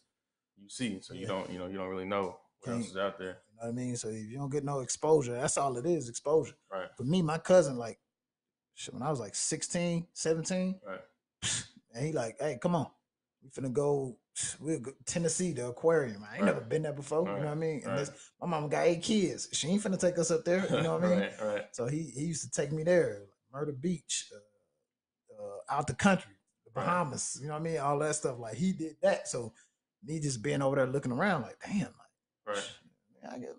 you 0.58 0.70
see. 0.70 1.00
So 1.02 1.13
you 1.13 1.22
Yeah. 1.22 1.28
don't 1.28 1.50
you 1.50 1.58
know 1.60 1.68
you 1.68 1.78
don't 1.78 1.90
really 1.90 2.06
know 2.06 2.38
what 2.62 2.72
else 2.74 2.84
Can't- 2.84 2.92
is 2.92 2.98
out 2.98 3.18
there. 3.20 3.38
You 3.60 3.65
know 3.67 3.74
what 3.74 3.82
I 3.82 3.86
mean? 3.86 3.96
So 3.96 4.10
if 4.10 4.30
you 4.30 4.38
don't 4.38 4.52
get 4.52 4.63
no 4.63 4.82
exposure, 4.82 5.34
that's 5.34 5.58
all 5.58 5.78
it 5.78 5.86
is, 5.86 6.10
exposure. 6.10 6.54
Right, 6.72 6.89
For 6.96 7.04
me, 7.04 7.22
my 7.24 7.39
cousin, 7.39 7.78
like, 7.78 7.98
shit, 8.76 8.93
when 8.93 9.02
I 9.02 9.10
was 9.10 9.20
like 9.20 9.34
16, 9.34 10.06
17, 10.13 10.80
right, 10.86 11.00
and 11.96 12.06
he 12.06 12.12
like, 12.12 12.38
hey, 12.39 12.60
come 12.62 12.76
on. 12.76 12.88
We 13.43 13.50
finna 13.50 13.74
go, 13.74 14.17
we'll 14.60 14.80
go 14.80 14.91
Tennessee, 15.06 15.54
the 15.54 15.67
aquarium. 15.70 16.24
I 16.24 16.36
ain't 16.36 16.43
Right. 16.43 16.54
never 16.54 16.62
been 16.62 16.84
there 16.84 16.93
before. 16.93 17.22
You 17.22 17.26
know 17.26 17.34
what 17.39 17.48
I 17.48 17.56
mean? 17.56 17.78
And 17.84 17.88
right. 17.88 17.98
this, 18.00 18.12
my 18.39 18.46
mama 18.48 18.67
got 18.70 18.86
eight 18.86 19.02
kids. 19.02 19.50
She 19.54 19.70
ain't 19.70 19.82
finna 19.82 20.00
take 20.00 20.20
us 20.20 20.30
up 20.30 20.46
there. 20.46 20.63
You 20.70 20.84
know 20.84 20.93
what 20.98 21.06
I 21.06 21.10
mean? 21.10 21.20
right, 21.20 21.41
right, 21.41 21.65
So 21.72 21.88
he, 21.88 22.04
he 22.15 22.26
used 22.26 22.43
to 22.43 22.52
take 22.52 22.72
me 22.72 22.84
there, 22.84 23.24
Myrtle 23.52 23.74
Beach, 23.80 24.30
uh, 24.36 25.43
uh, 25.43 25.76
out 25.78 25.88
the 25.88 25.96
country, 25.96 26.34
the 26.65 26.72
Right. 26.80 26.86
Bahamas. 26.86 27.39
You 27.41 27.48
know 27.48 27.54
what 27.54 27.62
I 27.62 27.63
mean? 27.63 27.78
All 27.80 27.98
that 28.00 28.15
stuff. 28.15 28.38
Like 28.38 28.56
he 28.56 28.72
did 28.74 28.98
that. 29.02 29.28
So 29.28 29.54
me 30.04 30.20
just 30.20 30.43
being 30.43 30.62
over 30.62 30.76
there 30.76 30.86
looking 30.86 31.12
around, 31.12 31.41
like, 31.41 31.58
damn, 31.65 31.80
like, 31.80 31.91
right. 32.46 32.72
I 33.32 33.38
get, 33.39 33.56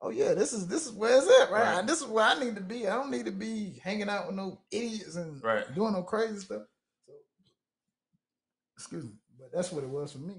oh 0.00 0.10
yeah, 0.10 0.34
this 0.34 0.52
is 0.52 0.66
this 0.66 0.86
is 0.86 0.92
where 0.92 1.16
it's 1.18 1.26
at, 1.42 1.50
right? 1.50 1.76
Right. 1.76 1.86
This 1.86 2.00
is 2.00 2.06
where 2.06 2.24
I 2.24 2.38
need 2.38 2.54
to 2.56 2.62
be. 2.62 2.86
I 2.86 2.94
don't 2.96 3.10
need 3.10 3.26
to 3.26 3.32
be 3.32 3.80
hanging 3.82 4.08
out 4.08 4.26
with 4.26 4.36
no 4.36 4.60
idiots 4.70 5.16
and 5.16 5.42
Right. 5.42 5.72
doing 5.74 5.92
no 5.92 6.02
crazy 6.02 6.38
stuff. 6.38 6.62
So, 7.06 7.12
excuse 8.76 9.04
me, 9.04 9.12
but 9.38 9.50
that's 9.52 9.72
what 9.72 9.84
it 9.84 9.90
was 9.90 10.12
for 10.12 10.18
me. 10.18 10.34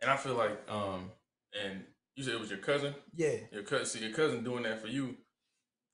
And 0.00 0.10
I 0.10 0.16
feel 0.16 0.34
like, 0.34 0.58
um, 0.70 1.10
and 1.62 1.84
you 2.16 2.24
said 2.24 2.34
it 2.34 2.40
was 2.40 2.50
your 2.50 2.58
cousin. 2.58 2.94
Yeah, 3.14 3.36
Your 3.52 3.62
cousin, 3.62 3.86
see, 3.86 4.04
your 4.06 4.14
cousin 4.14 4.42
doing 4.44 4.64
that 4.64 4.80
for 4.80 4.88
you, 4.88 5.16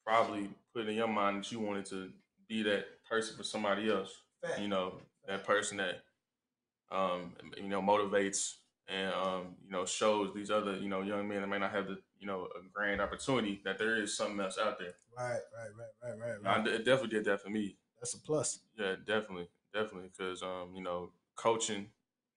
probably 0.06 0.48
put 0.74 0.88
in 0.88 0.94
your 0.96 1.08
mind 1.08 1.38
that 1.44 1.52
you 1.52 1.60
wanted 1.60 1.84
to 1.86 2.10
be 2.48 2.62
that 2.62 2.84
person 3.08 3.36
for 3.36 3.42
somebody 3.42 3.90
else. 3.90 4.12
fact. 4.42 4.60
you 4.60 4.68
know 4.68 4.94
that 5.26 5.44
person 5.44 5.76
that 5.78 6.02
um 6.90 7.34
you 7.56 7.68
know 7.68 7.82
motivates 7.82 8.54
and 8.88 9.12
um 9.12 9.54
you 9.64 9.70
know 9.70 9.84
shows 9.84 10.32
these 10.34 10.50
other 10.50 10.76
you 10.76 10.88
know 10.88 11.02
young 11.02 11.28
men 11.28 11.40
that 11.40 11.46
may 11.48 11.58
not 11.58 11.70
have 11.72 11.86
the 11.86 11.98
you 12.18 12.26
know 12.26 12.48
a 12.58 12.68
grand 12.72 13.00
opportunity 13.00 13.60
that 13.64 13.78
there 13.78 14.00
is 14.02 14.16
something 14.16 14.40
else 14.40 14.58
out 14.58 14.78
there 14.78 14.94
right, 15.16 15.40
right, 15.54 15.70
right, 15.78 16.14
right, 16.18 16.40
right, 16.42 16.42
right. 16.42 16.64
d 16.64 16.70
it 16.70 16.84
definitely 16.84 17.08
did 17.10 17.24
that 17.24 17.40
for 17.42 17.50
me 17.50 17.76
That's 18.00 18.14
a 18.14 18.18
plus. 18.20 18.60
yeah 18.76 18.94
definitely 19.06 19.48
definitely 19.74 20.08
because 20.16 20.42
um 20.42 20.70
you 20.74 20.82
know 20.82 21.10
coaching 21.36 21.86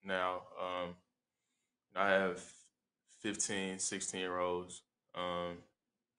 now 0.03 0.41
um 0.61 0.95
i 1.95 2.09
have 2.09 2.41
15 3.21 3.79
16 3.79 4.19
year 4.19 4.39
olds 4.39 4.81
um 5.15 5.57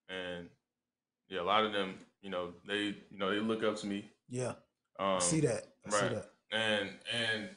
and 0.08 0.48
yeah 1.28 1.40
a 1.40 1.42
lot 1.42 1.64
of 1.64 1.72
them 1.72 1.94
you 2.22 2.30
know 2.30 2.52
they 2.66 2.94
you 3.10 3.18
know 3.18 3.30
they 3.30 3.40
look 3.40 3.62
up 3.62 3.76
to 3.76 3.86
me 3.86 4.10
Yeah, 4.28 4.54
um 4.98 5.16
I 5.16 5.18
see 5.20 5.40
that. 5.40 5.64
I 5.86 5.90
see 5.90 5.96
right. 6.06 6.14
that. 6.14 6.26
and 6.52 6.90
and 7.12 7.48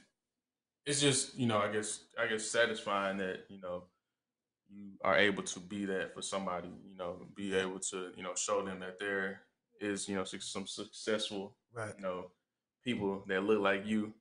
it's 0.86 1.02
just 1.02 1.36
you 1.38 1.48
know 1.48 1.58
i 1.58 1.72
guess 1.72 2.02
i 2.20 2.28
guess 2.28 2.44
satisfying 2.46 3.18
that 3.18 3.40
you 3.50 3.60
know 3.62 3.84
you 4.70 4.92
are 5.04 5.18
able 5.18 5.44
to 5.44 5.60
be 5.60 5.86
that 5.86 6.14
for 6.14 6.22
somebody 6.22 6.70
you 6.90 6.98
know 6.98 7.18
be 7.36 7.56
able 7.56 7.80
to 7.80 8.12
you 8.16 8.24
know 8.24 8.34
show 8.36 8.64
them 8.64 8.80
that 8.80 9.00
there 9.00 9.42
is 9.82 10.08
you 10.10 10.16
know 10.16 10.24
some 10.24 10.66
successful 10.68 11.56
Right. 11.74 11.94
you 11.98 12.04
know 12.04 12.32
people 12.84 13.24
that 13.28 13.44
look 13.44 13.60
like 13.62 13.86
you 13.86 14.14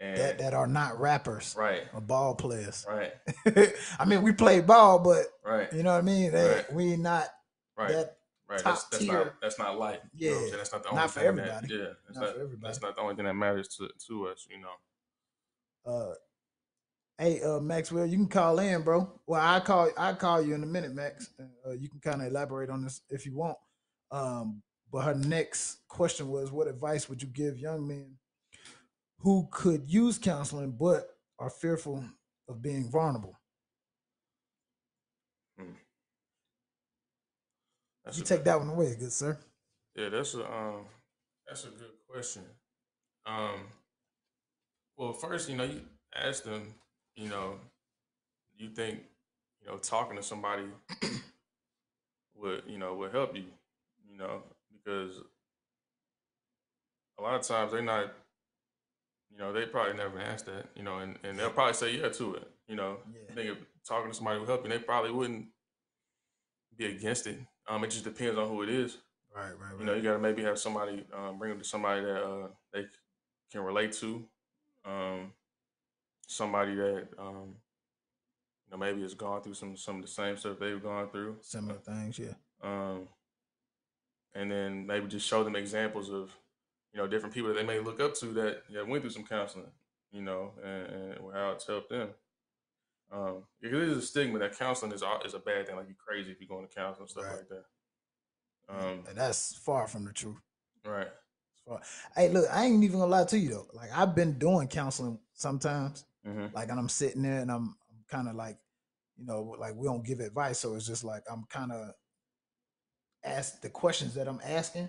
and 0.00 0.16
That 0.16 0.38
that 0.38 0.54
are 0.54 0.66
not 0.66 0.98
rappers 1.00 1.54
right 1.58 1.82
or 1.92 2.00
ball 2.00 2.34
players. 2.34 2.84
right 2.88 3.12
I 4.00 4.04
mean, 4.04 4.22
we 4.22 4.32
play 4.32 4.60
ball, 4.60 4.98
but 4.98 5.26
right 5.44 5.72
you 5.72 5.82
know 5.82 5.92
what 5.92 5.98
I 5.98 6.02
mean. 6.02 6.32
They, 6.32 6.48
Right. 6.48 6.72
We 6.72 6.96
not 6.96 7.26
right 7.76 7.88
that 7.90 8.16
right 8.48 8.58
top 8.60 8.74
that's, 8.74 8.84
that's 8.84 9.04
tier. 9.04 9.12
not 9.12 9.34
that's 9.42 9.58
not 9.58 9.78
life 9.78 10.00
you 10.14 10.30
know 10.30 10.40
Yeah. 10.46 10.56
that's 10.56 10.72
not 10.72 10.82
the 10.82 10.88
Not 10.90 10.96
only 10.98 11.08
for 11.08 11.20
thing 11.20 11.28
everybody. 11.28 11.66
that, 11.68 11.74
yeah 11.74 11.84
that's 12.06 12.16
Not 12.18 12.24
not, 12.24 12.34
for 12.34 12.40
everybody. 12.42 12.66
that's 12.68 12.80
not 12.82 12.96
the 12.96 13.02
only 13.02 13.14
thing 13.16 13.24
that 13.26 13.34
matters 13.34 13.68
to 13.76 13.88
to 14.08 14.26
us 14.28 14.46
you 14.50 14.60
know 14.60 14.74
Uh, 15.84 16.12
hey, 17.18 17.40
uh, 17.42 17.60
Maxwell, 17.60 18.06
you 18.06 18.16
can 18.16 18.28
call 18.28 18.58
in, 18.58 18.82
bro. 18.82 19.10
Well, 19.26 19.40
I 19.40 19.60
call 19.60 19.90
I 19.96 20.12
call 20.12 20.42
you 20.42 20.54
in 20.54 20.62
a 20.62 20.66
minute, 20.66 20.94
Max. 20.94 21.30
Uh, 21.66 21.72
you 21.72 21.88
can 21.88 22.00
kind 22.00 22.20
of 22.22 22.28
elaborate 22.28 22.70
on 22.70 22.82
this 22.82 23.02
if 23.10 23.26
you 23.26 23.34
want. 23.36 23.56
Um, 24.10 24.62
but 24.92 25.02
her 25.02 25.14
next 25.14 25.78
question 25.88 26.28
was, 26.28 26.52
what 26.52 26.68
advice 26.68 27.08
would 27.08 27.22
you 27.22 27.28
give 27.28 27.58
young 27.58 27.86
men 27.88 28.16
who 29.18 29.48
could 29.50 29.84
use 29.86 30.18
counseling 30.18 30.72
but 30.78 31.08
are 31.38 31.50
fearful 31.50 32.04
of 32.48 32.60
being 32.62 32.90
vulnerable? 32.90 33.38
that's 38.04 38.18
you 38.18 38.24
a- 38.24 38.26
take 38.26 38.44
that 38.44 38.58
one 38.58 38.68
away, 38.68 38.96
good 38.98 39.12
sir. 39.12 39.38
Yeah, 39.94 40.08
that's 40.08 40.34
a 40.34 40.44
um, 40.44 40.86
that's 41.46 41.64
a 41.64 41.68
good 41.68 41.92
question. 42.08 42.42
Um, 43.26 43.60
well, 45.02 45.12
first, 45.12 45.48
you 45.48 45.56
know, 45.56 45.64
you 45.64 45.80
ask 46.14 46.44
them, 46.44 46.74
you 47.16 47.28
know, 47.28 47.56
you 48.56 48.68
think, 48.68 49.00
you 49.60 49.66
know, 49.66 49.76
talking 49.78 50.16
to 50.16 50.22
somebody 50.22 50.62
would, 52.36 52.62
you 52.68 52.78
know, 52.78 52.94
would 52.94 53.10
help 53.10 53.34
you, 53.34 53.42
you 54.08 54.16
know, 54.16 54.44
because 54.72 55.16
a 57.18 57.22
lot 57.22 57.34
of 57.34 57.42
times 57.42 57.72
they're 57.72 57.82
not, 57.82 58.12
you 59.28 59.38
know, 59.38 59.52
they 59.52 59.66
probably 59.66 59.96
never 59.96 60.20
asked 60.20 60.46
that, 60.46 60.66
you 60.76 60.84
know, 60.84 60.98
and, 60.98 61.18
and 61.24 61.36
they'll 61.36 61.50
probably 61.50 61.74
say 61.74 61.96
yeah 61.96 62.08
to 62.08 62.36
it, 62.36 62.48
you 62.68 62.76
know. 62.76 62.98
Yeah. 63.12 63.22
I 63.28 63.34
think 63.34 63.50
if 63.50 63.58
talking 63.84 64.08
to 64.08 64.16
somebody 64.16 64.38
would 64.38 64.48
help 64.48 64.62
you, 64.62 64.70
they 64.70 64.78
probably 64.78 65.10
wouldn't 65.10 65.46
be 66.76 66.86
against 66.86 67.26
it. 67.26 67.40
Um, 67.68 67.82
it 67.82 67.90
just 67.90 68.04
depends 68.04 68.38
on 68.38 68.48
who 68.48 68.62
it 68.62 68.68
is. 68.68 68.98
Right, 69.34 69.50
right, 69.50 69.80
You 69.80 69.84
know, 69.84 69.94
you 69.94 70.02
gotta 70.02 70.20
maybe 70.20 70.44
have 70.44 70.60
somebody 70.60 71.04
um, 71.12 71.40
bring 71.40 71.50
them 71.50 71.58
to 71.58 71.64
somebody 71.64 72.02
that 72.02 72.22
uh, 72.22 72.48
they 72.72 72.84
can 73.50 73.62
relate 73.62 73.92
to, 73.94 74.22
um, 74.84 75.32
somebody 76.26 76.74
that 76.74 77.08
um, 77.18 77.56
you 78.66 78.70
know 78.72 78.76
maybe 78.78 79.02
has 79.02 79.14
gone 79.14 79.42
through 79.42 79.54
some 79.54 79.76
some 79.76 79.96
of 79.96 80.02
the 80.02 80.08
same 80.08 80.36
stuff 80.36 80.58
they've 80.58 80.82
gone 80.82 81.08
through, 81.10 81.36
Similar 81.40 81.78
things, 81.78 82.18
yeah. 82.18 82.34
um, 82.62 83.08
and 84.34 84.50
then 84.50 84.86
maybe 84.86 85.06
just 85.08 85.26
show 85.28 85.44
them 85.44 85.56
examples 85.56 86.10
of 86.10 86.34
you 86.92 86.98
know 87.00 87.06
different 87.06 87.34
people 87.34 87.48
that 87.48 87.56
they 87.56 87.66
may 87.66 87.80
look 87.80 88.00
up 88.00 88.14
to 88.14 88.26
that 88.26 88.62
that 88.72 88.86
went 88.88 89.02
through 89.02 89.10
some 89.10 89.24
counseling, 89.24 89.70
you 90.10 90.22
know, 90.22 90.52
and, 90.64 90.86
and 90.86 91.32
how 91.32 91.50
it's 91.52 91.66
helped 91.66 91.90
them. 91.90 92.08
Um, 93.12 93.42
because 93.60 93.90
is 93.90 93.98
a 93.98 94.06
stigma 94.06 94.38
that 94.38 94.58
counseling 94.58 94.92
is 94.92 95.02
is 95.24 95.34
a 95.34 95.38
bad 95.38 95.66
thing. 95.66 95.76
Like 95.76 95.86
you're 95.86 95.96
crazy 95.98 96.30
if 96.30 96.40
you 96.40 96.46
go 96.46 96.58
into 96.60 96.74
counseling 96.74 97.02
and 97.02 97.10
stuff 97.10 97.24
Right. 97.24 97.36
like 97.36 97.48
that. 97.48 97.64
Um, 98.68 99.04
And 99.06 99.18
that's 99.18 99.54
far 99.54 99.86
from 99.86 100.04
the 100.06 100.12
truth. 100.14 100.38
Right. 100.84 101.08
So, 101.66 101.78
hey, 102.16 102.28
look, 102.28 102.46
I 102.52 102.64
ain't 102.64 102.82
even 102.82 102.98
gonna 102.98 103.10
lie 103.10 103.24
to 103.24 103.38
you 103.38 103.50
though. 103.50 103.66
Like 103.72 103.90
I've 103.96 104.14
been 104.14 104.38
doing 104.38 104.68
counseling 104.68 105.18
sometimes. 105.34 106.04
hmm 106.24 106.46
Like, 106.54 106.68
and 106.70 106.78
I'm 106.78 106.88
sitting 106.88 107.22
there 107.22 107.40
and 107.40 107.50
I'm, 107.50 107.76
I'm 107.90 108.04
kind 108.08 108.28
of 108.28 108.34
like, 108.34 108.58
you 109.16 109.26
know, 109.26 109.56
like 109.58 109.74
we 109.76 109.86
don't 109.86 110.04
give 110.04 110.20
advice, 110.20 110.58
so 110.58 110.74
it's 110.74 110.86
just 110.86 111.04
like 111.04 111.22
I'm 111.30 111.44
kind 111.48 111.72
of 111.72 111.92
ask 113.24 113.60
the 113.60 113.70
questions 113.70 114.14
that 114.14 114.26
I'm 114.28 114.40
asking, 114.44 114.88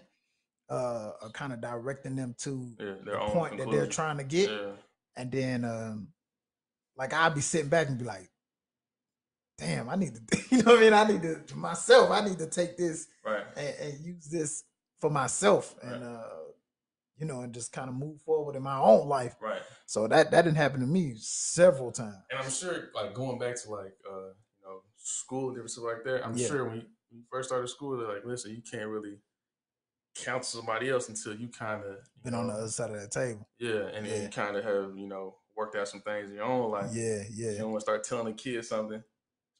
uh, 0.69 1.11
are 1.21 1.29
kind 1.33 1.53
of 1.53 1.61
directing 1.61 2.15
them 2.15 2.35
to 2.39 2.75
Yeah. 2.79 2.93
the 3.03 3.17
point 3.19 3.57
that 3.57 3.69
they're 3.69 3.85
trying 3.87 4.17
to 4.17 4.23
get, 4.23 4.49
Yeah. 4.49 4.71
and 5.17 5.31
then, 5.31 5.65
um, 5.65 6.07
like 6.97 7.13
I'll 7.13 7.31
be 7.31 7.41
sitting 7.41 7.69
back 7.69 7.89
and 7.89 7.97
be 7.99 8.05
like, 8.05 8.29
damn, 9.57 9.89
I 9.89 9.95
need 9.95 10.15
to, 10.15 10.37
you 10.55 10.63
know 10.63 10.71
what 10.73 10.79
I 10.79 10.81
mean? 10.81 10.93
I 10.93 11.03
need 11.05 11.21
to 11.23 11.41
to 11.43 11.55
myself, 11.57 12.09
I 12.11 12.21
need 12.27 12.39
to 12.39 12.47
take 12.47 12.77
this 12.77 13.07
Right. 13.23 13.45
and, 13.55 13.75
and 13.79 14.05
use 14.05 14.25
this 14.25 14.63
for 14.99 15.09
myself 15.09 15.75
Right. 15.83 15.93
and 15.93 16.03
uh 16.03 16.23
you 17.17 17.25
know 17.25 17.41
and 17.41 17.53
just 17.53 17.71
kind 17.71 17.89
of 17.89 17.95
move 17.95 18.21
forward 18.21 18.55
in 18.55 18.63
my 18.63 18.77
own 18.77 19.07
life 19.07 19.35
Right. 19.41 19.61
so 19.85 20.07
that 20.07 20.31
that 20.31 20.43
didn't 20.43 20.57
happen 20.57 20.79
to 20.81 20.87
me 20.87 21.13
several 21.17 21.91
times 21.91 22.15
And 22.31 22.39
I'm 22.39 22.49
sure, 22.49 22.89
like 22.95 23.13
going 23.13 23.39
back 23.39 23.61
to 23.63 23.69
like 23.71 23.95
uh, 24.09 24.31
you 24.59 24.63
know 24.65 24.81
school 24.97 25.47
and 25.47 25.55
different 25.55 25.71
stuff 25.71 25.85
like 25.85 26.03
that. 26.05 26.25
I'm 26.25 26.35
Yeah. 26.37 26.47
sure 26.47 26.65
when 26.65 26.75
you, 26.77 26.85
when 27.09 27.19
you 27.19 27.23
first 27.31 27.49
started 27.49 27.67
school, 27.67 27.97
they're 27.97 28.07
like, 28.07 28.25
listen, 28.25 28.51
you 28.51 28.61
can't 28.61 28.87
really 28.89 29.17
counsel 30.15 30.59
somebody 30.59 30.89
else 30.89 31.09
until 31.09 31.35
you 31.35 31.47
kind 31.47 31.83
of 31.83 31.97
been 32.23 32.33
on 32.33 32.47
the 32.47 32.53
other 32.53 32.67
side 32.67 32.91
of 32.91 32.99
that 33.01 33.11
table 33.11 33.47
yeah, 33.59 33.87
and 33.93 34.05
then 34.05 34.23
you 34.23 34.29
kind 34.29 34.55
of 34.55 34.63
have 34.63 34.97
you 34.97 35.07
know 35.07 35.35
worked 35.55 35.75
out 35.75 35.87
some 35.87 36.01
things 36.01 36.29
in 36.29 36.35
your 36.35 36.45
own 36.45 36.71
life. 36.71 36.89
yeah 36.93 37.23
You 37.29 37.45
yeah 37.53 37.57
don't 37.59 37.71
want 37.71 37.81
to 37.81 37.85
start 37.85 38.03
telling 38.03 38.33
a 38.33 38.35
kid 38.35 38.63
something, 38.65 39.03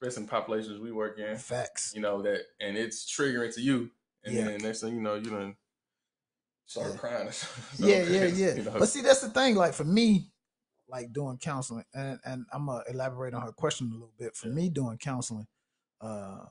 especially 0.02 0.24
in 0.24 0.30
populations 0.30 0.80
we 0.80 0.92
work 0.92 1.20
in. 1.20 1.38
facts 1.38 1.94
You 1.96 2.02
know 2.02 2.22
that, 2.22 2.42
and 2.60 2.78
it's 2.78 3.06
triggering 3.12 3.54
to 3.56 3.62
you, 3.62 3.90
and 4.24 4.36
Yeah. 4.36 4.46
then 4.46 4.58
next 4.62 4.82
thing 4.82 4.96
you 4.96 5.02
know, 5.02 5.16
you 5.16 5.30
done 5.30 5.56
start 6.66 6.92
Yeah. 6.94 6.98
crying. 7.00 7.28
or 7.28 7.32
something 7.34 7.88
yeah 7.90 8.04
yeah 8.04 8.26
yeah 8.26 8.54
you 8.58 8.64
know? 8.64 8.72
but 8.80 8.88
see 8.90 9.02
that's 9.02 9.22
the 9.22 9.30
thing 9.30 9.56
like 9.56 9.74
for 9.74 9.84
me 9.86 10.28
like 10.90 11.14
doing 11.14 11.38
counseling 11.38 11.86
and 11.94 12.20
and 12.26 12.46
i'm 12.54 12.68
gonna 12.68 12.84
elaborate 12.90 13.34
on 13.34 13.42
her 13.42 13.52
question 13.52 13.90
a 13.90 13.94
little 13.94 14.14
bit 14.18 14.36
for 14.36 14.48
Yeah. 14.48 14.54
me 14.56 14.70
doing 14.70 14.98
counseling 14.98 15.48
uh 16.02 16.46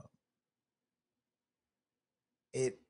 it 2.52 2.80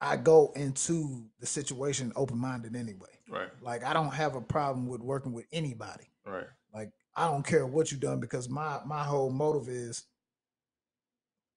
i 0.00 0.16
go 0.16 0.52
into 0.56 1.26
the 1.40 1.46
situation 1.46 2.12
open-minded 2.16 2.76
anyway 2.76 3.08
right, 3.28 3.50
like 3.62 3.84
i 3.84 3.92
don't 3.92 4.14
have 4.14 4.36
a 4.36 4.40
problem 4.40 4.86
with 4.88 5.00
working 5.02 5.32
with 5.32 5.46
anybody 5.52 6.04
right, 6.26 6.46
Like 6.74 6.92
I 7.16 7.26
don't 7.28 7.44
care 7.46 7.66
what 7.66 7.90
you've 7.90 8.00
done 8.00 8.20
because 8.20 8.48
my 8.48 8.80
my 8.86 9.02
whole 9.04 9.30
motive 9.30 9.68
is 9.68 10.04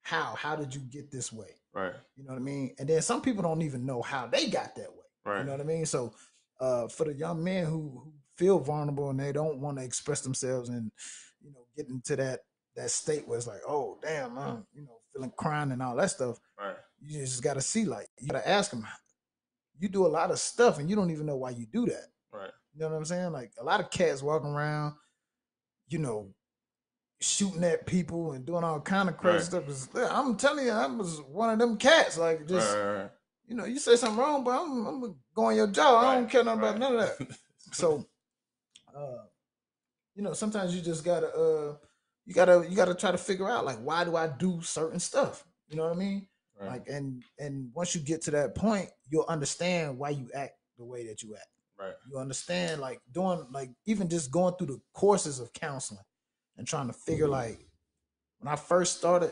how 0.02 0.36
how 0.36 0.56
did 0.56 0.74
you 0.76 0.82
get 0.82 1.12
this 1.12 1.32
way? 1.32 1.50
Right, 1.74 1.94
You 2.16 2.24
know 2.26 2.34
what 2.34 2.40
I 2.40 2.44
mean? 2.44 2.76
And 2.80 2.88
then 2.88 3.02
some 3.02 3.22
people 3.22 3.44
don't 3.44 3.62
even 3.62 3.86
know 3.86 4.02
how 4.02 4.28
they 4.28 4.48
got 4.48 4.76
that 4.76 4.92
way. 4.92 5.06
right, 5.26 5.40
You 5.40 5.46
know 5.46 5.52
what 5.54 5.62
I 5.62 5.66
mean? 5.66 5.86
So 5.86 6.14
uh 6.60 6.88
for 6.88 7.06
the 7.06 7.14
young 7.14 7.44
men 7.44 7.66
who, 7.66 8.02
who 8.04 8.14
feel 8.38 8.60
vulnerable 8.60 9.10
and 9.10 9.20
they 9.20 9.32
don't 9.32 9.60
want 9.60 9.78
to 9.78 9.84
express 9.84 10.22
themselves 10.22 10.70
and 10.70 10.92
you 11.42 11.52
know 11.52 11.66
get 11.76 11.88
into 11.90 12.16
that 12.16 12.42
that 12.76 12.90
state 12.90 13.28
where 13.28 13.38
it's 13.38 13.48
like, 13.48 13.62
oh 13.68 13.98
damn, 14.02 14.38
I'm 14.38 14.66
you 14.74 14.84
know 14.84 15.00
feeling 15.14 15.32
crying 15.38 15.72
and 15.72 15.82
all 15.82 15.96
that 15.96 16.10
stuff. 16.12 16.40
right, 16.60 16.76
You 17.02 17.20
just 17.22 17.44
got 17.44 17.54
to 17.56 17.62
see 17.62 17.86
like 17.86 18.08
you 18.20 18.28
got 18.28 18.42
to 18.42 18.50
ask 18.50 18.72
them. 18.72 18.86
You 19.80 19.90
do 19.90 20.06
a 20.06 20.08
lot 20.08 20.32
of 20.32 20.40
stuff 20.40 20.80
and 20.80 20.90
you 20.90 20.96
don't 20.96 21.12
even 21.12 21.26
know 21.26 21.36
why 21.36 21.50
you 21.52 21.66
do 21.66 21.86
that. 21.88 22.06
right, 22.32 22.52
You 22.74 22.80
know 22.82 22.90
what 22.90 22.96
I'm 22.98 23.06
saying? 23.06 23.32
Like 23.32 23.52
a 23.60 23.64
lot 23.64 23.80
of 23.80 23.90
cats 23.92 24.22
walking 24.24 24.50
around, 24.52 24.94
you 25.88 25.98
know, 26.00 26.30
shooting 27.24 27.64
at 27.64 27.86
people 27.86 28.34
and 28.34 28.46
doing 28.46 28.64
all 28.64 28.80
kind 28.82 29.10
of 29.10 29.18
crazy 29.18 29.50
Right. 29.58 29.72
stuff. 29.72 30.12
I'm 30.12 30.36
telling 30.36 30.66
you, 30.66 30.72
I 30.72 30.86
was 30.88 31.22
one 31.22 31.50
of 31.50 31.60
them 31.60 31.78
cats. 31.78 32.18
Like 32.18 32.48
just, 32.48 32.78
right, 32.78 33.02
right, 33.02 33.12
you 33.48 33.56
know, 33.56 33.66
you 33.66 33.80
say 33.80 33.96
something 33.96 34.18
wrong, 34.18 34.44
but 34.44 34.52
I'm, 34.62 34.86
I'm 34.86 35.02
gonna 35.02 35.14
go 35.34 35.46
on 35.46 35.56
your 35.56 35.68
jaw. 35.68 35.98
I 36.00 36.16
don't 36.16 36.30
care 36.30 36.44
nothing 36.44 36.60
about 36.60 36.80
none 36.80 36.96
of 36.96 37.00
that. 37.00 37.28
So, 37.72 38.06
uh, 38.96 39.24
you 40.16 40.22
know, 40.22 40.34
sometimes 40.34 40.76
you 40.76 40.82
just 40.82 41.04
gotta, 41.04 41.28
uh, 41.34 41.76
you 42.26 42.34
gotta, 42.34 42.66
you 42.70 42.76
gotta 42.76 42.94
try 42.94 43.12
to 43.12 43.18
figure 43.18 43.50
out 43.50 43.66
like 43.66 43.78
why 43.78 44.04
do 44.04 44.16
I 44.16 44.28
do 44.28 44.62
certain 44.62 45.00
stuff? 45.00 45.46
You 45.70 45.78
know 45.78 45.84
what 45.86 45.94
I 45.96 46.00
mean? 46.00 46.28
Like, 46.68 46.88
and 46.88 47.24
and 47.40 47.72
once 47.74 47.96
you 47.96 48.02
get 48.02 48.22
to 48.24 48.32
that 48.32 48.54
point, 48.54 48.90
you'll 49.10 49.26
understand 49.28 49.98
why 49.98 50.10
you 50.10 50.30
act 50.36 50.54
the 50.78 50.84
way 50.86 51.08
that 51.08 51.24
you 51.24 51.36
act 51.36 51.48
right, 51.80 51.94
you 52.12 52.18
understand 52.20 52.80
like 52.82 53.00
doing 53.12 53.46
like 53.52 53.70
even 53.86 54.08
just 54.10 54.30
going 54.30 54.54
through 54.56 54.68
the 54.68 54.82
courses 54.94 55.40
of 55.40 55.52
counseling 55.54 56.04
and 56.58 56.68
trying 56.68 56.88
to 56.88 56.94
figure 56.94 57.28
like 57.28 57.66
when 58.40 58.52
i 58.52 58.56
first 58.56 58.98
started 58.98 59.32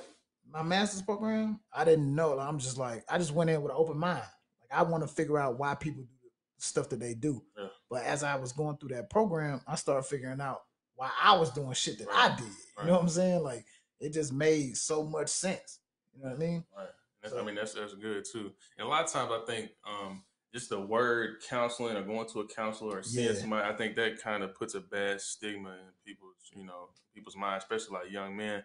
my 0.51 0.62
master's 0.63 1.01
program 1.01 1.60
i 1.73 1.84
didn't 1.84 2.13
know 2.13 2.36
like, 2.36 2.47
i'm 2.47 2.60
just 2.60 2.77
like 2.77 3.03
i 3.10 3.17
just 3.17 3.34
went 3.34 3.49
in 3.49 3.62
with 3.62 3.71
an 3.71 3.77
open 3.79 3.97
mind 3.97 4.23
like 4.62 4.71
i 4.79 4.81
want 4.84 5.03
to 5.03 5.07
figure 5.07 5.38
out 5.38 5.57
why 5.60 5.75
people 5.75 6.03
do 6.03 6.10
the 6.57 6.63
stuff 6.63 6.89
that 6.89 6.99
they 6.99 7.13
do 7.13 7.41
Yeah. 7.57 7.67
but 7.89 8.03
as 8.03 8.23
i 8.23 8.36
was 8.36 8.51
going 8.51 8.77
through 8.77 8.89
that 8.95 9.10
program 9.10 9.62
i 9.67 9.75
started 9.75 10.03
figuring 10.03 10.41
out 10.41 10.62
why 10.95 11.10
i 11.21 11.38
was 11.38 11.51
doing 11.51 11.71
shit 11.73 11.97
that 11.99 12.07
i 12.13 12.27
Right. 12.29 12.38
did 12.38 12.45
you 12.47 12.53
Right. 12.77 12.86
know 12.88 12.93
what 12.93 13.01
i'm 13.01 13.10
saying 13.10 13.43
like 13.43 13.65
it 13.99 14.13
just 14.13 14.34
made 14.34 14.75
so 14.77 15.03
much 15.03 15.29
sense 15.29 15.79
you 16.13 16.21
know 16.23 16.29
what 16.29 16.36
i 16.36 16.39
mean 16.39 16.63
right. 16.75 16.88
That's, 17.21 17.36
I 17.36 17.43
mean, 17.43 17.53
that's 17.53 17.73
that's 17.75 17.93
good 17.93 18.25
too. 18.25 18.51
And 18.79 18.88
a 18.88 18.89
lot 18.89 19.03
of 19.05 19.12
times, 19.12 19.29
I 19.31 19.45
think 19.45 19.69
um, 19.88 20.23
just 20.53 20.69
the 20.69 20.79
word 20.79 21.41
counseling 21.47 21.95
or 21.95 22.03
going 22.03 22.27
to 22.27 22.41
a 22.41 22.47
counselor 22.47 22.99
or 22.99 23.03
seeing 23.03 23.27
Yeah. 23.27 23.33
somebody, 23.33 23.67
I 23.67 23.75
think 23.75 23.95
that 23.95 24.21
kind 24.21 24.43
of 24.43 24.53
puts 24.55 24.75
a 24.75 24.81
bad 24.81 25.21
stigma 25.21 25.71
in 25.71 25.91
people's, 26.05 26.51
you 26.53 26.65
know, 26.65 26.89
people's 27.13 27.37
minds, 27.37 27.63
especially 27.63 27.97
like 27.97 28.11
young 28.11 28.35
men. 28.35 28.63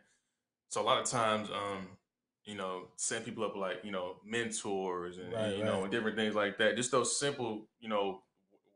So 0.69 0.81
a 0.81 0.85
lot 0.85 1.01
of 1.01 1.07
times, 1.07 1.49
um, 1.51 1.97
you 2.45 2.55
know, 2.57 2.89
setting 2.97 3.25
people 3.25 3.45
up 3.45 3.57
like 3.57 3.79
you 3.85 3.91
know 3.93 4.17
mentors 4.25 5.19
and, 5.19 5.33
Right, 5.33 5.57
you 5.57 5.65
know 5.65 5.83
and 5.83 5.93
different 5.93 6.17
things 6.17 6.35
like 6.35 6.59
that. 6.59 6.77
Just 6.77 6.91
those 6.91 7.19
simple, 7.19 7.69
you 7.81 7.89
know, 7.89 8.23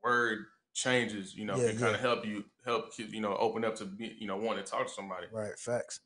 word 0.03 0.47
changes, 0.73 1.35
you 1.35 1.45
know, 1.45 1.57
Yeah, 1.57 1.69
can 1.71 1.79
kind 1.79 1.91
yeah. 1.91 1.95
of 1.95 2.01
help 2.01 2.27
you 2.27 2.45
help 2.65 2.99
you 2.99 3.07
you 3.07 3.21
know 3.21 3.37
open 3.37 3.65
up 3.65 3.75
to 3.77 3.85
be 3.85 4.17
you 4.19 4.27
know 4.27 4.37
wanting 4.37 4.65
to 4.65 4.71
talk 4.71 4.87
to 4.87 4.93
somebody. 4.93 5.27
Right, 5.33 5.59
facts. 5.59 6.01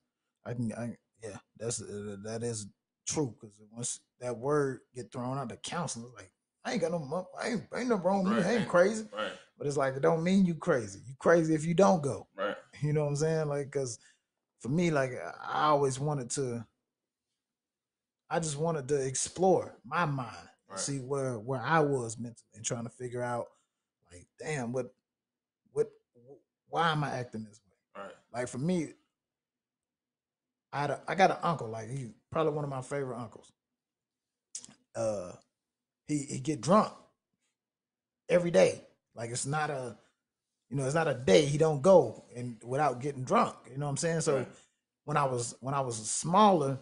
I 0.45 0.55
can, 0.55 0.73
I 0.73 0.97
yeah, 1.23 1.39
that's 1.59 1.81
uh, 1.81 2.17
that 2.25 2.43
is 2.43 2.67
true 3.07 3.35
because 3.39 3.57
once 3.73 4.01
that 4.21 4.37
word 4.37 4.81
get 4.95 5.13
thrown 5.13 5.39
out, 5.39 5.49
the 5.49 5.57
counselor 5.57 6.09
like, 6.15 6.31
I 6.65 6.73
ain't 6.73 6.81
got 6.81 6.93
no, 6.93 6.99
mo- 6.99 7.29
I 7.41 7.49
ain't, 7.49 7.63
ain't 7.77 7.89
no 7.89 7.97
wrong 7.97 8.25
with 8.25 8.39
me, 8.39 8.45
I 8.45 8.55
ain't 8.57 8.69
crazy. 8.69 9.05
Right, 9.17 9.33
But 9.59 9.67
it's 9.67 9.77
like 9.77 9.95
it 9.95 10.03
don't 10.03 10.23
mean 10.25 10.47
you 10.47 10.55
crazy. 10.55 11.01
You 11.07 11.15
crazy 11.19 11.55
if 11.55 11.65
you 11.65 11.75
don't 11.75 12.03
go. 12.03 12.27
right, 12.37 12.57
You 12.83 12.93
know 12.93 13.03
what 13.03 13.09
I'm 13.11 13.17
saying? 13.17 13.49
Like, 13.49 13.71
cause 13.71 13.99
for 14.61 14.69
me, 14.71 14.91
like 14.91 15.13
I 15.47 15.67
always 15.67 16.01
wanted 16.01 16.31
to. 16.31 16.67
I 18.31 18.41
just 18.41 18.57
wanted 18.59 18.89
to 18.89 19.07
explore 19.07 19.77
my 19.85 20.07
mind, 20.07 20.37
and 20.37 20.49
Right. 20.71 20.79
see 20.79 20.99
where 20.99 21.39
where 21.39 21.61
I 21.61 21.81
was 21.81 22.19
mentally, 22.19 22.49
and 22.55 22.65
trying 22.65 22.85
to 22.85 22.91
figure 22.91 23.23
out, 23.23 23.47
like, 24.11 24.27
damn, 24.41 24.73
what, 24.73 24.87
what, 25.73 25.91
why 26.69 26.91
am 26.91 27.05
I 27.05 27.11
acting 27.11 27.45
this 27.45 27.61
way? 27.69 28.03
right, 28.03 28.13
Like 28.33 28.49
for 28.49 28.59
me, 28.59 28.89
I 30.73 30.81
had 30.81 30.91
a, 30.91 31.03
I 31.07 31.15
got 31.15 31.31
an 31.31 31.37
uncle. 31.43 31.69
Like 31.69 31.91
he's 31.91 32.09
probably 32.33 32.55
one 32.55 32.65
of 32.65 32.71
my 32.71 32.81
favorite 32.81 33.19
uncles. 33.21 33.53
Uh, 34.97 35.33
he 36.07 36.19
he 36.19 36.39
get 36.41 36.61
drunk 36.61 36.93
every 38.29 38.51
day. 38.51 38.83
Like 39.15 39.31
it's 39.31 39.47
not 39.47 39.71
a, 39.71 39.97
you 40.71 40.77
know, 40.77 40.85
it's 40.85 40.95
not 40.95 41.09
a 41.09 41.15
day 41.15 41.45
he 41.45 41.59
don't 41.59 41.83
go 41.83 42.25
and 42.35 42.57
without 42.65 43.01
getting 43.01 43.25
drunk. 43.25 43.55
You 43.71 43.79
know 43.79 43.87
what 43.87 43.91
I'm 43.91 43.97
saying? 43.97 44.21
So 44.23 44.37
Right. 44.39 44.49
when 45.05 45.17
I 45.17 45.25
was 45.25 45.55
when 45.61 45.75
I 45.75 45.81
was 45.81 45.97
smaller, 45.97 46.79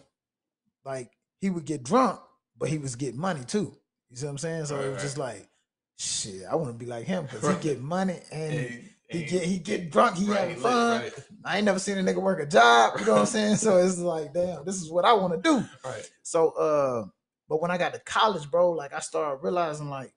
like 0.85 1.11
he 1.39 1.49
would 1.49 1.65
get 1.65 1.83
drunk, 1.83 2.19
but 2.57 2.69
he 2.69 2.77
was 2.77 2.95
getting 2.95 3.19
money 3.19 3.43
too. 3.45 3.77
You 4.09 4.17
see 4.17 4.25
what 4.25 4.31
I'm 4.31 4.37
saying? 4.37 4.65
So 4.65 4.75
Right, 4.77 4.85
it 4.85 4.89
was 4.89 4.97
right. 4.97 5.03
just 5.03 5.17
like, 5.17 5.49
shit, 5.97 6.43
I 6.49 6.55
want 6.55 6.69
to 6.69 6.73
be 6.73 6.85
like 6.85 7.05
him 7.05 7.23
because 7.23 7.47
he 7.47 7.61
get 7.61 7.81
money 7.81 8.19
and. 8.31 8.53
And 8.55 9.19
He 9.19 9.25
get 9.25 9.43
he 9.43 9.59
get 9.59 9.91
drunk, 9.91 10.17
he 10.17 10.25
having 10.25 10.55
fun. 10.55 11.03
I 11.45 11.57
ain't 11.57 11.65
never 11.65 11.77
seen 11.77 11.99
a 11.99 12.01
nigga 12.01 12.19
work 12.19 12.39
a 12.39 12.47
job. 12.47 12.99
You 12.99 13.05
know 13.05 13.11
what 13.13 13.19
I'm 13.19 13.25
saying? 13.27 13.57
So 13.57 13.77
it's 13.77 13.99
like, 13.99 14.33
damn, 14.33 14.65
this 14.65 14.81
is 14.81 14.89
what 14.89 15.05
I 15.05 15.13
want 15.13 15.33
to 15.35 15.39
do. 15.39 15.63
Right. 15.85 16.09
So, 16.23 16.49
uh, 16.51 17.05
but 17.49 17.61
when 17.61 17.71
I 17.71 17.77
got 17.77 17.93
to 17.93 17.99
college, 17.99 18.49
bro, 18.49 18.71
like 18.71 18.93
I 18.93 18.99
started 18.99 19.43
realizing 19.43 19.89
like 19.89 20.13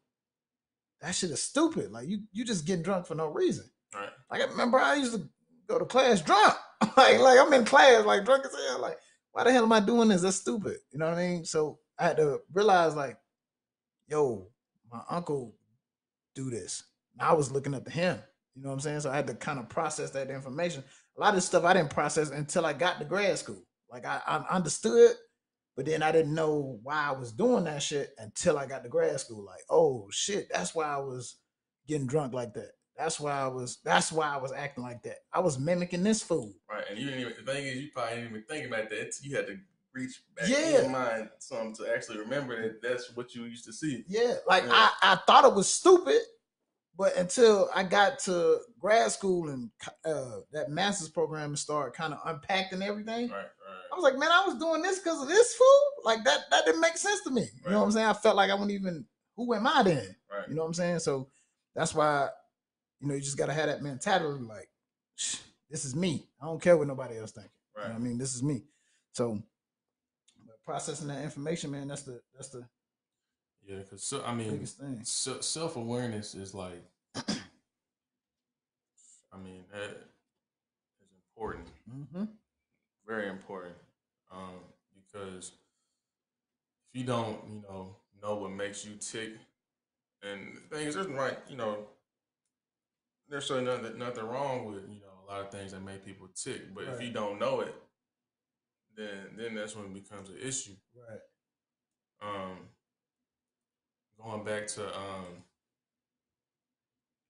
that 1.00 1.14
shit 1.14 1.30
is 1.30 1.42
stupid. 1.42 1.90
Like 1.90 2.08
you, 2.08 2.20
you 2.32 2.44
just 2.44 2.66
getting 2.66 2.82
drunk 2.82 3.06
for 3.06 3.14
no 3.14 3.26
reason. 3.26 3.64
Right. 3.94 4.08
Like 4.30 4.42
I 4.42 4.44
remember 4.46 4.78
I 4.78 4.94
used 4.94 5.14
to 5.14 5.28
go 5.68 5.78
to 5.78 5.84
class 5.84 6.22
drunk. 6.22 6.54
like, 6.96 7.18
like 7.18 7.38
I'm 7.38 7.52
in 7.52 7.64
class 7.64 8.04
like 8.04 8.24
drunk 8.24 8.44
as 8.44 8.54
hell. 8.68 8.80
Like, 8.80 8.98
why 9.32 9.44
the 9.44 9.52
hell 9.52 9.64
am 9.64 9.72
I 9.72 9.80
doing 9.80 10.08
this? 10.08 10.22
That's 10.22 10.36
stupid. 10.36 10.76
You 10.92 10.98
know 10.98 11.06
what 11.06 11.18
I 11.18 11.26
mean? 11.26 11.44
So 11.44 11.78
I 11.98 12.04
had 12.04 12.16
to 12.18 12.40
realize 12.52 12.94
like, 12.94 13.18
yo, 14.08 14.48
my 14.90 15.00
uncle 15.10 15.54
do 16.34 16.50
this. 16.50 16.84
And 17.18 17.26
I 17.26 17.32
was 17.32 17.50
looking 17.50 17.74
up 17.74 17.84
to 17.84 17.90
him. 17.90 18.18
You 18.54 18.62
know 18.62 18.68
what 18.68 18.74
I'm 18.74 18.80
saying? 18.80 19.00
So 19.00 19.10
I 19.10 19.16
had 19.16 19.26
to 19.26 19.34
kind 19.34 19.58
of 19.58 19.68
process 19.68 20.10
that 20.10 20.30
information. 20.30 20.82
A 21.16 21.20
lot 21.20 21.34
of 21.34 21.42
stuff 21.42 21.64
I 21.64 21.74
didn't 21.74 21.90
process 21.90 22.30
until 22.30 22.64
I 22.64 22.72
got 22.72 22.98
to 22.98 23.04
grad 23.04 23.36
school. 23.38 23.62
Like 23.90 24.06
I, 24.06 24.20
I 24.26 24.56
understood, 24.56 25.12
but 25.76 25.84
then 25.86 26.02
I 26.02 26.10
didn't 26.10 26.34
know 26.34 26.78
why 26.82 27.08
I 27.08 27.12
was 27.12 27.32
doing 27.32 27.64
that 27.64 27.82
shit 27.82 28.10
until 28.18 28.58
I 28.58 28.66
got 28.66 28.82
to 28.82 28.88
grad 28.88 29.20
school. 29.20 29.44
Like, 29.44 29.62
oh 29.70 30.08
shit, 30.10 30.48
that's 30.52 30.74
why 30.74 30.86
I 30.86 30.98
was 30.98 31.36
getting 31.86 32.06
drunk 32.06 32.32
like 32.34 32.54
that. 32.54 32.72
That's 32.98 33.20
why 33.20 33.32
I 33.38 33.46
was. 33.48 33.78
That's 33.84 34.10
why 34.10 34.26
I 34.34 34.38
was 34.38 34.52
acting 34.52 34.82
like 34.82 35.02
that. 35.02 35.18
I 35.32 35.40
was 35.40 35.58
mimicking 35.58 36.02
this 36.02 36.22
fool. 36.22 36.54
Right, 36.70 36.84
and 36.88 36.98
you 36.98 37.04
didn't 37.04 37.20
even. 37.20 37.34
The 37.44 37.52
thing 37.52 37.66
is, 37.66 37.76
you 37.76 37.88
probably 37.94 38.16
didn't 38.16 38.30
even 38.30 38.44
think 38.48 38.66
about 38.66 38.88
that. 38.88 39.12
You 39.22 39.36
had 39.36 39.46
to 39.48 39.58
reach 39.92 40.22
back 40.34 40.48
Yeah. 40.48 40.58
in 40.58 40.72
your 40.84 40.88
mind 40.90 41.28
some 41.38 41.74
to 41.74 41.92
actually 41.94 42.18
remember 42.18 42.60
that 42.62 42.80
that's 42.82 43.14
what 43.14 43.34
you 43.34 43.44
used 43.44 43.64
to 43.66 43.72
see. 43.72 44.04
Yeah, 44.08 44.34
like 44.48 44.62
Yeah. 44.64 44.70
I, 44.72 44.92
I 45.02 45.16
thought 45.26 45.44
it 45.44 45.54
was 45.54 45.68
stupid, 45.72 46.20
but 46.96 47.16
until 47.16 47.68
I 47.74 47.82
got 47.82 48.18
to 48.20 48.58
grad 48.78 49.10
school 49.12 49.48
and 49.50 49.70
uh, 50.04 50.38
that 50.52 50.70
master's 50.70 51.08
program 51.08 51.50
and 51.50 51.58
started 51.58 51.94
kind 51.94 52.14
of 52.14 52.20
unpacking 52.24 52.82
everything, 52.82 53.30
Right, 53.30 53.46
I 53.92 53.94
was 53.94 54.02
like, 54.04 54.18
man, 54.18 54.30
I 54.32 54.44
was 54.46 54.56
doing 54.58 54.82
this 54.82 54.98
because 54.98 55.22
of 55.22 55.28
this 55.28 55.54
fool. 55.54 55.80
Like 56.04 56.24
that, 56.24 56.40
that 56.50 56.64
didn't 56.64 56.80
make 56.80 56.96
sense 56.96 57.20
to 57.22 57.30
me. 57.30 57.46
You 57.64 57.70
know 57.70 57.80
what 57.80 57.86
I'm 57.86 57.92
saying? 57.92 58.06
I 58.06 58.12
felt 58.12 58.36
like 58.36 58.50
I 58.50 58.54
wouldn't 58.54 58.70
even. 58.72 59.04
Who 59.36 59.54
am 59.54 59.66
I 59.66 59.82
then? 59.82 60.16
Right. 60.32 60.48
You 60.48 60.54
know 60.54 60.62
what 60.62 60.68
I'm 60.68 60.74
saying? 60.74 61.00
So 61.00 61.28
that's 61.74 61.94
why, 61.94 62.28
you 63.00 63.08
know, 63.08 63.14
you 63.14 63.20
just 63.20 63.36
gotta 63.36 63.52
have 63.52 63.66
that 63.66 63.82
mentality. 63.82 64.42
Like, 64.42 64.68
"Shh, 65.14 65.36
this 65.70 65.84
is 65.84 65.94
me. 65.94 66.26
I 66.40 66.46
don't 66.46 66.62
care 66.62 66.76
what 66.76 66.88
nobody 66.88 67.18
else 67.18 67.32
thinking. 67.32 67.50
You 67.76 67.82
know 67.82 67.88
what 67.90 67.96
I 67.96 67.98
mean, 67.98 68.16
this 68.16 68.34
is 68.34 68.42
me. 68.42 68.64
So 69.12 69.42
processing 70.64 71.08
that 71.08 71.22
information, 71.22 71.70
man, 71.70 71.88
that's 71.88 72.02
the 72.02 72.20
that's 72.34 72.48
the 72.48 72.66
Yeah, 73.66 73.78
because 73.78 74.02
so, 74.04 74.22
I 74.24 74.32
mean, 74.34 74.64
se- 75.02 75.40
self 75.40 75.76
awareness 75.76 76.34
is 76.34 76.54
like, 76.54 76.82
I 77.16 77.22
mean, 79.42 79.64
that 79.72 79.90
is 81.02 81.10
important, 81.34 81.66
Mm-hmm. 81.92 82.24
very 83.06 83.28
important, 83.28 83.74
um, 84.32 84.60
because 84.94 85.52
if 86.92 87.00
you 87.00 87.06
don't, 87.06 87.38
you 87.48 87.62
know, 87.68 87.96
know 88.22 88.36
what 88.36 88.50
makes 88.52 88.84
you 88.84 88.92
tick, 89.00 89.32
and 90.22 90.56
the 90.70 90.76
thing 90.76 90.86
is, 90.86 90.94
there's 90.94 91.08
right, 91.08 91.38
you 91.48 91.56
know, 91.56 91.86
there's 93.28 93.46
certainly 93.46 93.70
nothing, 93.72 93.98
nothing 93.98 94.24
wrong 94.26 94.64
with 94.66 94.84
you 94.88 95.00
know 95.00 95.12
a 95.26 95.32
lot 95.32 95.40
of 95.40 95.50
things 95.50 95.72
that 95.72 95.82
make 95.82 96.04
people 96.04 96.28
tick, 96.34 96.72
but 96.74 96.84
if 96.84 97.02
you 97.02 97.10
don't 97.10 97.40
know 97.40 97.60
it, 97.60 97.74
then 98.96 99.34
then 99.36 99.54
that's 99.54 99.74
when 99.76 99.86
it 99.86 99.94
becomes 99.94 100.28
an 100.28 100.36
issue. 100.40 100.72
Right. 100.94 101.20
um 102.22 102.58
going 104.22 104.44
back 104.44 104.66
to 104.66 104.86
um 104.86 105.26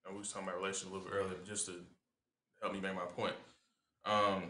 and 0.04 0.14
we 0.14 0.20
was 0.20 0.32
talking 0.32 0.48
about 0.48 0.58
relationship 0.60 0.92
a 0.92 0.96
little 0.96 1.10
bit 1.10 1.16
earlier 1.16 1.38
just 1.46 1.66
to 1.66 1.72
help 2.60 2.72
me 2.72 2.80
make 2.80 2.94
my 2.94 3.02
point 3.02 3.34
um 4.04 4.42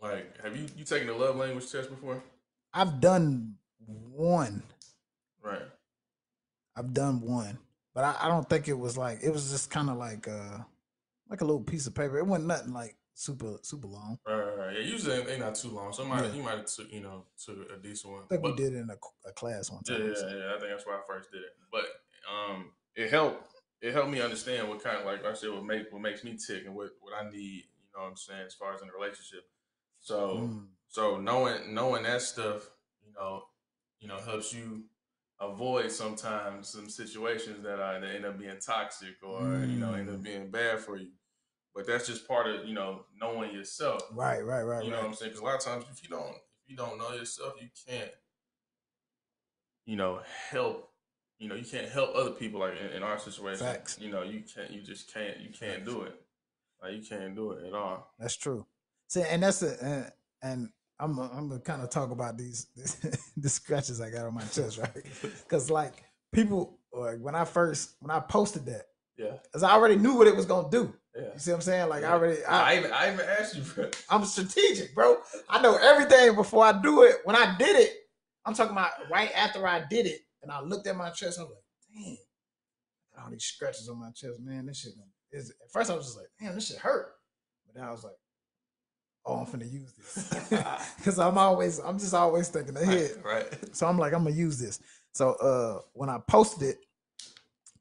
like 0.00 0.40
have 0.42 0.56
you 0.56 0.66
you 0.76 0.84
taken 0.84 1.08
a 1.08 1.16
love 1.16 1.36
language 1.36 1.70
test 1.70 1.90
before 1.90 2.22
I've 2.72 3.00
done 3.00 3.54
one. 3.86 4.62
right 5.42 5.62
I've 6.76 6.92
done 6.92 7.20
one, 7.20 7.58
but 7.94 8.02
I, 8.02 8.16
I 8.22 8.28
don't 8.28 8.48
think 8.50 8.66
it 8.66 8.76
was 8.76 8.98
like 8.98 9.20
it 9.22 9.30
was 9.30 9.50
just 9.50 9.70
kind 9.70 9.88
of 9.88 9.96
like 9.96 10.26
uh 10.26 10.58
like 11.30 11.40
a 11.40 11.44
little 11.44 11.62
piece 11.62 11.86
of 11.86 11.94
paper. 11.94 12.18
It 12.18 12.26
wasn't 12.26 12.48
nothing 12.48 12.72
like 12.72 12.96
super 13.14 13.56
super 13.62 13.86
long. 13.86 14.18
right 14.26 14.34
right, 14.36 14.58
right. 14.58 14.72
yeah 14.74 14.80
usually 14.80 15.22
they 15.22 15.38
not 15.38 15.54
too 15.54 15.68
long 15.68 15.92
so 15.92 16.04
I 16.04 16.08
might, 16.08 16.24
Yeah. 16.24 16.32
you 16.32 16.42
might 16.42 16.56
have 16.58 16.66
took 16.66 16.90
you 16.92 17.00
know 17.00 17.26
took 17.44 17.56
a 17.70 17.80
decent 17.80 18.12
one 18.12 18.22
I 18.24 18.26
think 18.26 18.42
But- 18.42 18.56
we 18.56 18.56
did 18.64 18.72
it 18.74 18.78
in 18.78 18.90
a, 18.90 19.28
a 19.28 19.32
class 19.32 19.70
one 19.70 19.82
time. 19.84 20.02
yeah, 20.08 20.14
so. 20.14 20.26
yeah. 20.28 20.54
I 20.54 20.58
think 20.58 20.70
that's 20.70 20.86
why 20.86 20.94
I 20.94 21.00
first 21.06 21.30
did 21.30 21.42
it. 21.42 21.52
But 21.70 21.84
um, 22.30 22.72
it 22.96 23.10
helped. 23.10 23.46
It 23.80 23.92
helped 23.92 24.10
me 24.10 24.20
understand 24.22 24.68
what 24.68 24.82
kind 24.82 24.98
of 24.98 25.04
like 25.04 25.24
I 25.24 25.34
said, 25.34 25.50
what 25.50 25.64
make 25.64 25.92
what 25.92 26.00
makes 26.02 26.24
me 26.24 26.36
tick 26.36 26.64
and 26.66 26.74
what 26.74 26.90
what 27.00 27.12
I 27.14 27.28
need. 27.30 27.64
You 27.66 27.90
know 27.94 28.02
what 28.02 28.10
I'm 28.10 28.16
saying 28.16 28.42
as 28.46 28.54
far 28.54 28.74
as 28.74 28.82
in 28.82 28.88
a 28.88 28.92
relationship. 28.92 29.44
So 30.00 30.38
Mm, 30.38 30.66
so 30.88 31.20
knowing 31.20 31.74
knowing 31.74 32.02
that 32.04 32.22
stuff, 32.22 32.68
you 33.04 33.12
know, 33.12 33.42
you 34.00 34.08
know, 34.08 34.16
helps 34.18 34.52
you 34.54 34.84
avoid 35.40 35.90
sometimes 35.92 36.68
some 36.70 36.88
situations 36.88 37.62
that 37.62 37.78
are 37.80 38.00
that 38.00 38.14
end 38.14 38.24
up 38.24 38.38
being 38.38 38.58
toxic 38.64 39.14
or 39.22 39.42
you 39.66 39.78
know 39.78 39.92
end 39.94 40.08
up 40.08 40.16
Mm. 40.16 40.22
being 40.22 40.50
bad 40.50 40.80
for 40.80 40.96
you. 40.96 41.10
But 41.74 41.86
that's 41.86 42.06
just 42.06 42.28
part 42.28 42.46
of 42.46 42.66
you 42.66 42.74
know 42.74 43.04
knowing 43.20 43.52
yourself. 43.52 44.02
right, 44.12 44.44
right, 44.44 44.62
right, 44.62 44.84
You 44.84 44.90
know 44.90 44.98
what. 44.98 45.06
I'm 45.06 45.14
saying? 45.14 45.30
Because 45.30 45.42
a 45.42 45.44
lot 45.44 45.56
of 45.56 45.60
times, 45.60 45.84
if 45.92 46.02
you 46.02 46.08
don't, 46.08 46.30
if 46.30 46.68
you 46.68 46.76
don't 46.76 46.98
know 46.98 47.12
yourself, 47.12 47.54
you 47.60 47.68
can't, 47.88 48.10
you 49.86 49.96
know, 49.96 50.20
help. 50.50 50.90
You 51.38 51.48
know, 51.48 51.56
you 51.56 51.64
can't 51.64 51.88
help 51.88 52.14
other 52.14 52.30
people. 52.30 52.60
Like 52.60 52.74
in, 52.80 52.96
in 52.96 53.02
our 53.02 53.18
situation, 53.18 53.66
Facts. 53.66 53.98
you 54.00 54.10
know, 54.10 54.22
you 54.22 54.42
can't. 54.42 54.70
You 54.70 54.82
just 54.82 55.12
can't. 55.12 55.40
You 55.40 55.50
can't 55.50 55.84
do 55.84 56.02
it. 56.02 56.14
Like 56.80 56.92
you 56.92 57.02
can't 57.02 57.34
do 57.34 57.52
it 57.52 57.66
at 57.66 57.74
all. 57.74 58.14
That's 58.18 58.36
true. 58.36 58.66
See, 59.08 59.22
and 59.22 59.42
that's 59.42 59.60
the 59.60 59.76
and, 59.82 60.12
and 60.42 60.68
I'm 61.00 61.18
I'm 61.18 61.48
gonna 61.48 61.60
kind 61.60 61.82
of 61.82 61.90
talk 61.90 62.10
about 62.10 62.38
these 62.38 62.66
the 63.36 63.48
scratches 63.48 64.00
I 64.00 64.10
got 64.10 64.26
on 64.26 64.34
my 64.34 64.42
chest, 64.42 64.78
right? 64.78 65.04
Because 65.22 65.70
like 65.70 66.04
people, 66.32 66.78
like 66.92 67.18
when 67.20 67.34
I 67.34 67.44
first 67.44 67.96
when 68.00 68.10
I 68.10 68.20
posted 68.20 68.66
that, 68.66 68.86
Yeah, 69.16 69.36
because 69.44 69.62
I 69.62 69.72
already 69.72 69.96
knew 69.96 70.14
what 70.16 70.26
it 70.26 70.34
was 70.34 70.46
gonna 70.46 70.68
do. 70.70 70.92
yeah. 71.14 71.22
You 71.34 71.38
see 71.38 71.50
what 71.52 71.56
I'm 71.58 71.62
saying? 71.62 71.88
Like 71.88 72.02
I 72.04 72.12
already, 72.12 72.44
I, 72.44 72.72
I 72.72 72.78
even, 72.78 72.92
I 72.92 73.12
even 73.12 73.26
asked 73.38 73.54
you 73.56 73.62
for. 73.62 73.90
I'm 74.10 74.24
strategic, 74.24 74.94
bro. 74.94 75.18
I 75.48 75.62
know 75.62 75.76
everything 75.76 76.34
before 76.34 76.64
I 76.64 76.72
do 76.82 77.02
it. 77.04 77.16
When 77.24 77.36
I 77.36 77.56
did 77.56 77.76
it, 77.76 77.92
I'm 78.44 78.54
talking 78.54 78.72
about 78.72 78.90
right 79.10 79.30
after 79.36 79.66
I 79.66 79.84
did 79.88 80.06
it, 80.06 80.20
and 80.42 80.50
I 80.50 80.60
looked 80.60 80.86
at 80.86 80.96
my 80.96 81.10
chest. 81.10 81.38
I 81.38 81.42
was 81.42 81.52
like, 81.52 82.04
"Damn, 82.04 82.16
got 83.14 83.24
all 83.26 83.30
these 83.30 83.44
scratches 83.44 83.88
on 83.88 84.00
my 84.00 84.10
chest, 84.10 84.40
man. 84.40 84.66
This 84.66 84.80
shit 84.80 84.92
is." 85.30 85.50
At 85.50 85.70
first, 85.72 85.90
I 85.90 85.94
was 85.94 86.06
just 86.06 86.16
like, 86.18 86.26
"Damn, 86.40 86.54
this 86.56 86.66
shit 86.68 86.78
hurt," 86.78 87.12
but 87.66 87.76
then 87.76 87.84
I 87.84 87.92
was 87.92 88.02
like, 88.02 88.16
"Oh, 89.24 89.36
I'm 89.36 89.46
finna 89.46 89.70
use 89.70 89.92
this," 89.92 90.28
because 90.98 91.18
I'm 91.20 91.38
always, 91.38 91.78
I'm 91.78 91.98
just 92.00 92.14
always 92.14 92.48
thinking 92.48 92.76
ahead. 92.76 93.12
Right, 93.24 93.44
right. 93.52 93.76
So 93.76 93.86
I'm 93.86 93.98
like, 93.98 94.12
I'm 94.12 94.24
gonna 94.24 94.34
use 94.34 94.58
this. 94.58 94.80
So 95.12 95.34
uh, 95.34 95.80
when 95.92 96.10
I 96.10 96.18
posted 96.28 96.68
it, 96.70 96.78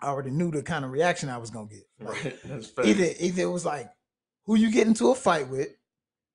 I 0.04 0.08
already 0.08 0.32
knew 0.32 0.51
the 0.51 0.62
kind 0.62 0.84
of 0.86 0.91
reaction 0.91 1.30
I 1.30 1.38
was 1.38 1.49
gonna 1.49 1.68
get. 1.68 1.88
Like, 1.99 2.24
Right. 2.24 2.39
That's 2.45 2.72
either 2.84 3.14
either 3.20 3.41
it 3.43 3.51
was 3.51 3.66
like 3.66 3.89
who 4.45 4.56
you 4.56 4.70
get 4.72 4.86
into 4.88 5.10
a 5.12 5.16
fight 5.16 5.47
with, 5.47 5.70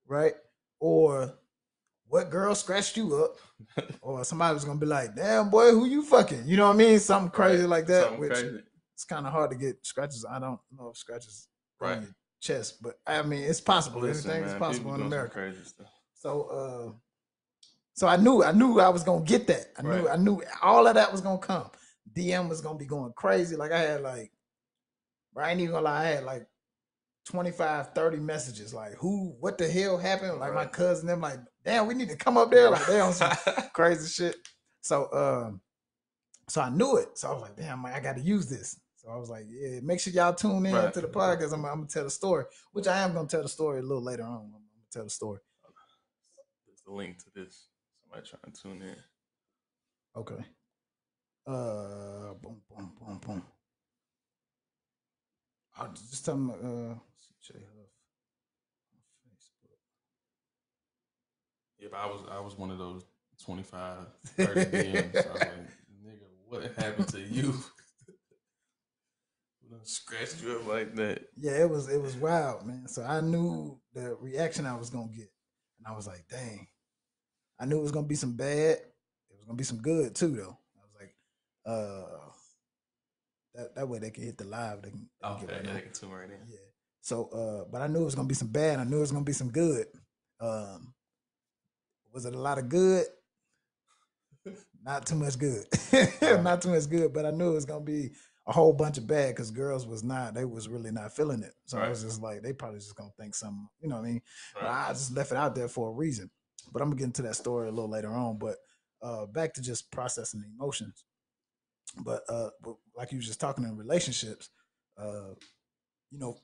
right? 0.06 0.34
Or 0.80 1.34
what 2.06 2.30
girl 2.30 2.54
scratched 2.54 2.96
you 2.96 3.14
up, 3.16 3.36
or 4.00 4.24
somebody 4.24 4.54
was 4.54 4.64
gonna 4.64 4.78
be 4.80 4.86
like, 4.86 5.14
"Damn 5.14 5.50
boy, 5.50 5.72
who 5.72 5.84
you 5.84 6.02
fucking?" 6.02 6.44
You 6.46 6.56
know 6.56 6.66
what 6.68 6.74
I 6.74 6.78
mean? 6.78 6.98
Something 6.98 7.30
crazy 7.30 7.62
Right. 7.62 7.68
like 7.68 7.86
that. 7.88 8.02
Something 8.04 8.20
which 8.20 8.32
crazy. 8.32 8.62
it's 8.94 9.04
kind 9.04 9.26
of 9.26 9.32
hard 9.32 9.50
to 9.50 9.56
get 9.56 9.84
scratches. 9.84 10.24
I 10.24 10.38
don't 10.38 10.58
know 10.76 10.88
if 10.88 10.96
scratches 10.96 11.48
Right. 11.78 11.96
on 11.98 12.02
your 12.04 12.14
chest, 12.40 12.82
but 12.82 12.98
I 13.06 13.20
mean 13.22 13.42
it's 13.42 13.60
possible. 13.60 14.00
Listen, 14.00 14.30
Anything 14.30 14.50
is 14.54 14.58
possible 14.58 14.94
in 14.94 15.02
America. 15.02 15.34
Crazy 15.34 15.62
stuff. 15.64 15.90
So 16.14 16.42
uh 16.44 16.92
so 17.92 18.06
I 18.06 18.16
knew 18.16 18.42
I 18.42 18.52
knew 18.52 18.80
I 18.80 18.88
was 18.88 19.02
gonna 19.02 19.24
get 19.24 19.46
that. 19.48 19.72
I 19.78 19.82
knew 19.82 20.08
I 20.08 20.16
knew 20.16 20.42
all 20.62 20.86
of 20.86 20.94
that 20.94 21.12
was 21.12 21.20
gonna 21.20 21.38
come. 21.38 21.70
DM 22.14 22.48
was 22.48 22.60
gonna 22.60 22.78
be 22.78 22.86
going 22.86 23.12
crazy. 23.16 23.56
Like 23.56 23.72
I 23.72 23.78
had 23.80 24.02
like 24.02 24.32
bro, 25.32 25.44
I 25.44 25.50
ain't 25.50 25.60
even 25.60 25.72
gonna 25.72 25.84
lie, 25.84 26.00
I 26.02 26.04
had 26.06 26.24
like 26.24 26.46
25, 27.26 27.92
30 27.94 28.16
messages. 28.18 28.72
Like 28.72 28.94
who 28.94 29.34
what 29.40 29.58
the 29.58 29.68
hell 29.68 29.98
happened? 29.98 30.38
Like 30.38 30.54
my 30.54 30.66
cousin, 30.66 31.06
them 31.06 31.20
like, 31.20 31.38
damn, 31.64 31.86
we 31.86 31.94
need 31.94 32.08
to 32.08 32.16
come 32.16 32.36
up 32.36 32.50
there. 32.50 32.70
Like 32.70 32.86
they 32.86 33.00
on 33.00 33.12
some 33.12 33.32
crazy 33.72 34.08
shit. 34.08 34.36
So 34.80 35.08
um 35.12 35.60
so 36.48 36.60
I 36.62 36.70
knew 36.70 36.96
it. 36.96 37.18
So 37.18 37.28
I 37.28 37.32
was 37.32 37.42
like, 37.42 37.56
damn, 37.56 37.82
man, 37.82 37.92
I 37.92 38.00
gotta 38.00 38.20
use 38.20 38.48
this. 38.48 38.80
So 38.96 39.10
I 39.10 39.16
was 39.16 39.28
like, 39.30 39.44
yeah, 39.48 39.80
make 39.82 40.00
sure 40.00 40.12
y'all 40.12 40.34
tune 40.34 40.64
in 40.66 40.74
Right. 40.74 40.92
to 40.92 41.00
the 41.00 41.08
podcast. 41.08 41.52
I'm, 41.52 41.64
I'm 41.66 41.76
gonna 41.76 41.86
tell 41.86 42.04
the 42.04 42.10
story, 42.10 42.44
which 42.72 42.88
I 42.88 42.98
am 43.00 43.12
gonna 43.14 43.28
tell 43.28 43.42
the 43.42 43.48
story 43.48 43.80
a 43.80 43.82
little 43.82 44.02
later 44.02 44.22
on. 44.24 44.36
I'm 44.46 44.50
gonna 44.50 44.64
tell 44.90 45.04
the 45.04 45.10
story. 45.10 45.40
There's 46.66 46.80
the 46.86 46.92
link 46.92 47.18
to 47.24 47.30
this. 47.34 47.68
Somebody 48.02 48.28
trying 48.28 48.52
to 48.52 48.62
tune 48.62 48.82
in. 48.88 48.96
Okay. 50.16 50.44
Uh, 51.48 52.34
boom, 52.42 52.60
boom, 52.68 52.92
boom, 53.00 53.20
boom. 53.26 53.42
Just 56.10 56.26
tell 56.26 56.34
them. 56.34 56.50
Uh, 56.50 56.94
J 57.42 57.54
Huff 57.54 57.88
on 58.92 59.00
Facebook. 59.32 59.78
Yeah, 61.78 61.88
but 61.90 62.00
I 62.00 62.06
was 62.06 62.20
I 62.30 62.40
was 62.40 62.58
one 62.58 62.70
of 62.70 62.76
those 62.76 63.04
25, 63.42 63.96
30 64.36 64.60
DMs. 64.66 65.12
So 65.22 65.30
I 65.30 65.32
was 65.32 65.40
like, 65.40 65.52
nigga, 66.04 66.28
what 66.48 66.62
happened 66.76 67.08
to 67.08 67.20
you? 67.20 67.54
Scratched 69.84 70.42
you 70.42 70.56
up 70.56 70.66
like 70.66 70.94
that? 70.96 71.28
Yeah, 71.38 71.62
it 71.62 71.70
was 71.70 71.88
it 71.88 72.02
was 72.02 72.14
wild, 72.16 72.66
man. 72.66 72.88
So 72.88 73.02
I 73.04 73.22
knew 73.22 73.80
the 73.94 74.16
reaction 74.20 74.66
I 74.66 74.76
was 74.76 74.90
gonna 74.90 75.08
get, 75.08 75.30
and 75.78 75.86
I 75.86 75.96
was 75.96 76.06
like, 76.06 76.26
dang. 76.28 76.66
I 77.58 77.64
knew 77.64 77.78
it 77.78 77.82
was 77.82 77.92
gonna 77.92 78.06
be 78.06 78.16
some 78.16 78.36
bad. 78.36 78.76
It 79.30 79.36
was 79.36 79.46
gonna 79.46 79.56
be 79.56 79.64
some 79.64 79.78
good 79.78 80.14
too, 80.14 80.36
though. 80.36 80.58
I 81.68 81.72
was 81.72 81.86
like, 81.86 82.08
uh, 82.24 82.30
that 83.54 83.74
that 83.76 83.88
way 83.88 83.98
they 83.98 84.10
can 84.10 84.24
hit 84.24 84.38
the 84.38 84.44
live. 84.44 84.82
They 84.82 84.90
can, 84.90 85.08
they 85.20 85.28
can 85.28 85.36
Okay, 85.36 85.46
get 85.46 85.52
right 85.56 85.64
yeah, 85.64 85.72
they 85.74 85.80
can 85.82 85.92
tune 85.92 86.10
right 86.10 86.24
in. 86.24 86.38
Yeah. 86.48 86.56
So, 87.00 87.28
uh, 87.28 87.70
but 87.70 87.82
I 87.82 87.86
knew 87.86 88.02
it 88.02 88.04
was 88.04 88.14
gonna 88.14 88.28
be 88.28 88.34
some 88.34 88.48
bad. 88.48 88.78
I 88.78 88.84
knew 88.84 88.98
it 88.98 89.00
was 89.00 89.12
gonna 89.12 89.24
be 89.24 89.32
some 89.32 89.50
good. 89.50 89.86
Um, 90.40 90.94
was 92.12 92.24
it 92.24 92.34
a 92.34 92.38
lot 92.38 92.58
of 92.58 92.68
good? 92.68 93.06
Not 94.84 95.06
too 95.06 95.16
much 95.16 95.38
good. 95.38 95.64
not 96.42 96.62
too 96.62 96.70
much 96.70 96.88
good. 96.88 97.12
But 97.12 97.26
I 97.26 97.30
knew 97.30 97.50
it 97.50 97.54
was 97.54 97.64
gonna 97.64 97.84
be 97.84 98.10
a 98.46 98.52
whole 98.52 98.72
bunch 98.72 98.98
of 98.98 99.06
bad 99.06 99.34
because 99.34 99.50
girls 99.50 99.86
was 99.86 100.02
not. 100.02 100.34
They 100.34 100.44
was 100.44 100.68
really 100.68 100.90
not 100.90 101.14
feeling 101.14 101.42
it. 101.42 101.52
So 101.66 101.78
I 101.78 101.88
was 101.88 102.02
just 102.02 102.22
like, 102.22 102.42
they 102.42 102.52
probably 102.52 102.78
just 102.78 102.94
gonna 102.96 103.10
think 103.18 103.34
something. 103.34 103.68
You 103.80 103.88
know 103.88 103.96
what 103.96 104.04
I 104.06 104.08
mean? 104.08 104.22
But 104.54 104.68
I 104.68 104.88
just 104.90 105.14
left 105.14 105.32
it 105.32 105.36
out 105.36 105.54
there 105.54 105.68
for 105.68 105.88
a 105.88 105.92
reason. 105.92 106.30
But 106.72 106.82
I'm 106.82 106.88
gonna 106.88 106.98
get 106.98 107.04
into 107.04 107.22
that 107.22 107.36
story 107.36 107.68
a 107.68 107.72
little 107.72 107.90
later 107.90 108.12
on. 108.12 108.38
But 108.38 108.56
uh, 109.02 109.26
back 109.26 109.54
to 109.54 109.62
just 109.62 109.90
processing 109.90 110.44
emotions. 110.54 111.04
But 112.04 112.22
uh, 112.28 112.50
but 112.62 112.76
like 112.96 113.12
you 113.12 113.18
was 113.18 113.26
just 113.26 113.40
talking 113.40 113.64
in 113.64 113.76
relationships, 113.76 114.50
uh, 114.96 115.34
you 116.10 116.18
know, 116.18 116.36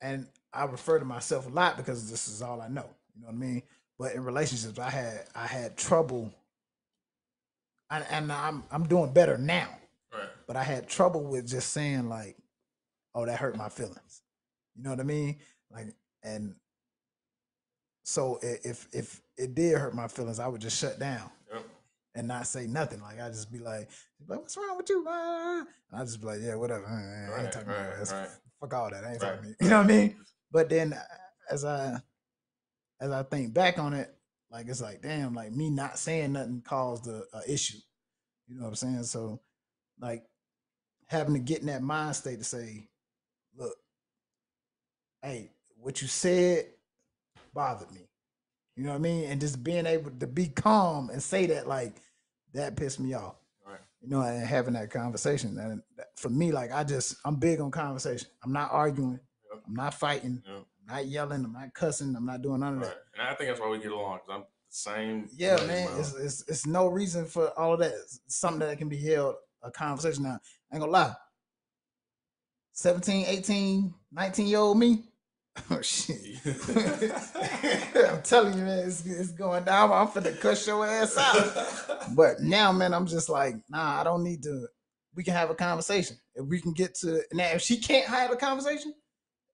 and 0.00 0.26
I 0.52 0.64
refer 0.64 0.98
to 0.98 1.04
myself 1.04 1.46
a 1.46 1.50
lot 1.50 1.76
because 1.76 2.10
this 2.10 2.28
is 2.28 2.42
all 2.42 2.60
I 2.60 2.68
know. 2.68 2.88
You 3.14 3.22
know 3.22 3.28
what 3.28 3.34
I 3.34 3.36
mean? 3.36 3.62
but 3.98 4.14
in 4.14 4.24
relationships, 4.24 4.78
I 4.78 4.90
had 4.90 5.24
I 5.34 5.46
had 5.46 5.76
trouble, 5.76 6.32
and, 7.90 8.04
and 8.10 8.32
I'm 8.32 8.64
I'm 8.70 8.86
doing 8.86 9.12
better 9.12 9.38
now. 9.38 9.68
Right. 10.12 10.28
But 10.46 10.56
I 10.56 10.62
had 10.62 10.88
trouble 10.88 11.24
with 11.24 11.48
just 11.48 11.72
saying 11.72 12.08
like, 12.08 12.36
"Oh, 13.14 13.26
that 13.26 13.38
hurt 13.38 13.56
my 13.56 13.68
feelings." 13.68 14.22
You 14.76 14.82
know 14.82 14.90
what 14.90 15.00
I 15.00 15.04
mean? 15.04 15.38
Like, 15.70 15.94
and 16.22 16.54
so 18.04 18.38
if 18.42 18.88
if 18.92 19.22
it 19.36 19.54
did 19.54 19.78
hurt 19.78 19.94
my 19.94 20.08
feelings, 20.08 20.40
I 20.40 20.48
would 20.48 20.60
just 20.60 20.78
shut 20.78 20.98
down. 20.98 21.30
And 22.14 22.28
not 22.28 22.46
say 22.46 22.66
nothing. 22.66 23.00
Like 23.00 23.20
I 23.20 23.28
just 23.28 23.52
be 23.52 23.58
like, 23.58 23.88
like 24.28 24.40
"What's 24.40 24.56
wrong 24.56 24.76
with 24.76 24.88
you?" 24.88 25.06
And 25.08 25.66
I 25.92 26.04
just 26.04 26.20
be 26.20 26.26
like, 26.26 26.40
"Yeah, 26.40 26.54
whatever." 26.56 26.86
I 26.86 26.92
ain't 27.22 27.44
Right. 27.44 27.52
talking 27.52 27.68
about 27.68 27.88
Right. 27.88 28.06
that. 28.06 28.12
Right. 28.12 28.30
Fuck 28.60 28.74
all 28.74 28.90
that. 28.90 29.04
I 29.04 29.12
ain't 29.12 29.20
talking 29.20 29.42
to 29.42 29.48
you. 29.48 29.54
You 29.60 29.68
know 29.70 29.78
what 29.78 29.84
I 29.84 29.88
mean? 29.88 30.16
But 30.50 30.68
then 30.68 30.98
as 31.50 31.64
I 31.64 32.00
as 33.00 33.10
I 33.10 33.22
think 33.24 33.52
back 33.52 33.78
on 33.78 33.92
it, 33.94 34.14
like 34.50 34.68
it's 34.68 34.80
like, 34.80 35.02
damn, 35.02 35.34
like 35.34 35.52
me 35.52 35.70
not 35.70 35.98
saying 35.98 36.32
nothing 36.32 36.62
caused 36.62 37.08
a, 37.08 37.24
a 37.34 37.52
issue. 37.52 37.78
You 38.46 38.56
know 38.56 38.62
what 38.62 38.68
I'm 38.68 38.74
saying? 38.76 39.02
So 39.04 39.40
like 39.98 40.24
having 41.06 41.34
to 41.34 41.40
get 41.40 41.60
in 41.60 41.66
that 41.66 41.82
mind 41.82 42.16
state 42.16 42.38
to 42.38 42.44
say, 42.44 42.88
look, 43.56 43.76
hey, 45.22 45.50
what 45.76 46.00
you 46.00 46.08
said 46.08 46.66
bothered 47.52 47.90
me. 47.92 48.08
You 48.76 48.82
know 48.84 48.90
what 48.90 48.96
I 48.96 48.98
mean? 48.98 49.24
And 49.30 49.40
just 49.40 49.62
being 49.62 49.86
able 49.86 50.10
to 50.10 50.26
be 50.26 50.48
calm 50.48 51.10
and 51.10 51.22
say 51.22 51.46
that, 51.46 51.68
like, 51.68 51.94
that 52.54 52.76
pissed 52.76 52.98
me 53.00 53.14
off. 53.14 53.36
Right. 53.66 53.78
You 54.00 54.08
know, 54.08 54.20
and 54.22 54.44
having 54.44 54.74
that 54.74 54.90
conversation. 54.90 55.56
And 55.58 55.82
for 56.16 56.28
me, 56.28 56.50
like, 56.52 56.72
I 56.72 56.82
just, 56.84 57.16
I'm 57.24 57.36
big 57.36 57.60
on 57.60 57.70
conversation. 57.70 58.28
I'm 58.44 58.52
not 58.52 58.70
arguing. 58.72 59.20
Yep. 59.52 59.62
I'm 59.68 59.74
not 59.74 59.94
fighting. 59.94 60.42
Yep. 60.46 60.64
I'm 60.88 60.94
not 60.96 61.06
yelling. 61.06 61.44
I'm 61.44 61.52
not 61.52 61.72
cussing. 61.72 62.14
I'm 62.16 62.26
not 62.26 62.42
doing 62.42 62.60
none 62.60 62.74
of 62.74 62.80
Right. 62.80 62.88
that. 62.90 63.02
And 63.18 63.28
I 63.28 63.34
think 63.34 63.48
that's 63.50 63.60
why 63.60 63.68
we 63.70 63.78
get 63.78 63.92
along 63.92 64.18
because 64.26 64.34
I'm 64.34 64.40
the 64.40 64.46
same. 64.68 65.28
Yeah, 65.36 65.56
way, 65.60 65.66
man. 65.68 65.86
bro. 65.88 65.98
It's, 66.00 66.14
it's 66.14 66.48
it's 66.48 66.66
no 66.66 66.88
reason 66.88 67.26
for 67.26 67.56
all 67.58 67.74
of 67.74 67.78
that. 67.78 67.92
It's 67.92 68.20
something 68.26 68.58
that 68.60 68.76
can 68.78 68.88
be 68.88 68.98
held 68.98 69.36
a 69.62 69.70
conversation. 69.70 70.24
Now, 70.24 70.40
I 70.72 70.74
ain't 70.76 70.80
gonna 70.80 70.90
lie. 70.92 71.14
17, 72.72 73.26
18, 73.28 73.94
19 74.12 74.46
year 74.48 74.58
old 74.58 74.78
me. 74.78 75.04
Oh 75.70 75.80
shit. 75.80 76.18
I'm 77.96 78.22
telling 78.22 78.58
you, 78.58 78.64
man, 78.64 78.86
it's, 78.86 79.06
it's 79.06 79.30
going 79.32 79.64
down. 79.64 79.92
I'm 79.92 80.08
finna 80.08 80.38
cuss 80.40 80.66
your 80.66 80.86
ass 80.86 81.16
out. 81.16 82.08
But 82.14 82.40
now, 82.40 82.70
man, 82.72 82.92
I'm 82.92 83.06
just 83.06 83.28
like, 83.30 83.56
nah, 83.70 84.00
I 84.00 84.04
don't 84.04 84.24
need 84.24 84.42
to. 84.42 84.66
We 85.14 85.24
can 85.24 85.34
have 85.34 85.50
a 85.50 85.54
conversation. 85.54 86.18
If 86.34 86.46
we 86.46 86.60
can 86.60 86.72
get 86.72 86.94
to 86.96 87.22
now, 87.32 87.46
if 87.50 87.62
she 87.62 87.78
can't 87.78 88.06
have 88.06 88.30
a 88.30 88.36
conversation, 88.36 88.94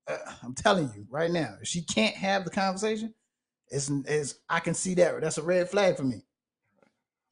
uh, 0.09 0.17
I'm 0.43 0.55
telling 0.55 0.91
you 0.97 1.07
right 1.11 1.31
now, 1.31 1.55
if 1.61 1.69
she 1.69 1.83
can't 1.83 2.17
have 2.17 2.45
the 2.45 2.51
conversation, 2.51 3.15
it's, 3.69 3.91
it's 4.07 4.37
I 4.49 4.61
can 4.61 4.75
see 4.75 4.95
that. 4.95 5.21
That's 5.21 5.39
a 5.39 5.43
red 5.43 5.69
flag 5.71 5.97
for 5.97 6.05
me. 6.05 6.23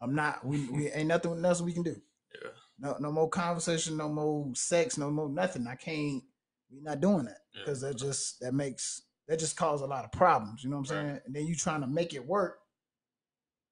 I'm 0.01 0.15
not. 0.15 0.45
We 0.45 0.69
we 0.71 0.93
ain't 0.93 1.09
nothing 1.09 1.45
else 1.45 1.63
we 1.63 1.73
can 1.73 1.83
do. 1.83 1.97
Yeah. 2.43 2.51
No 2.79 2.97
no 3.01 3.13
more 3.13 3.29
conversation. 3.29 3.97
No 3.97 4.09
more 4.09 4.53
sex. 4.55 4.99
No 4.99 5.11
more 5.11 5.29
nothing. 5.29 5.67
I 5.67 5.75
can't. 5.75 6.23
We're 6.71 6.83
not 6.83 7.01
doing 7.01 7.25
that 7.25 7.39
Yeah. 7.59 7.65
because 7.65 7.81
that 7.83 7.97
just 7.97 8.41
that 8.41 8.55
makes 8.55 9.03
that 9.29 9.39
just 9.39 9.57
cause 9.57 9.83
a 9.83 9.87
lot 9.87 10.05
of 10.05 10.13
problems. 10.13 10.65
You 10.65 10.71
know 10.71 10.79
what 10.79 10.91
I'm 10.91 10.97
Right. 10.97 11.07
saying? 11.09 11.21
And 11.27 11.35
then 11.37 11.47
you 11.47 11.55
trying 11.55 11.81
to 11.83 11.87
make 11.87 12.15
it 12.15 12.27
work, 12.27 12.61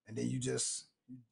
and 0.06 0.16
then 0.16 0.28
you 0.28 0.38
just 0.38 0.86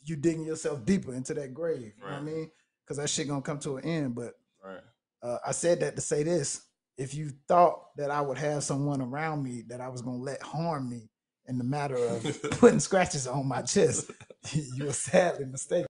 you 0.04 0.16
digging 0.16 0.44
yourself 0.44 0.84
deeper 0.84 1.14
into 1.14 1.34
that 1.34 1.52
grave. 1.52 1.92
You 1.98 2.04
know 2.04 2.12
what 2.14 2.22
I 2.22 2.24
mean? 2.24 2.50
Because 2.84 2.96
that 2.98 3.10
shit 3.10 3.28
gonna 3.28 3.42
come 3.42 3.58
to 3.60 3.76
an 3.76 3.84
end. 3.84 4.14
But 4.14 4.34
Right. 4.64 4.80
uh, 5.22 5.38
I 5.46 5.52
said 5.52 5.80
that 5.80 5.96
to 5.96 6.00
say 6.02 6.22
this: 6.22 6.62
if 6.96 7.14
you 7.14 7.30
thought 7.48 7.94
that 7.96 8.10
I 8.10 8.20
would 8.20 8.38
have 8.38 8.62
someone 8.64 9.00
around 9.02 9.42
me 9.42 9.62
that 9.68 9.80
I 9.80 9.88
was 9.88 10.00
gonna 10.02 10.16
let 10.22 10.42
harm 10.42 10.88
me 10.88 11.10
in 11.46 11.58
the 11.58 11.64
matter 11.64 11.96
of 11.96 12.22
putting 12.52 12.80
scratches 12.80 13.26
on 13.26 13.46
my 13.46 13.62
chest, 13.62 14.10
you 14.52 14.86
were 14.86 14.92
sadly 14.92 15.44
mistaken. 15.46 15.86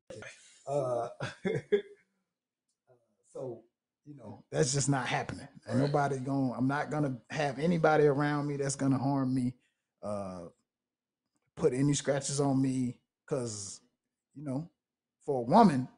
Uh, 0.66 1.08
so 3.32 3.62
you 4.06 4.14
know 4.16 4.44
that's 4.50 4.72
just 4.72 4.88
not 4.88 5.06
happening. 5.06 5.48
And 5.66 5.80
Right. 5.80 5.86
nobody 5.86 6.18
going. 6.18 6.52
I'm 6.56 6.68
not 6.68 6.90
gonna 6.90 7.18
have 7.30 7.58
anybody 7.58 8.04
around 8.06 8.46
me 8.46 8.56
that's 8.56 8.76
gonna 8.76 8.98
harm 8.98 9.34
me. 9.34 9.54
Uh, 10.02 10.48
put 11.56 11.72
any 11.72 11.94
scratches 11.94 12.40
on 12.40 12.60
me 12.60 12.98
because 13.24 13.80
you 14.34 14.44
know, 14.44 14.68
for 15.24 15.40
a 15.40 15.44
woman, 15.44 15.88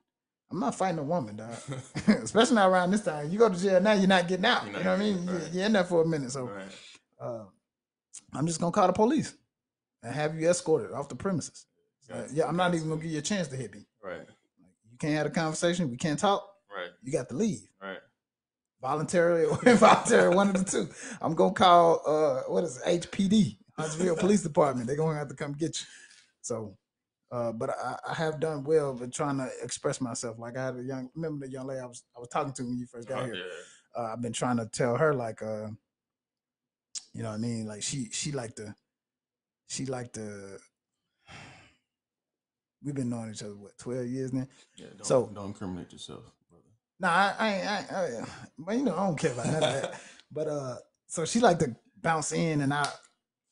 I'm 0.50 0.60
not 0.60 0.74
fighting 0.74 0.98
a 0.98 1.02
woman, 1.02 1.36
dog. 1.36 1.56
Especially 2.06 2.54
not 2.56 2.68
around 2.70 2.90
this 2.90 3.02
time. 3.02 3.30
You 3.30 3.38
go 3.38 3.48
to 3.48 3.58
jail 3.58 3.80
now, 3.80 3.92
you're 3.92 4.06
not 4.06 4.28
getting 4.28 4.44
out. 4.44 4.66
You're 4.66 4.78
you 4.78 4.84
know 4.84 4.90
what 4.92 5.00
I 5.00 5.02
mean? 5.02 5.26
Right. 5.26 5.52
You're 5.52 5.64
in 5.64 5.72
there 5.72 5.84
for 5.84 6.02
a 6.02 6.06
minute, 6.06 6.30
so 6.30 6.44
right. 6.44 6.68
uh, 7.20 7.44
I'm 8.34 8.46
just 8.46 8.60
gonna 8.60 8.72
call 8.72 8.86
the 8.86 8.92
police 8.92 9.34
and 10.02 10.14
have 10.14 10.38
you 10.38 10.48
escorted 10.48 10.92
off 10.92 11.08
the 11.08 11.16
premises. 11.16 11.66
Uh, 12.12 12.22
yeah, 12.32 12.46
I'm 12.46 12.56
not 12.56 12.74
even 12.74 12.88
gonna 12.88 13.00
give 13.00 13.10
you 13.10 13.18
a 13.18 13.22
chance 13.22 13.48
to 13.48 13.56
hit 13.56 13.74
me. 13.74 13.84
Right. 14.02 14.20
You 14.90 14.98
can't 14.98 15.14
have 15.14 15.26
a 15.26 15.30
conversation. 15.30 15.90
We 15.90 15.96
can't 15.96 16.18
talk. 16.18 16.46
Right. 16.76 16.90
You 17.02 17.12
got 17.12 17.28
to 17.30 17.34
leave 17.36 17.66
Right. 17.82 17.98
voluntarily 18.82 19.44
or 19.46 19.58
involuntarily, 19.66 20.36
one 20.36 20.48
of 20.50 20.64
the 20.64 20.70
two. 20.70 20.88
I'm 21.22 21.34
gonna 21.34 21.52
call 21.54 22.02
uh, 22.06 22.42
what 22.52 22.64
is 22.64 22.80
it, 22.84 23.02
HPD, 23.02 23.56
Huntsville 23.76 24.16
Police 24.24 24.42
Department. 24.42 24.86
They're 24.86 24.96
gonna 24.96 25.18
have 25.18 25.28
to 25.28 25.34
come 25.34 25.52
get 25.52 25.80
you. 25.80 25.86
So, 26.42 26.76
uh, 27.32 27.52
but 27.52 27.70
I, 27.70 27.96
I 28.10 28.14
have 28.14 28.38
done 28.40 28.62
well 28.64 28.92
with 28.94 29.12
trying 29.12 29.38
to 29.38 29.48
express 29.62 30.00
myself. 30.00 30.38
Like 30.38 30.56
I 30.56 30.66
had 30.66 30.76
a 30.76 30.82
young, 30.82 31.08
remember 31.14 31.46
the 31.46 31.52
young 31.52 31.66
lady 31.66 31.80
I 31.80 31.86
was 31.86 32.04
I 32.16 32.20
was 32.20 32.28
talking 32.28 32.52
to 32.52 32.62
when 32.64 32.78
you 32.78 32.86
first 32.86 33.08
got 33.08 33.22
Uh, 33.22 33.24
here. 33.26 33.34
yeah. 33.36 34.02
uh, 34.02 34.12
I've 34.12 34.22
been 34.22 34.32
trying 34.34 34.58
to 34.58 34.66
tell 34.66 34.96
her 34.96 35.14
like 35.14 35.42
uh 35.42 35.68
you 37.14 37.22
know 37.22 37.30
what 37.30 37.36
I 37.36 37.38
mean 37.38 37.66
like 37.66 37.82
she 37.82 38.10
she 38.12 38.30
like 38.32 38.54
to 38.56 38.74
she 39.68 39.86
like 39.86 40.12
to 40.12 40.58
we've 42.82 42.94
been 42.94 43.08
knowing 43.10 43.30
each 43.30 43.42
other 43.42 43.56
what 43.56 43.76
12 43.78 44.06
years 44.06 44.32
now 44.32 44.46
Yeah. 44.76 44.86
Don't, 44.96 45.06
So- 45.06 45.30
don't 45.34 45.46
incriminate 45.46 45.92
yourself, 45.92 46.24
no 47.00 47.08
I 47.08 47.34
I, 47.38 47.48
ain't- 47.54 47.66
I, 47.92 48.68
I, 48.68 48.74
you 48.74 48.84
know 48.84 48.94
I 48.96 49.06
don't 49.06 49.18
care 49.18 49.32
about 49.32 49.46
that 49.46 50.00
but 50.32 50.46
uh 50.48 50.76
so 51.06 51.24
she 51.24 51.40
like 51.40 51.58
to 51.60 51.74
bounce 52.00 52.32
in 52.32 52.60
and 52.60 52.72
out 52.72 52.92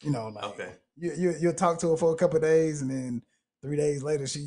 you 0.03 0.11
know 0.11 0.29
like 0.29 0.45
Okay. 0.45 0.73
you, 0.97 1.13
you 1.17 1.35
you'll 1.41 1.53
talk 1.55 1.79
to 1.81 1.91
her 1.91 1.97
for 1.97 2.13
a 2.13 2.17
couple 2.17 2.37
of 2.37 2.43
days 2.43 2.83
and 2.83 2.91
then 2.91 3.23
three 3.63 3.77
days 3.77 4.03
later 4.03 4.27
she 4.27 4.41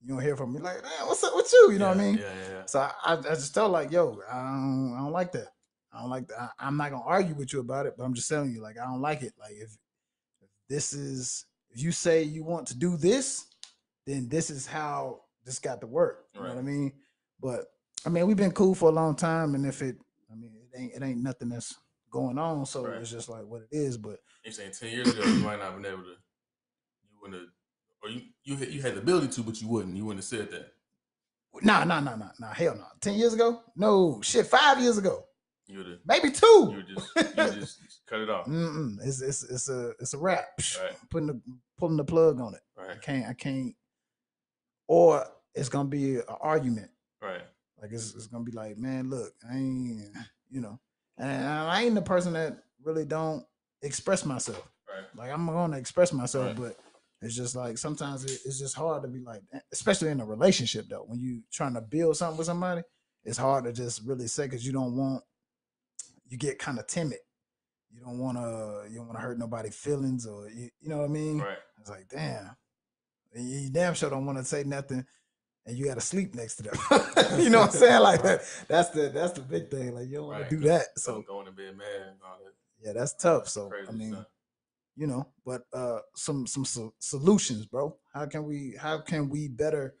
you 0.00 0.08
don't 0.08 0.22
hear 0.22 0.36
from 0.36 0.52
me 0.52 0.60
like 0.60 0.80
"Man, 0.82 1.06
what's 1.06 1.24
up 1.24 1.34
with 1.34 1.52
you 1.52 1.72
you 1.72 1.78
know 1.78 1.88
what 1.88 1.96
I 1.98 2.00
mean 2.00 2.18
Yeah. 2.18 2.24
Yeah. 2.34 2.50
yeah. 2.52 2.62
So 2.66 2.80
I, 2.80 2.92
I, 3.04 3.12
I 3.18 3.34
just 3.34 3.54
felt 3.54 3.72
like, 3.72 3.90
yo, 3.90 4.20
I 4.30 4.34
don't, 4.42 4.94
I 4.94 4.98
don't 5.00 5.12
like 5.12 5.32
that. 5.32 5.48
I 5.90 6.00
don't 6.00 6.10
like 6.10 6.28
that. 6.28 6.38
I, 6.38 6.66
I'm 6.66 6.76
not 6.76 6.90
gonna 6.90 7.02
argue 7.02 7.34
with 7.34 7.50
you 7.52 7.60
about 7.60 7.86
it, 7.86 7.94
but 7.96 8.04
I'm 8.04 8.12
just 8.12 8.28
telling 8.28 8.52
you, 8.52 8.60
like, 8.60 8.76
I 8.78 8.84
don't 8.84 9.00
like 9.00 9.22
it. 9.22 9.32
Like, 9.40 9.52
if, 9.52 9.70
if 10.42 10.48
this 10.68 10.92
is, 10.92 11.46
if 11.70 11.82
you 11.82 11.92
say 11.92 12.22
you 12.24 12.44
want 12.44 12.66
to 12.68 12.78
do 12.78 12.98
this, 12.98 13.46
then 14.06 14.28
this 14.28 14.50
is 14.50 14.66
how 14.66 15.22
this 15.46 15.58
got 15.58 15.80
to 15.80 15.86
work. 15.86 16.26
You 16.34 16.40
know 16.42 16.48
what 16.48 16.58
I 16.58 16.62
mean? 16.62 16.92
But 17.40 17.64
I 18.06 18.10
mean, 18.10 18.26
we've 18.26 18.36
been 18.36 18.52
cool 18.52 18.74
for 18.74 18.88
a 18.88 18.92
long 18.92 19.14
time, 19.16 19.54
and 19.54 19.66
if 19.66 19.82
it, 19.82 19.96
I 20.30 20.34
mean, 20.34 20.52
it 20.72 20.78
ain't, 20.78 20.92
it 20.94 21.02
ain't 21.02 21.22
nothing 21.22 21.48
that's 21.48 21.74
going 22.10 22.38
on, 22.38 22.64
so 22.66 22.86
Right. 22.86 23.00
it's 23.00 23.10
just 23.10 23.28
like 23.28 23.44
what 23.44 23.62
it 23.62 23.68
is. 23.72 23.96
But 23.98 24.18
You 24.44 24.52
saying 24.52 24.72
ten 24.78 24.90
years 24.90 25.08
ago 25.08 25.22
you 25.24 25.40
might 25.44 25.58
not 25.58 25.72
have 25.72 25.82
been 25.82 25.86
able 25.92 26.04
to, 26.04 26.10
you 26.10 27.18
wouldn't 27.20 27.40
have, 27.40 27.50
or 28.02 28.08
you 28.10 28.22
you 28.44 28.56
had, 28.56 28.68
you 28.72 28.80
had 28.82 28.94
the 28.94 29.00
ability 29.00 29.28
to, 29.28 29.42
but 29.42 29.60
you 29.60 29.68
wouldn't. 29.68 29.96
You 29.96 30.04
wouldn't 30.04 30.24
have 30.24 30.28
said 30.40 30.50
that. 30.52 30.72
nah, 31.62 31.84
nah, 31.84 32.00
nah, 32.00 32.16
nah, 32.16 32.30
nah, 32.38 32.52
hell 32.52 32.76
no. 32.76 32.84
Ten 33.00 33.14
years 33.14 33.34
ago? 33.34 33.62
No, 33.76 34.20
shit. 34.22 34.46
Five 34.46 34.80
years 34.80 34.96
ago, 34.96 35.24
You 35.66 35.78
would 35.78 35.86
have. 35.88 35.98
maybe 36.06 36.28
You 36.28 36.34
two. 36.34 36.74
would 36.76 36.86
just 36.86 37.08
you 37.16 37.60
just 37.60 37.80
cut 38.06 38.20
it 38.20 38.30
off. 38.30 38.46
Mm-mm. 38.46 38.98
It's 39.04 39.20
it's 39.20 39.42
it's 39.42 39.68
a 39.68 39.90
it's 40.00 40.14
a 40.14 40.18
wrap. 40.18 40.46
Right. 40.80 40.96
Putting 41.10 41.26
the 41.26 41.40
pulling 41.76 41.96
the 41.96 42.04
plug 42.04 42.40
on 42.40 42.54
it. 42.54 42.60
I 42.78 42.94
can't 42.94 43.26
I 43.26 43.32
can't. 43.34 43.74
Or 44.86 45.26
it's 45.54 45.68
gonna 45.68 45.88
be 45.88 46.16
an 46.16 46.22
argument. 46.40 46.90
Right. 47.20 47.42
Like 47.80 47.92
it's 47.92 48.14
it's 48.14 48.26
gonna 48.26 48.44
be 48.44 48.52
like, 48.52 48.76
man, 48.78 49.08
look, 49.10 49.32
I 49.50 49.56
ain't 49.56 50.02
you 50.50 50.60
know, 50.60 50.78
and 51.16 51.46
I 51.46 51.82
ain't 51.82 51.94
the 51.94 52.02
person 52.02 52.32
that 52.34 52.58
really 52.82 53.04
don't 53.04 53.44
express 53.82 54.24
myself. 54.24 54.68
Right. 54.88 55.04
Like 55.16 55.30
I'm 55.32 55.46
gonna 55.46 55.76
express 55.78 56.12
myself, 56.12 56.46
Right. 56.48 56.56
but 56.56 56.76
it's 57.22 57.34
just 57.36 57.54
like 57.56 57.78
sometimes 57.78 58.24
it, 58.24 58.40
it's 58.44 58.58
just 58.58 58.74
hard 58.76 59.02
to 59.02 59.08
be 59.08 59.20
like, 59.20 59.42
eh, 59.52 59.58
especially 59.72 60.10
in 60.10 60.20
a 60.20 60.24
relationship 60.24 60.86
though, 60.88 61.04
when 61.06 61.18
you 61.20 61.42
trying 61.52 61.74
to 61.74 61.80
build 61.80 62.16
something 62.16 62.38
with 62.38 62.46
somebody, 62.46 62.82
it's 63.24 63.38
hard 63.38 63.64
to 63.64 63.72
just 63.72 64.02
really 64.04 64.26
say 64.28 64.44
because 64.44 64.66
you 64.66 64.72
don't 64.72 64.96
want 64.96 65.22
you 66.28 66.36
get 66.38 66.58
kind 66.58 66.78
of 66.78 66.86
timid. 66.86 67.18
You 67.90 68.00
don't 68.00 68.18
want 68.18 68.36
to 68.38 68.90
you 68.90 68.96
don't 68.98 69.06
want 69.06 69.18
to 69.18 69.22
hurt 69.22 69.38
nobody's 69.38 69.76
feelings 69.76 70.26
or 70.26 70.48
you, 70.48 70.68
you 70.80 70.88
know 70.88 70.98
what 70.98 71.04
I 71.04 71.12
mean. 71.12 71.38
Right. 71.38 71.58
It's 71.80 71.90
like 71.90 72.08
damn, 72.08 72.56
you, 73.34 73.42
you 73.60 73.70
damn 73.70 73.94
sure 73.94 74.10
don't 74.10 74.26
want 74.26 74.38
to 74.38 74.44
say 74.44 74.62
nothing, 74.64 75.04
and 75.68 75.76
you 75.78 75.84
got 75.84 75.94
to 75.94 76.00
sleep 76.00 76.34
next 76.34 76.56
to 76.56 76.62
them. 76.64 76.74
you 77.40 77.50
know 77.50 77.60
what 77.60 77.70
I'm 77.70 77.76
saying? 77.76 78.00
Like 78.02 78.22
that. 78.22 78.40
That's 78.66 78.90
the 78.90 79.10
that's 79.10 79.34
the 79.34 79.42
big 79.42 79.70
thing. 79.70 79.94
Like 79.94 80.08
you 80.08 80.16
don't 80.16 80.26
want 80.28 80.48
to 80.48 80.56
do 80.56 80.62
that. 80.68 80.98
So 80.98 81.16
So 81.16 81.22
going 81.22 81.46
to 81.46 81.52
bed 81.52 81.76
mad 81.76 81.86
and 82.08 82.16
all 82.24 82.38
that 82.44 82.52
yeah, 82.82 82.92
that's 82.94 83.12
tough. 83.14 83.48
So 83.48 83.70
I 83.88 83.92
mean, 83.92 84.12
stuff. 84.14 84.26
you 84.96 85.06
know 85.06 85.26
but 85.44 85.62
uh 85.72 85.98
some 86.16 86.46
some 86.46 86.64
so- 86.64 86.94
solutions 86.98 87.66
bro 87.66 87.96
how 88.14 88.24
can 88.26 88.44
we 88.44 88.74
how 88.80 88.98
can 89.00 89.28
we 89.28 89.46
better 89.48 89.94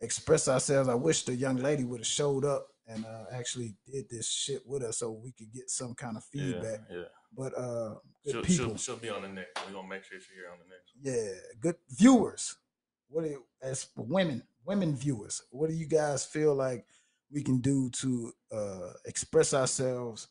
express 0.00 0.48
ourselves 0.48 0.88
i 0.88 0.94
wish 0.94 1.22
the 1.24 1.34
young 1.34 1.56
lady 1.56 1.84
would 1.84 2.00
have 2.00 2.06
showed 2.06 2.44
up 2.44 2.66
and 2.86 3.04
uh 3.06 3.24
actually 3.32 3.74
did 3.90 4.04
this 4.10 4.28
shit 4.30 4.60
with 4.66 4.82
us 4.82 4.98
so 4.98 5.10
we 5.10 5.32
could 5.32 5.52
get 5.52 5.70
some 5.70 5.94
kind 5.94 6.16
of 6.16 6.24
feedback 6.24 6.80
Yeah. 6.90 7.04
but 7.36 7.56
uh 7.56 7.94
good 8.24 8.32
she'll, 8.32 8.42
people. 8.42 8.66
she'll 8.66 8.76
she'll 8.76 8.96
be 8.96 9.08
on 9.10 9.22
the 9.22 9.28
next. 9.28 9.50
We're 9.66 9.72
gonna 9.74 9.88
make 9.88 10.04
sure 10.04 10.18
she's 10.18 10.28
here 10.34 10.50
on 10.52 10.58
the 10.62 10.68
next. 10.74 10.88
yeah, 11.02 11.38
good 11.60 11.76
viewers. 11.90 12.56
What 13.08 13.24
you, 13.26 13.44
as 13.62 13.84
for 13.84 14.04
women, 14.04 14.42
women 14.64 14.94
viewers, 14.96 15.42
what 15.50 15.68
do 15.70 15.74
you 15.76 15.86
guys 15.86 16.24
feel 16.24 16.54
like 16.54 16.86
we 17.30 17.42
can 17.42 17.58
do 17.60 17.90
to 17.90 18.32
uh, 18.52 18.92
express 19.06 19.54
ourselves 19.54 20.28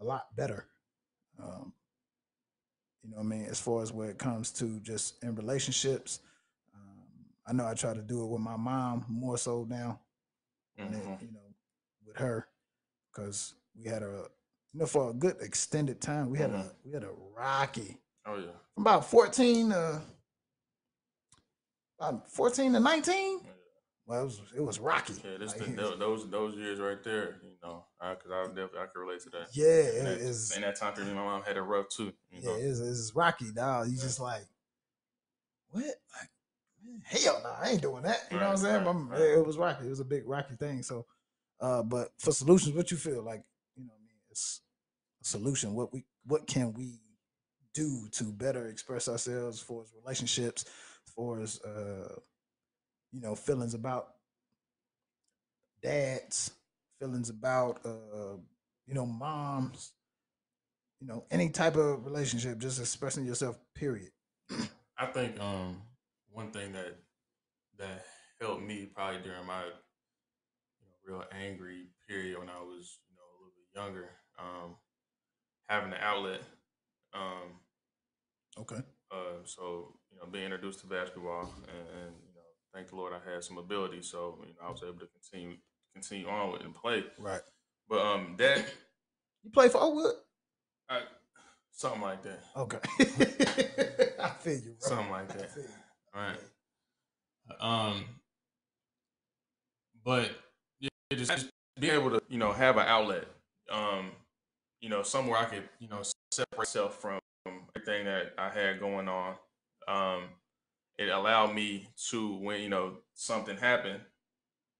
a 0.00 0.04
lot 0.04 0.34
better? 0.36 0.66
Um, 1.42 1.72
you 3.02 3.10
know 3.10 3.16
what 3.18 3.24
I 3.24 3.26
mean? 3.26 3.46
As 3.46 3.60
far 3.60 3.82
as 3.82 3.92
where 3.92 4.10
it 4.10 4.18
comes 4.18 4.50
to 4.52 4.80
just 4.80 5.22
in 5.22 5.34
relationships, 5.34 6.20
um, 6.74 7.04
I 7.46 7.52
know 7.52 7.66
I 7.66 7.74
try 7.74 7.94
to 7.94 8.02
do 8.02 8.22
it 8.24 8.26
with 8.26 8.40
my 8.40 8.56
mom 8.56 9.04
more 9.08 9.38
so 9.38 9.64
now, 9.68 10.00
Mhm. 10.78 11.20
you 11.22 11.32
know, 11.32 11.54
with 12.04 12.16
her, 12.16 12.48
because 13.12 13.54
we 13.76 13.84
had 13.84 14.02
a, 14.02 14.28
you 14.72 14.80
know, 14.80 14.86
for 14.86 15.10
a 15.10 15.14
good 15.14 15.36
extended 15.40 16.00
time, 16.00 16.30
we 16.30 16.38
had 16.38 16.50
a 16.50 16.74
we 16.84 16.92
had 16.92 17.04
a 17.04 17.12
rocky 17.12 17.98
Oh 18.26 18.36
yeah. 18.36 18.50
from 18.74 18.82
about 18.82 19.04
14 19.06 19.70
to 19.70 20.02
about 21.98 22.28
14 22.30 22.72
to 22.72 22.80
19 22.80 23.40
Yeah. 23.44 23.50
Well 24.06 24.20
it 24.22 24.24
was 24.24 24.40
it 24.56 24.60
was 24.60 24.78
rocky. 24.78 25.14
Yeah, 25.24 25.38
this 25.38 25.58
Like, 25.58 25.76
the, 25.76 25.96
those 25.98 26.28
those 26.30 26.54
years 26.56 26.78
right 26.80 27.02
there, 27.02 27.36
you 27.42 27.56
know, 27.62 27.84
because 28.00 28.30
I, 28.30 28.46
definitely 28.48 28.78
I 28.80 28.86
can 28.86 29.00
relate 29.00 29.20
to 29.22 29.30
that. 29.30 29.48
yeah 29.52 29.98
And 29.98 30.06
that, 30.06 30.18
is 30.18 30.52
and 30.54 30.64
that 30.64 30.76
time 30.76 30.94
period, 30.94 31.14
my 31.14 31.24
mom 31.24 31.42
had 31.42 31.56
it 31.56 31.62
rough 31.62 31.88
too. 31.88 32.12
You 32.30 32.40
yeah 32.42 32.52
it's, 32.52 32.80
it's 32.80 33.12
rocky 33.14 33.50
dog 33.52 33.88
you 33.88 33.98
just 33.98 34.20
like 34.20 34.44
what? 35.70 35.84
Like 35.84 36.30
man, 36.82 37.02
hell 37.04 37.40
no 37.42 37.50
i 37.62 37.70
ain't 37.70 37.82
doing 37.82 38.02
that. 38.04 38.20
You 38.30 38.38
know 38.38 38.44
what 38.44 38.50
i'm 38.52 38.56
saying? 38.58 38.76
right, 38.76 38.86
I'm- 38.86 39.08
right. 39.08 39.20
it 39.20 39.46
was 39.46 39.58
rocky 39.58 39.86
it 39.86 39.90
was 39.90 40.00
a 40.00 40.04
big 40.04 40.26
rocky 40.26 40.54
thing 40.56 40.82
so 40.82 41.04
uh 41.60 41.82
but 41.82 42.10
for 42.18 42.32
solutions 42.32 42.76
what 42.76 42.90
you 42.90 42.96
feel 42.96 43.22
like 43.22 43.42
you 43.76 43.84
know 43.84 43.92
i 43.94 44.00
mean? 44.00 44.16
It's 44.30 44.60
a 45.22 45.28
solution. 45.28 45.74
What 45.74 45.92
we 45.92 46.04
what 46.26 46.46
can 46.46 46.72
we 46.74 47.00
do 47.74 48.06
to 48.12 48.24
better 48.24 48.68
express 48.68 49.08
ourselves 49.08 49.60
for 49.60 49.84
relationships 50.02 50.64
for 51.14 51.40
as 51.40 51.60
uh 51.62 52.14
you 53.12 53.20
know 53.20 53.34
feelings 53.34 53.74
about 53.74 54.08
dads 55.82 56.50
feelings 56.98 57.28
about 57.28 57.80
uh 57.84 58.36
you 58.86 58.94
know 58.94 59.06
moms 59.06 59.92
you 61.00 61.06
know 61.06 61.24
any 61.30 61.48
type 61.50 61.76
of 61.76 62.04
relationship 62.04 62.58
just 62.58 62.80
expressing 62.80 63.24
yourself 63.24 63.58
period 63.74 64.10
I 64.98 65.06
think 65.06 65.38
um 65.40 65.82
one 66.30 66.50
thing 66.50 66.72
that 66.72 66.96
that 67.78 68.04
helped 68.40 68.62
me 68.62 68.86
probably 68.94 69.20
during 69.22 69.46
my 69.46 69.62
you 69.64 70.86
know 70.86 71.18
real 71.18 71.24
angry 71.32 71.88
period 72.08 72.38
when 72.38 72.48
I 72.48 72.60
was 72.60 72.98
you 73.08 73.16
know 73.16 73.22
a 73.22 73.36
little 73.38 73.54
bit 73.56 73.80
younger, 73.80 74.10
um, 74.38 74.76
having 75.68 75.92
an 75.92 75.98
outlet. 76.00 76.40
Um, 77.14 77.60
okay 78.58 78.82
uh, 79.10 79.44
so 79.44 79.94
you 80.10 80.18
know, 80.18 80.26
being 80.30 80.44
introduced 80.44 80.80
to 80.80 80.86
basketball, 80.86 81.52
and, 81.68 81.86
and 82.00 82.14
thank 82.76 82.88
the 82.88 82.96
Lord 82.96 83.14
I 83.14 83.30
had 83.30 83.42
some 83.42 83.56
ability, 83.56 84.02
so 84.02 84.38
you 84.42 84.48
know, 84.48 84.68
I 84.68 84.70
was 84.70 84.82
able 84.82 85.00
to 85.00 85.06
continue 85.06 85.56
continue 85.94 86.28
on 86.28 86.52
with 86.52 86.62
and 86.62 86.74
play. 86.74 87.04
right 87.18 87.40
But 87.88 88.00
um, 88.00 88.34
that 88.36 88.58
you 89.42 89.50
play 89.50 89.68
for 89.68 89.80
Oakwood 89.82 90.14
I, 90.90 91.00
something 91.72 92.02
like 92.02 92.22
that, 92.22 92.38
okay 92.56 92.78
i 94.20 94.28
feel 94.28 94.54
you 94.54 94.76
bro. 94.78 94.88
something 94.88 95.10
like 95.10 95.28
that. 95.28 95.50
All 96.14 96.22
right. 96.22 96.38
Um, 97.60 98.04
but 100.04 100.30
yeah, 100.80 100.88
it 101.10 101.16
just, 101.16 101.30
just 101.30 101.50
be 101.78 101.90
able 101.90 102.10
to, 102.10 102.22
you 102.28 102.38
know, 102.38 102.52
have 102.52 102.76
an 102.76 102.86
outlet, 102.86 103.24
um, 103.70 104.10
you 104.80 104.88
know, 104.88 105.02
somewhere 105.02 105.38
I 105.38 105.44
could, 105.44 105.64
you 105.78 105.88
know, 105.88 106.02
separate 106.30 106.58
myself 106.58 107.00
from 107.00 107.20
everything 107.76 108.06
that 108.06 108.32
I 108.38 108.48
had 108.48 108.80
going 108.80 109.08
on. 109.08 109.34
Um, 109.88 110.22
it 110.98 111.08
allowed 111.08 111.54
me 111.54 111.88
to, 112.10 112.36
when 112.36 112.60
you 112.60 112.68
know 112.68 112.98
something 113.14 113.56
happened, 113.56 114.00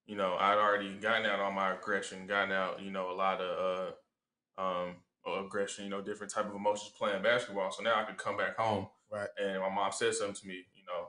you 0.06 0.16
know, 0.16 0.36
I'd 0.38 0.58
already 0.58 0.94
gotten 0.94 1.26
out 1.26 1.40
all 1.40 1.52
my 1.52 1.74
aggression, 1.74 2.26
gotten 2.26 2.52
out, 2.52 2.80
you 2.80 2.90
know, 2.90 3.10
a 3.10 3.16
lot 3.16 3.40
of 3.40 3.94
uh, 4.58 4.62
um, 4.62 4.96
aggression, 5.44 5.84
you 5.84 5.90
know, 5.90 6.00
different 6.00 6.32
type 6.32 6.46
of 6.46 6.54
emotions 6.54 6.92
playing 6.96 7.22
basketball. 7.22 7.72
So 7.72 7.82
now 7.82 8.00
I 8.00 8.04
could 8.04 8.18
come 8.18 8.36
back 8.36 8.56
home, 8.56 8.88
Right. 9.10 9.28
And 9.38 9.60
my 9.60 9.68
mom 9.68 9.92
said 9.92 10.14
something 10.14 10.34
to 10.34 10.46
me, 10.46 10.64
you 10.74 10.82
know, 10.86 11.08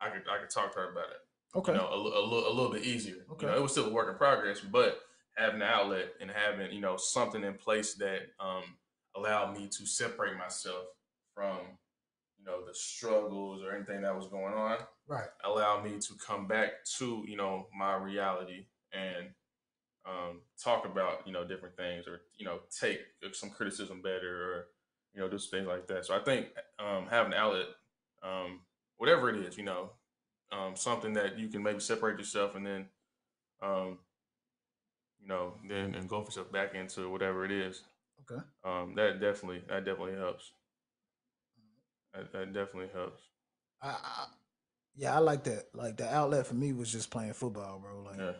I 0.00 0.10
could 0.10 0.22
I 0.30 0.40
could 0.40 0.50
talk 0.50 0.72
to 0.74 0.80
her 0.80 0.92
about 0.92 1.06
it 1.10 1.20
okay 1.54 1.72
you 1.72 1.78
know, 1.78 1.88
a, 1.88 1.96
a, 1.96 2.22
little, 2.22 2.48
a 2.48 2.54
little 2.54 2.72
bit 2.72 2.84
easier. 2.84 3.24
Okay. 3.32 3.46
You 3.46 3.52
know, 3.52 3.58
it 3.58 3.62
was 3.62 3.72
still 3.72 3.86
a 3.86 3.92
work 3.92 4.10
in 4.10 4.16
progress, 4.16 4.60
but 4.60 5.00
having 5.36 5.62
an 5.62 5.68
outlet 5.68 6.10
and 6.20 6.30
having, 6.30 6.72
you 6.72 6.80
know, 6.80 6.96
something 6.96 7.42
in 7.42 7.54
place 7.54 7.94
that 7.94 8.20
um, 8.38 8.62
allowed 9.16 9.56
me 9.56 9.68
to 9.68 9.86
separate 9.86 10.36
myself 10.36 10.84
from, 11.34 11.58
you 12.40 12.46
know, 12.46 12.64
the 12.66 12.74
struggles 12.74 13.62
or 13.62 13.76
anything 13.76 14.00
that 14.02 14.16
was 14.16 14.28
going 14.28 14.54
on, 14.54 14.78
right 15.06 15.28
allowed 15.44 15.84
me 15.84 15.98
to 15.98 16.14
come 16.26 16.46
back 16.48 16.84
to, 16.98 17.24
you 17.28 17.36
know, 17.36 17.66
my 17.76 17.94
reality 17.94 18.66
and 18.92 19.28
um, 20.06 20.40
talk 20.62 20.86
about, 20.86 21.26
you 21.26 21.32
know, 21.32 21.44
different 21.46 21.76
things 21.76 22.06
or, 22.08 22.22
you 22.38 22.46
know, 22.46 22.60
take 22.80 23.00
some 23.32 23.50
criticism 23.50 24.00
better 24.00 24.52
or, 24.52 24.66
you 25.14 25.20
know, 25.20 25.28
do 25.28 25.38
some 25.38 25.58
things 25.58 25.68
like 25.68 25.86
that. 25.88 26.06
So 26.06 26.14
I 26.14 26.20
think 26.20 26.46
um, 26.78 27.06
having 27.10 27.32
an 27.32 27.38
outlet, 27.38 27.66
um, 28.22 28.60
whatever 28.96 29.28
it 29.28 29.36
is, 29.36 29.58
you 29.58 29.64
know, 29.64 29.90
um, 30.52 30.74
something 30.74 31.12
that 31.14 31.38
you 31.38 31.48
can 31.48 31.62
maybe 31.62 31.80
separate 31.80 32.18
yourself 32.18 32.54
and 32.54 32.66
then, 32.66 32.86
um, 33.62 33.98
you 35.20 35.28
know, 35.28 35.54
then 35.68 35.94
engulf 35.94 36.26
yourself 36.26 36.50
back 36.50 36.74
into 36.74 37.10
whatever 37.10 37.44
it 37.44 37.52
is. 37.52 37.82
okay 38.22 38.40
Um, 38.64 38.94
that 38.96 39.20
definitely, 39.20 39.62
that 39.68 39.84
definitely 39.84 40.18
helps. 40.18 40.52
That, 42.14 42.32
that 42.32 42.52
definitely 42.52 42.90
helps. 42.94 43.22
I, 43.82 43.88
I 43.90 44.26
yeah 44.96 45.14
i 45.14 45.18
like 45.18 45.44
that 45.44 45.66
like 45.72 45.96
the 45.96 46.12
outlet 46.12 46.46
for 46.46 46.54
me 46.54 46.72
was 46.72 46.90
just 46.90 47.10
playing 47.10 47.32
football 47.32 47.78
bro 47.78 48.02
like 48.02 48.18
Yeah. 48.18 48.32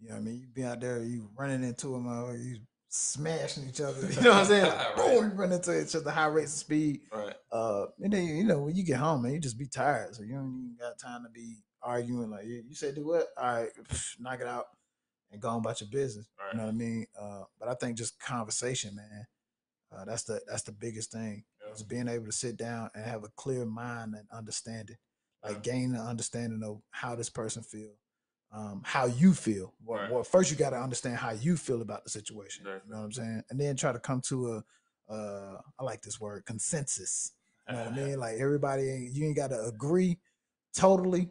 You 0.00 0.08
know 0.08 0.14
what 0.14 0.20
I 0.22 0.24
mean? 0.24 0.40
You 0.40 0.46
be 0.48 0.64
out 0.64 0.80
there, 0.80 1.02
you 1.02 1.28
running 1.36 1.62
into 1.62 1.88
them, 1.88 2.08
uh, 2.08 2.32
you 2.32 2.56
smashing 2.88 3.68
each 3.68 3.82
other. 3.82 4.00
You 4.10 4.20
know 4.22 4.30
what 4.30 4.38
I'm 4.38 4.46
saying? 4.46 4.64
Like, 4.64 4.96
Right. 4.96 4.96
boom, 4.96 5.30
you 5.30 5.36
run 5.36 5.52
into 5.52 5.78
each 5.82 5.94
other, 5.94 6.10
high 6.10 6.26
rates 6.28 6.54
of 6.54 6.58
speed. 6.60 7.00
Right. 7.12 7.34
Uh, 7.52 7.84
and 8.00 8.10
then 8.10 8.24
you 8.28 8.44
know 8.44 8.60
when 8.60 8.74
you 8.74 8.82
get 8.82 8.96
home, 8.96 9.20
man, 9.22 9.32
you 9.34 9.40
just 9.40 9.58
be 9.58 9.66
tired, 9.66 10.14
so 10.16 10.22
you 10.22 10.32
don't 10.32 10.58
even 10.58 10.76
got 10.80 10.98
time 10.98 11.22
to 11.24 11.28
be 11.30 11.56
arguing. 11.82 12.30
Like, 12.30 12.44
yeah, 12.46 12.60
you 12.66 12.74
said 12.74 12.94
do 12.94 13.06
what? 13.08 13.26
All 13.36 13.54
right, 13.56 13.68
knock 14.18 14.40
it 14.40 14.46
out 14.46 14.64
and 15.30 15.38
go 15.42 15.50
on 15.50 15.58
about 15.58 15.82
your 15.82 15.90
business. 15.90 16.26
Right. 16.38 16.54
You 16.54 16.58
know 16.60 16.64
what 16.64 16.72
I 16.72 16.76
mean? 16.76 17.06
Uh, 17.20 17.42
but 17.58 17.68
I 17.68 17.74
think 17.74 17.98
just 17.98 18.18
conversation, 18.18 18.96
man. 18.96 19.26
Uh, 19.94 20.06
that's 20.06 20.22
the 20.22 20.40
that's 20.48 20.62
the 20.62 20.72
biggest 20.72 21.12
thing. 21.12 21.44
Is 21.72 21.82
being 21.82 22.08
able 22.08 22.26
to 22.26 22.32
sit 22.32 22.56
down 22.56 22.90
and 22.94 23.04
have 23.04 23.24
a 23.24 23.28
clear 23.36 23.64
mind 23.64 24.14
and 24.14 24.26
understanding, 24.32 24.96
like 25.42 25.54
Yeah. 25.56 25.72
gain 25.72 25.94
an 25.94 26.00
understanding 26.00 26.62
of 26.62 26.82
how 26.90 27.14
this 27.14 27.30
person 27.30 27.62
feel, 27.62 27.92
um, 28.52 28.82
how 28.84 29.06
you 29.06 29.34
feel. 29.34 29.74
Well, 29.84 30.00
Right. 30.02 30.10
well, 30.10 30.24
first 30.24 30.50
you 30.50 30.56
got 30.56 30.70
to 30.70 30.80
understand 30.80 31.16
how 31.16 31.30
you 31.30 31.56
feel 31.56 31.82
about 31.82 32.04
the 32.04 32.10
situation. 32.10 32.64
You 32.66 32.72
know 32.86 32.98
what 32.98 33.04
I'm 33.04 33.12
saying? 33.12 33.44
And 33.50 33.60
then 33.60 33.76
try 33.76 33.92
to 33.92 34.00
come 34.00 34.20
to 34.22 34.54
a, 34.54 34.64
uh, 35.12 35.60
I 35.78 35.82
like 35.84 36.02
this 36.02 36.20
word, 36.20 36.44
consensus. 36.46 37.32
You 37.68 37.74
know 37.74 37.84
what 37.84 37.92
I 37.92 37.96
mean? 37.96 38.18
Like 38.20 38.38
everybody, 38.38 38.88
ain't- 38.90 39.12
you 39.14 39.26
ain't 39.26 39.36
got 39.36 39.48
to 39.50 39.60
agree 39.64 40.20
totally, 40.74 41.30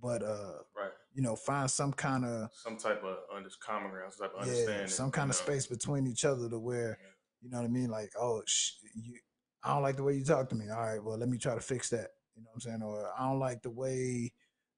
but 0.00 0.22
uh, 0.22 0.62
Right. 0.76 0.92
you 1.12 1.22
know, 1.22 1.34
find 1.36 1.70
some 1.70 1.92
kind 1.92 2.24
of 2.24 2.50
Some 2.54 2.76
type 2.76 3.02
of 3.02 3.18
under, 3.34 3.50
common 3.60 3.90
ground, 3.90 4.12
some 4.12 4.28
type 4.28 4.36
of 4.36 4.46
yeah, 4.46 4.52
understanding. 4.52 4.88
some 4.88 5.10
kind 5.10 5.30
of 5.30 5.36
know. 5.36 5.42
space 5.44 5.66
between 5.66 6.06
each 6.06 6.24
other 6.24 6.48
to 6.48 6.58
where 6.58 6.98
Yeah. 7.00 7.06
you 7.40 7.50
know 7.50 7.58
what 7.58 7.64
I 7.64 7.68
mean. 7.68 7.88
Like, 7.88 8.10
oh, 8.18 8.42
sh- 8.46 8.72
you, 8.94 9.18
I 9.62 9.74
don't 9.74 9.82
like 9.82 9.96
the 9.96 10.02
way 10.04 10.14
you 10.14 10.24
talk 10.24 10.48
to 10.50 10.54
me. 10.54 10.66
All 10.70 10.80
right, 10.80 11.02
well, 11.02 11.18
let 11.18 11.28
me 11.28 11.38
try 11.38 11.54
to 11.54 11.60
fix 11.60 11.90
that. 11.90 12.08
You 12.36 12.42
know 12.42 12.50
what 12.52 12.54
I'm 12.54 12.60
saying? 12.60 12.82
Or 12.82 13.10
I 13.18 13.28
don't 13.28 13.40
like 13.40 13.62
the 13.62 13.70
way, 13.70 14.32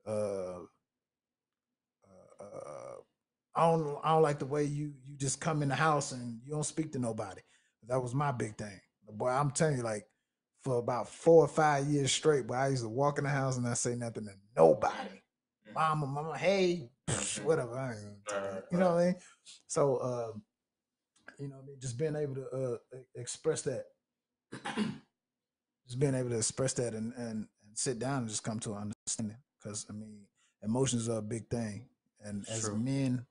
uh, 0.07 0.61
uh, 2.41 2.45
uh, 2.45 2.95
I 3.55 3.71
don't, 3.71 3.99
I 4.03 4.13
don't 4.13 4.23
like 4.23 4.39
the 4.39 4.47
way 4.47 4.65
you 4.65 4.95
you 5.07 5.17
just 5.17 5.41
come 5.41 5.63
in 5.63 5.69
the 5.69 5.75
house 5.75 6.13
and 6.13 6.41
you 6.45 6.53
don't 6.53 6.65
speak 6.65 6.93
to 6.93 6.99
nobody. 6.99 7.41
That 7.89 8.01
was 8.03 8.15
my 8.15 8.33
big 8.33 8.57
thing. 8.57 8.81
Boy, 9.13 9.29
I'm 9.29 9.51
telling 9.51 9.77
you, 9.79 9.83
like 9.83 10.07
for 10.63 10.79
about 10.79 11.09
four 11.09 11.45
or 11.45 11.49
five 11.49 11.87
years 11.87 12.13
straight, 12.13 12.47
boy, 12.47 12.55
I 12.55 12.69
used 12.69 12.83
to 12.83 12.89
walk 12.89 13.19
in 13.19 13.25
the 13.25 13.31
house 13.31 13.57
and 13.57 13.65
not 13.65 13.79
say 13.79 13.95
nothing 13.97 14.27
to 14.27 14.33
nobody. 14.57 15.21
Mhm. 15.69 15.75
Mama, 15.75 16.07
mama, 16.07 16.39
hey, 16.39 16.91
Mhm. 17.09 17.45
whatever. 17.45 17.79
I 17.79 17.95
ain't 17.95 18.03
gonna 18.05 18.17
tell 18.29 18.41
Right, 18.55 18.65
you. 18.71 18.79
know 18.79 18.95
what 18.95 19.01
I 19.03 19.07
mean? 19.07 19.17
So, 19.67 19.97
uh, 19.97 20.33
you 21.39 21.49
know, 21.49 21.57
what 21.65 21.79
just 21.81 21.99
being 21.99 22.17
able 22.17 22.35
to 22.37 22.49
uh, 22.51 22.79
express 23.17 23.63
that, 23.63 23.87
just 25.87 25.99
being 25.99 26.15
able 26.15 26.31
to 26.31 26.37
express 26.37 26.73
that 26.75 26.95
and, 26.95 27.13
and, 27.15 27.47
and 27.65 27.75
sit 27.75 27.99
down 27.99 28.19
and 28.19 28.29
just 28.29 28.45
come 28.45 28.61
to 28.61 28.73
an 28.75 28.93
understanding. 29.07 29.37
Because 29.63 29.87
I 29.91 29.93
mean, 29.93 30.23
emotions 30.63 31.09
are 31.09 31.19
a 31.19 31.23
big 31.23 31.49
thing, 31.49 31.89
and 32.25 32.47
as 32.49 32.63
True. 32.63 32.79
men, 32.79 33.27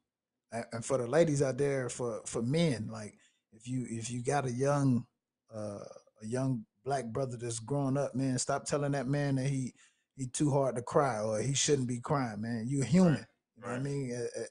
and 0.52 0.84
for 0.86 0.98
the 0.98 1.08
ladies 1.08 1.42
out 1.42 1.58
there, 1.58 1.90
for 1.90 2.22
for 2.26 2.42
men, 2.42 2.88
like 2.92 3.16
if 3.52 3.68
you 3.68 3.86
if 3.90 4.12
you 4.12 4.24
got 4.24 4.46
a 4.46 4.52
young 4.52 5.06
uh, 5.54 5.80
a 6.22 6.26
young 6.26 6.66
black 6.86 7.06
brother 7.06 7.38
that's 7.38 7.60
growing 7.60 7.98
up, 7.98 8.14
man, 8.14 8.38
stop 8.38 8.66
telling 8.66 8.92
that 8.92 9.08
man 9.08 9.36
that 9.36 9.48
he 9.48 9.74
he 10.16 10.28
too 10.28 10.52
hard 10.52 10.76
to 10.76 10.82
cry 10.82 11.20
or 11.20 11.40
he 11.42 11.54
shouldn't 11.54 11.88
be 11.88 12.00
crying, 12.00 12.42
man. 12.42 12.66
You're 12.68 12.84
human. 12.86 13.26
You 13.56 13.64
know 13.64 13.70
what 13.70 13.78
I 13.78 13.80
mean? 13.80 14.12
At, 14.12 14.42
at- 14.42 14.50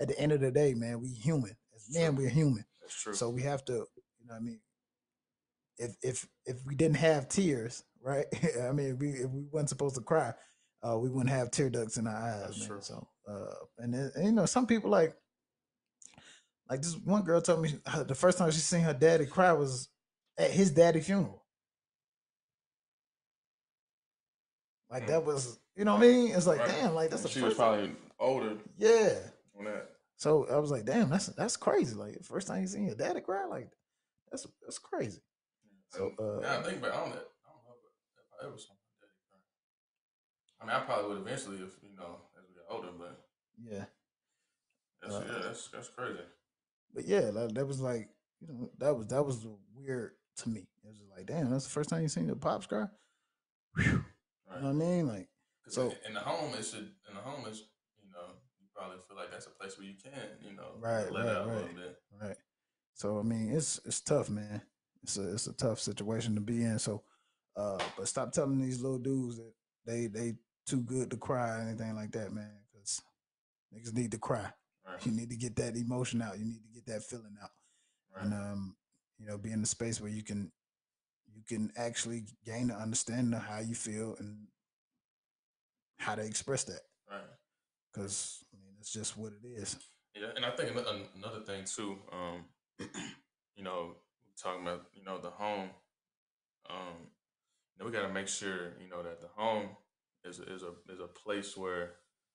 at 0.00 0.08
the 0.08 0.18
end 0.18 0.32
of 0.32 0.40
the 0.40 0.50
day, 0.50 0.72
man, 0.72 0.98
we 1.02 1.08
human. 1.10 1.54
As 1.76 1.94
men, 1.94 2.14
True. 2.14 2.24
we're 2.24 2.30
human. 2.30 2.64
That's 2.80 2.94
true. 3.02 3.12
So 3.12 3.28
we 3.28 3.42
have 3.42 3.62
to, 3.66 3.72
you 3.74 4.26
know 4.26 4.32
what 4.32 4.36
I 4.36 4.40
mean? 4.40 4.60
If 5.80 5.96
if 6.02 6.28
if 6.46 6.56
we 6.66 6.74
didn't 6.76 6.96
have 6.98 7.28
tears, 7.28 7.82
right? 8.02 8.26
I 8.62 8.72
mean, 8.72 8.90
if 8.92 8.98
we 8.98 9.08
if 9.10 9.30
we 9.30 9.42
weren't 9.50 9.68
supposed 9.68 9.96
to 9.96 10.02
cry, 10.02 10.32
uh, 10.86 10.98
we 10.98 11.08
wouldn't 11.08 11.30
have 11.30 11.50
tear 11.50 11.70
ducts 11.70 11.96
in 11.96 12.06
our 12.06 12.14
eyes, 12.16 12.58
That's 12.58 12.68
man. 12.70 12.82
So, 12.82 13.08
uh, 13.28 13.54
and, 13.78 13.92
then, 13.94 14.12
and 14.14 14.24
you 14.26 14.32
know, 14.32 14.46
some 14.46 14.66
people 14.66 14.90
like 14.90 15.14
like 16.68 16.82
this 16.82 16.96
one 16.96 17.22
girl 17.22 17.40
told 17.40 17.62
me 17.62 17.74
her- 17.86 18.04
the 18.04 18.14
first 18.14 18.38
time 18.38 18.50
she 18.50 18.58
seen 18.58 18.82
her 18.82 18.94
daddy 18.94 19.26
cry 19.26 19.52
was 19.52 19.88
at 20.38 20.50
his 20.50 20.70
daddy 20.70 21.00
funeral. 21.00 21.44
Like 24.90 25.06
that 25.06 25.24
was, 25.24 25.58
you 25.76 25.84
know 25.84 25.94
what 25.94 26.02
I 26.02 26.06
mean? 26.08 26.34
It's 26.34 26.46
like, 26.46 26.58
Right. 26.60 26.68
damn, 26.68 26.94
like 26.94 27.10
that's 27.10 27.22
the 27.22 27.28
she 27.28 27.40
was 27.40 27.50
first. 27.50 27.58
probably 27.58 27.92
older 28.18 28.56
yeah. 28.78 29.14
So 30.16 30.46
I 30.50 30.58
was 30.58 30.70
like, 30.70 30.84
damn, 30.84 31.08
that's 31.08 31.26
that's 31.28 31.56
crazy. 31.56 31.94
Like 31.94 32.22
first 32.24 32.46
time 32.46 32.60
you 32.60 32.66
seen 32.66 32.86
your 32.86 32.94
daddy 32.96 33.20
cry, 33.20 33.46
like 33.46 33.70
that's 34.30 34.46
that's 34.62 34.78
crazy. 34.78 35.20
So 35.90 36.12
uh, 36.18 36.40
now 36.40 36.60
I 36.60 36.62
think 36.62 36.78
about 36.78 36.94
on 36.94 37.10
that. 37.10 37.26
I 37.44 37.50
don't 37.50 37.64
know 37.66 37.74
if 37.76 38.26
I 38.42 38.46
ever 38.46 38.58
saw 38.58 38.72
my 38.74 38.90
daddy 39.00 39.18
cry. 39.30 39.40
I 40.60 40.66
mean, 40.66 40.76
I 40.76 40.80
probably 40.86 41.08
would 41.18 41.26
eventually 41.26 41.56
if 41.56 41.74
you 41.82 41.96
know 41.96 42.22
as 42.38 42.44
we 42.48 42.54
got 42.54 42.70
older, 42.74 42.92
but 42.96 43.26
yeah. 43.62 43.84
that's, 45.02 45.14
Uh, 45.14 45.24
yeah, 45.26 45.40
that's 45.44 45.68
that's 45.68 45.88
crazy. 45.88 46.20
But 46.94 47.06
yeah, 47.06 47.30
like, 47.32 47.54
that 47.54 47.66
was 47.66 47.80
like, 47.80 48.08
you 48.40 48.48
know, 48.48 48.70
that 48.78 48.96
was 48.96 49.06
that 49.08 49.22
was 49.24 49.46
weird 49.74 50.12
to 50.38 50.48
me. 50.48 50.60
It 50.60 50.86
was 50.88 50.98
just 50.98 51.10
like, 51.10 51.26
damn, 51.26 51.50
that's 51.50 51.64
the 51.64 51.70
first 51.70 51.90
time 51.90 52.02
you 52.02 52.08
seen 52.08 52.26
your 52.26 52.36
pops 52.36 52.66
cry. 52.66 52.86
Whew. 53.76 53.84
You 53.84 54.60
know 54.62 54.66
what 54.66 54.70
I 54.70 54.72
mean? 54.72 55.06
Like 55.06 55.28
so- 55.68 55.94
in- 56.06 56.14
the 56.14 56.20
home, 56.20 56.52
it 56.54 56.64
should 56.64 56.90
in 57.08 57.14
the 57.14 57.20
home 57.20 57.46
is 57.46 57.62
you 58.02 58.10
know 58.12 58.34
you 58.58 58.66
probably 58.74 58.98
feel 59.08 59.16
like 59.16 59.30
that's 59.30 59.46
a 59.46 59.50
place 59.50 59.78
where 59.78 59.86
you 59.86 59.94
can 60.02 60.12
you 60.42 60.56
know 60.56 60.72
Right, 60.80 61.10
let 61.12 61.24
right, 61.26 61.36
out 61.36 61.44
a 61.46 61.48
right. 61.48 61.56
little 61.56 61.74
bit. 61.74 61.96
right. 62.20 62.36
So 62.94 63.18
I 63.18 63.22
mean, 63.22 63.52
it's 63.52 63.80
it's 63.84 64.00
tough, 64.00 64.28
man. 64.28 64.62
It's 65.02 65.16
a 65.16 65.32
it's 65.32 65.46
a 65.46 65.52
tough 65.52 65.80
situation 65.80 66.34
to 66.34 66.40
be 66.40 66.62
in. 66.62 66.78
So, 66.78 67.02
uh, 67.56 67.78
but 67.96 68.08
stop 68.08 68.32
telling 68.32 68.60
these 68.60 68.80
little 68.80 68.98
dudes 68.98 69.36
that 69.36 69.52
they 69.86 70.06
they 70.06 70.34
too 70.66 70.80
good 70.82 71.10
to 71.10 71.16
cry 71.16 71.56
or 71.58 71.60
anything 71.62 71.94
like 71.94 72.12
that, 72.12 72.32
man. 72.32 72.50
Because 72.72 73.02
niggas 73.74 73.94
need 73.94 74.12
to 74.12 74.18
cry. 74.18 74.50
Right, 74.86 75.06
You 75.06 75.12
need 75.12 75.30
to 75.30 75.36
get 75.36 75.56
that 75.56 75.76
emotion 75.76 76.22
out. 76.22 76.38
You 76.38 76.44
need 76.44 76.62
to 76.62 76.74
get 76.74 76.86
that 76.86 77.04
feeling 77.04 77.36
out. 77.42 77.50
right, 78.14 78.24
and 78.24 78.34
um, 78.34 78.76
you 79.18 79.26
know, 79.26 79.38
be 79.38 79.52
in 79.52 79.62
a 79.62 79.66
space 79.66 80.00
where 80.00 80.10
you 80.10 80.22
can 80.22 80.50
you 81.34 81.42
can 81.46 81.72
actually 81.76 82.24
gain 82.44 82.68
the 82.68 82.74
understanding 82.74 83.34
of 83.34 83.42
how 83.42 83.60
you 83.60 83.74
feel 83.74 84.16
and 84.18 84.46
how 85.98 86.14
to 86.14 86.22
express 86.22 86.64
that. 86.64 86.80
right. 87.10 87.20
Because 87.92 88.44
I 88.52 88.56
mean, 88.62 88.74
it's 88.80 88.92
just 88.92 89.16
what 89.16 89.32
it 89.32 89.46
is. 89.46 89.76
Yeah, 90.14 90.28
and 90.34 90.44
I 90.44 90.50
think 90.50 90.70
another 90.70 91.40
thing 91.40 91.64
too, 91.64 91.98
um, 92.12 92.44
you 93.56 93.62
know, 93.62 93.94
talking 94.42 94.62
about 94.62 94.86
you 94.94 95.04
know 95.04 95.18
the 95.18 95.30
home, 95.30 95.70
um, 96.68 97.08
we 97.84 97.90
got 97.90 98.06
to 98.06 98.12
make 98.12 98.28
sure 98.28 98.72
you 98.82 98.88
know 98.88 99.02
that 99.02 99.20
the 99.20 99.28
home 99.28 99.70
is 100.24 100.40
a, 100.40 100.52
is 100.52 100.62
a 100.62 100.72
is 100.92 101.00
a 101.00 101.06
place 101.06 101.56
where 101.56 101.94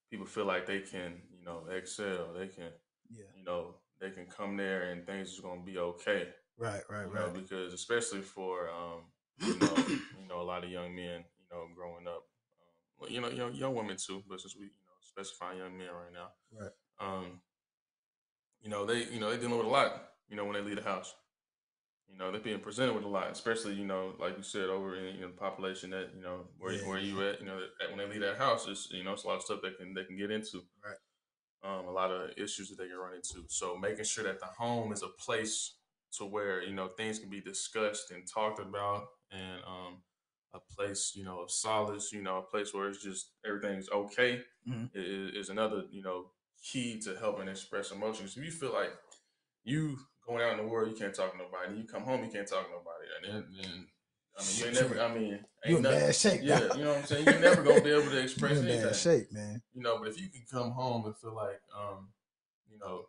people 0.09 0.25
feel 0.25 0.45
like 0.45 0.65
they 0.65 0.79
can 0.79 1.21
you 1.31 1.43
know 1.45 1.65
excel, 1.71 2.33
they 2.37 2.47
can 2.47 2.71
Yeah. 3.09 3.25
you 3.35 3.43
know 3.43 3.75
they 3.99 4.09
can 4.11 4.25
come 4.25 4.57
there 4.57 4.91
and 4.91 5.05
things 5.05 5.29
is 5.33 5.39
gonna 5.39 5.61
be 5.61 5.77
okay, 5.77 6.27
Right. 6.57 6.81
Right. 6.89 7.07
you 7.07 7.13
know, 7.13 7.25
Right. 7.25 7.33
because 7.33 7.73
especially 7.73 8.21
for 8.21 8.69
um, 8.69 9.01
you 9.39 9.59
know 9.59 9.75
you 10.21 10.27
know 10.27 10.41
a 10.41 10.43
lot 10.43 10.63
of 10.63 10.69
young 10.71 10.95
men 10.95 11.23
you 11.39 11.47
know 11.51 11.67
growing 11.75 12.07
up, 12.07 12.23
um, 12.61 12.73
well, 12.99 13.09
you 13.09 13.21
know 13.21 13.29
young 13.29 13.53
young 13.53 13.75
women 13.75 13.97
too, 13.97 14.23
but 14.27 14.39
since 14.41 14.55
we 14.55 14.65
you 14.65 14.85
know 14.87 14.97
specifying 15.01 15.59
young 15.59 15.77
men 15.77 15.87
right 15.87 16.13
now 16.13 16.29
Right. 16.51 16.71
um, 16.99 17.41
you 18.61 18.69
know, 18.69 18.85
they 18.85 19.05
you 19.05 19.19
know 19.19 19.29
they 19.29 19.37
dealing 19.37 19.57
with 19.57 19.67
a 19.67 19.69
lot. 19.69 20.09
You 20.27 20.35
know, 20.35 20.45
when 20.45 20.53
they 20.53 20.61
leave 20.61 20.77
the 20.77 20.83
house, 20.83 21.13
you 22.09 22.17
know 22.17 22.31
they're 22.31 22.41
being 22.41 22.59
presented 22.59 22.93
with 22.93 23.03
a 23.03 23.07
lot, 23.07 23.31
especially 23.31 23.73
you 23.75 23.85
know, 23.85 24.13
like 24.19 24.37
you 24.37 24.43
said, 24.43 24.69
over 24.69 24.95
in 24.95 25.15
you 25.15 25.21
know, 25.21 25.27
the 25.27 25.33
population 25.37 25.89
that 25.91 26.09
you 26.15 26.21
know 26.21 26.47
where 26.59 26.73
Yeah. 26.73 26.87
where 26.87 26.99
you 26.99 27.21
at. 27.27 27.39
You 27.39 27.47
know, 27.47 27.59
that 27.79 27.89
when 27.89 27.97
they 27.97 28.07
leave 28.07 28.21
that 28.21 28.37
house, 28.37 28.67
it's 28.67 28.89
you 28.91 29.03
know 29.03 29.13
it's 29.13 29.23
a 29.23 29.27
lot 29.27 29.37
of 29.37 29.43
stuff 29.43 29.59
they 29.61 29.71
can 29.71 29.93
they 29.93 30.03
can 30.05 30.17
get 30.17 30.31
into. 30.31 30.61
Right. 30.83 30.97
Um, 31.63 31.87
a 31.87 31.91
lot 31.91 32.11
of 32.11 32.31
issues 32.37 32.69
that 32.69 32.77
they 32.77 32.87
can 32.87 32.97
run 32.97 33.15
into. 33.15 33.45
So 33.49 33.75
making 33.77 34.05
sure 34.05 34.23
that 34.25 34.39
the 34.39 34.45
home 34.45 34.93
is 34.93 35.01
a 35.01 35.07
place 35.07 35.77
to 36.13 36.25
where 36.25 36.61
you 36.63 36.73
know 36.75 36.87
things 36.89 37.19
can 37.19 37.29
be 37.29 37.41
discussed 37.41 38.11
and 38.11 38.23
talked 38.31 38.59
about, 38.59 39.05
and 39.31 39.61
um, 39.65 40.03
a 40.53 40.59
place 40.75 41.13
you 41.15 41.23
know 41.25 41.39
of 41.41 41.51
solace. 41.51 42.11
You 42.11 42.21
know, 42.21 42.37
a 42.37 42.43
place 42.43 42.73
where 42.73 42.87
it's 42.89 43.03
just 43.03 43.31
everything's 43.45 43.89
okay 43.89 44.41
Mhm. 44.67 44.89
i- 44.95 44.99
i- 44.99 45.39
is 45.39 45.49
another 45.49 45.85
you 45.91 46.01
know 46.03 46.31
key 46.63 46.99
to 47.01 47.17
helping 47.17 47.47
express 47.47 47.91
emotions. 47.91 48.37
If 48.37 48.43
you 48.45 48.51
feel 48.51 48.73
like 48.73 48.93
you 49.63 49.97
going 50.27 50.43
out 50.43 50.57
in 50.59 50.65
the 50.65 50.71
world, 50.71 50.89
you 50.89 50.95
can't 50.95 51.13
talk 51.13 51.31
to 51.31 51.37
nobody. 51.37 51.79
You 51.81 51.87
come 51.87 52.03
home, 52.03 52.23
you 52.23 52.29
can't 52.29 52.47
talk 52.47 52.65
to 52.65 52.71
nobody, 52.71 53.05
and 53.15 53.45
then, 53.45 53.55
then 53.61 53.87
I 54.37 54.41
mean, 54.43 54.57
you 54.57 54.65
ain't 54.65 54.75
never. 54.75 55.01
I 55.01 55.13
mean, 55.13 55.33
ain't 55.33 55.43
You 55.65 55.77
in 55.77 55.83
bad 55.83 56.15
shape. 56.15 56.41
Yeah, 56.43 56.59
you 56.75 56.83
know 56.83 56.89
what 56.89 56.97
I'm 56.99 57.05
saying. 57.05 57.25
You're 57.25 57.39
never 57.39 57.63
gonna 57.63 57.81
be 57.81 57.91
able 57.91 58.09
to 58.09 58.19
express 58.21 58.51
you 58.51 58.57
express 58.57 58.57
in 58.59 58.67
anything. 58.67 58.85
bad 58.87 58.95
shape, 58.95 59.31
man. 59.31 59.61
You 59.73 59.81
know, 59.81 59.97
but 59.99 60.09
if 60.09 60.19
you 60.19 60.29
can 60.29 60.43
come 60.51 60.71
home 60.71 61.05
and 61.05 61.15
feel 61.17 61.35
like, 61.35 61.61
um, 61.77 62.09
you 62.69 62.77
know, 62.79 63.05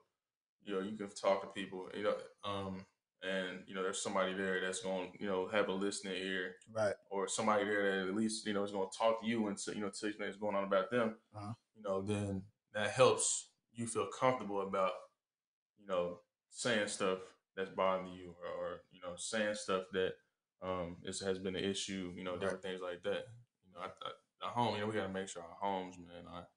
you 0.64 0.74
know, 0.74 0.80
you 0.80 0.96
can 0.96 1.08
talk 1.10 1.42
to 1.42 1.48
people, 1.48 1.88
you 1.96 2.04
know, 2.04 2.14
um, 2.44 2.84
and 3.22 3.60
you 3.66 3.74
know, 3.74 3.82
there's 3.82 4.02
somebody 4.02 4.34
there 4.34 4.60
that's 4.60 4.80
going, 4.80 5.10
to 5.12 5.18
you 5.20 5.26
know, 5.26 5.48
have 5.48 5.68
a 5.68 5.72
listening 5.72 6.14
ear, 6.16 6.54
Right. 6.72 6.94
or 7.10 7.26
somebody 7.26 7.64
there 7.64 8.02
that 8.04 8.08
at 8.08 8.14
least 8.14 8.46
you 8.46 8.52
know 8.54 8.62
is 8.62 8.70
going 8.70 8.88
to 8.88 8.96
talk 8.96 9.20
to 9.22 9.26
you 9.26 9.48
and 9.48 9.58
say, 9.58 9.72
you 9.74 9.80
know, 9.80 9.90
tell 9.90 10.10
you 10.10 10.16
things 10.16 10.36
going 10.36 10.54
on 10.54 10.64
about 10.64 10.90
them. 10.90 11.16
Uh-huh. 11.34 11.52
You 11.76 11.82
know, 11.82 12.02
then 12.02 12.42
that 12.72 12.90
helps 12.90 13.48
you 13.74 13.86
feel 13.86 14.06
comfortable 14.18 14.60
about, 14.62 14.92
you 15.78 15.86
know, 15.86 16.20
saying 16.56 16.88
stuff 16.88 17.18
that's 17.54 17.70
bothering 17.70 18.08
you, 18.08 18.34
or, 18.42 18.48
or 18.48 18.80
you 18.90 19.00
know, 19.02 19.14
saying 19.16 19.54
stuff 19.54 19.82
that 19.92 20.12
um 20.62 20.96
is, 21.04 21.20
has 21.20 21.38
been 21.38 21.54
an 21.54 21.64
issue. 21.64 22.12
You 22.16 22.24
know, 22.24 22.36
different 22.38 22.62
things 22.62 22.80
like 22.82 23.02
that. 23.04 23.26
You 23.64 23.74
know, 23.74 23.80
I, 23.80 23.86
I, 23.86 24.50
home. 24.50 24.74
You 24.74 24.80
know, 24.80 24.86
we 24.86 24.94
got 24.94 25.06
to 25.06 25.12
make 25.12 25.28
sure 25.28 25.42
our 25.42 25.56
homes, 25.60 25.96
man, 25.98 26.24
are, 26.32 26.48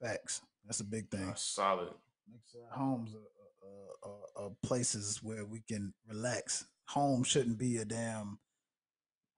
Facts. 0.00 0.42
That's 0.66 0.80
a 0.80 0.84
big 0.84 1.10
thing. 1.10 1.32
solid. 1.36 1.88
Make 2.30 2.40
sure 2.50 2.62
our 2.70 2.78
homes 2.78 3.14
are, 3.14 4.08
are, 4.08 4.12
are, 4.12 4.46
are 4.46 4.50
places 4.62 5.20
where 5.22 5.44
we 5.44 5.60
can 5.66 5.94
relax. 6.06 6.66
Home 6.88 7.22
shouldn't 7.22 7.58
be 7.58 7.78
a 7.78 7.84
damn 7.84 8.38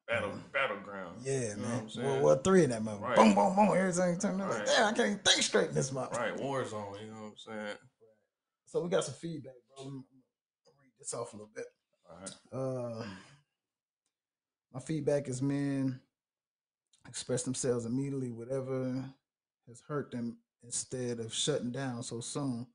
Battle 0.08 0.30
uh, 0.30 0.36
battleground. 0.52 1.18
yeah, 1.24 1.50
You 1.50 1.56
know 1.56 1.68
man. 1.68 1.90
Well, 1.96 2.22
well, 2.22 2.36
three 2.36 2.64
in 2.64 2.70
that 2.70 2.82
mother. 2.82 3.00
Right. 3.00 3.16
Boom, 3.16 3.34
boom, 3.34 3.56
boom. 3.56 3.76
Everything 3.76 4.18
turned 4.18 4.40
out. 4.40 4.50
Like, 4.50 4.58
Right. 4.58 4.66
Damn, 4.66 4.86
I 4.86 4.92
can't 4.92 5.24
think 5.24 5.42
straight 5.42 5.68
in 5.68 5.74
this 5.74 5.92
month. 5.92 6.16
Right, 6.16 6.36
war 6.38 6.64
zone. 6.64 6.96
You 7.00 7.10
know 7.10 7.22
what 7.22 7.26
I'm 7.26 7.34
saying? 7.36 7.76
So 8.66 8.82
we 8.82 8.90
got 8.90 9.04
some 9.04 9.14
feedback, 9.14 9.54
bro. 9.68 9.84
Let 9.84 9.92
me 9.94 10.00
read 10.82 10.92
this 10.98 11.14
off 11.14 11.32
a 11.32 11.36
little 11.36 11.50
bit. 11.54 11.66
All 12.10 12.18
right. 12.20 13.00
Uh, 13.00 13.06
my 14.72 14.80
feedback 14.80 15.28
is 15.28 15.40
men 15.40 16.00
express 17.08 17.44
themselves 17.44 17.84
immediately, 17.86 18.30
whatever 18.30 19.04
has 19.68 19.80
hurt 19.86 20.10
them, 20.10 20.38
instead 20.64 21.20
of 21.20 21.32
shutting 21.32 21.70
down 21.70 22.02
so 22.02 22.20
soon. 22.20 22.66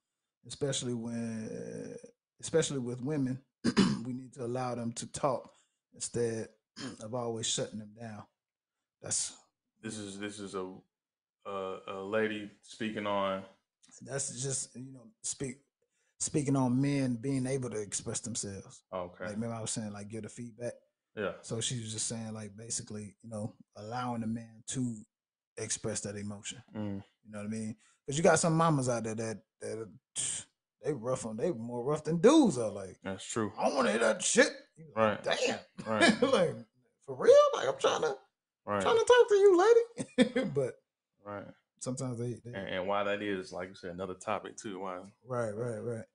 Especially 0.47 0.93
when, 0.93 1.95
especially 2.41 2.79
with 2.79 3.01
women, 3.03 3.39
we 4.05 4.13
need 4.13 4.33
to 4.33 4.45
allow 4.45 4.73
them 4.73 4.91
to 4.93 5.05
talk 5.11 5.51
instead 5.93 6.47
of 7.01 7.13
always 7.13 7.45
shutting 7.45 7.79
them 7.79 7.91
down. 7.99 8.23
That's 9.01 9.33
This 9.83 9.97
is 9.97 10.17
this 10.17 10.39
is 10.39 10.55
a 10.55 10.73
a, 11.45 11.77
a 11.87 12.01
lady 12.01 12.49
speaking 12.63 13.05
on. 13.05 13.43
that's 14.01 14.41
just 14.41 14.75
you 14.75 14.93
know 14.93 15.05
speak 15.21 15.57
speaking 16.21 16.55
on 16.55 16.79
men 16.79 17.15
being 17.15 17.47
able 17.47 17.69
to 17.71 17.81
express 17.81 18.19
themselves. 18.19 18.83
Okay. 18.93 19.25
Like 19.25 19.33
remember 19.33 19.55
I 19.55 19.61
was 19.61 19.71
saying 19.71 19.91
like 19.91 20.07
give 20.07 20.23
the 20.23 20.29
feedback. 20.29 20.73
Yeah. 21.15 21.31
So 21.41 21.59
she 21.59 21.79
was 21.79 21.91
just 21.91 22.07
saying, 22.07 22.33
like, 22.33 22.55
basically, 22.55 23.15
you 23.21 23.29
know, 23.29 23.53
allowing 23.75 24.21
the 24.21 24.27
man 24.27 24.63
to 24.67 24.95
express 25.57 25.99
that 26.01 26.15
emotion. 26.15 26.63
Mm. 26.73 27.03
You 27.25 27.31
know 27.31 27.39
what 27.39 27.47
I 27.47 27.49
mean? 27.49 27.75
Because 28.05 28.17
you 28.17 28.23
got 28.23 28.39
some 28.39 28.55
mamas 28.55 28.87
out 28.87 29.03
there 29.03 29.15
that 29.15 29.39
that 29.59 29.87
they 30.83 30.93
rough 30.93 31.25
on, 31.25 31.37
they 31.37 31.51
more 31.51 31.83
rough 31.83 32.03
than 32.03 32.17
dudes 32.17 32.57
are. 32.57 32.71
Like, 32.71 32.97
That's 33.03 33.25
true. 33.25 33.51
I 33.59 33.65
don't 33.65 33.75
want 33.75 33.87
to 33.87 33.91
hear 33.91 34.01
that 34.01 34.23
shit. 34.23 34.49
Like, 34.95 34.95
Right. 34.95 35.23
Damn. 35.23 35.59
Right. 35.85 36.21
like, 36.21 36.55
for 37.05 37.15
real? 37.15 37.35
Like, 37.55 37.67
I'm 37.67 37.77
trying 37.79 38.01
to 38.01 38.15
Right. 38.65 38.81
trying 38.81 38.97
to 38.97 39.05
talk 39.05 39.27
to 39.27 39.35
you, 39.35 39.57
lady. 39.57 40.49
but 40.55 40.75
Right. 41.25 41.45
Sometimes 41.81 42.17
they, 42.19 42.35
they 42.45 42.57
And, 42.57 42.67
and 42.69 42.87
why 42.87 43.03
that 43.03 43.21
is, 43.21 43.51
like 43.51 43.69
you 43.69 43.75
said, 43.75 43.91
another 43.91 44.13
topic 44.15 44.55
too. 44.57 44.79
Why? 44.79 44.99
Right, 45.27 45.51
right, 45.55 45.79
right. 45.79 46.05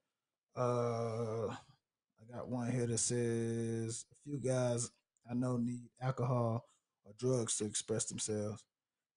Uh, 0.55 1.47
I 1.51 2.33
got 2.35 2.49
one 2.49 2.71
here 2.71 2.87
that 2.87 2.97
says 2.97 4.05
a 4.11 4.15
few 4.23 4.39
guys 4.39 4.89
I 5.29 5.33
know 5.33 5.57
need 5.57 5.89
alcohol 6.01 6.65
or 7.05 7.13
drugs 7.17 7.57
to 7.57 7.65
express 7.65 8.05
themselves. 8.05 8.63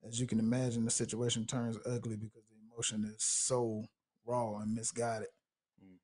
As 0.07 0.21
you 0.21 0.27
can 0.27 0.39
imagine, 0.39 0.85
the 0.85 0.91
situation 0.91 1.47
turns 1.47 1.79
ugly 1.87 2.17
because 2.17 2.43
the 2.51 2.57
emotion 2.73 3.05
is 3.05 3.23
so 3.23 3.85
raw 4.27 4.59
and 4.59 4.75
misguided. 4.75 5.29
Mm. 5.83 5.97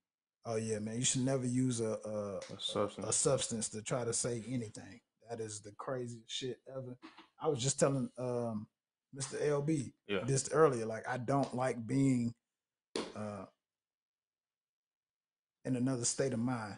Oh 0.45 0.57
yeah, 0.57 0.79
man! 0.79 0.97
You 0.97 1.05
should 1.05 1.25
never 1.25 1.47
use 1.47 1.81
a 1.81 1.97
a, 2.05 2.37
A 2.39 2.61
substance. 2.61 3.07
a 3.09 3.13
substance 3.13 3.69
to 3.71 3.83
try 3.83 4.05
to 4.05 4.13
say 4.13 4.45
anything. 4.49 5.01
That 5.29 5.41
is 5.41 5.61
the 5.61 5.73
craziest 5.73 6.31
shit 6.31 6.59
ever. 6.71 6.97
I 7.43 7.49
was 7.49 7.61
just 7.63 7.81
telling 7.81 8.11
um, 8.19 8.67
Mr. 9.17 9.41
LB 9.43 9.93
Yeah. 10.09 10.21
this 10.25 10.49
earlier. 10.53 10.87
Like 10.87 11.09
I 11.09 11.17
don't 11.19 11.55
like 11.55 11.87
being 11.87 12.35
uh, 13.17 13.47
in 15.65 15.77
another 15.77 16.05
state 16.05 16.33
of 16.33 16.39
mind 16.39 16.77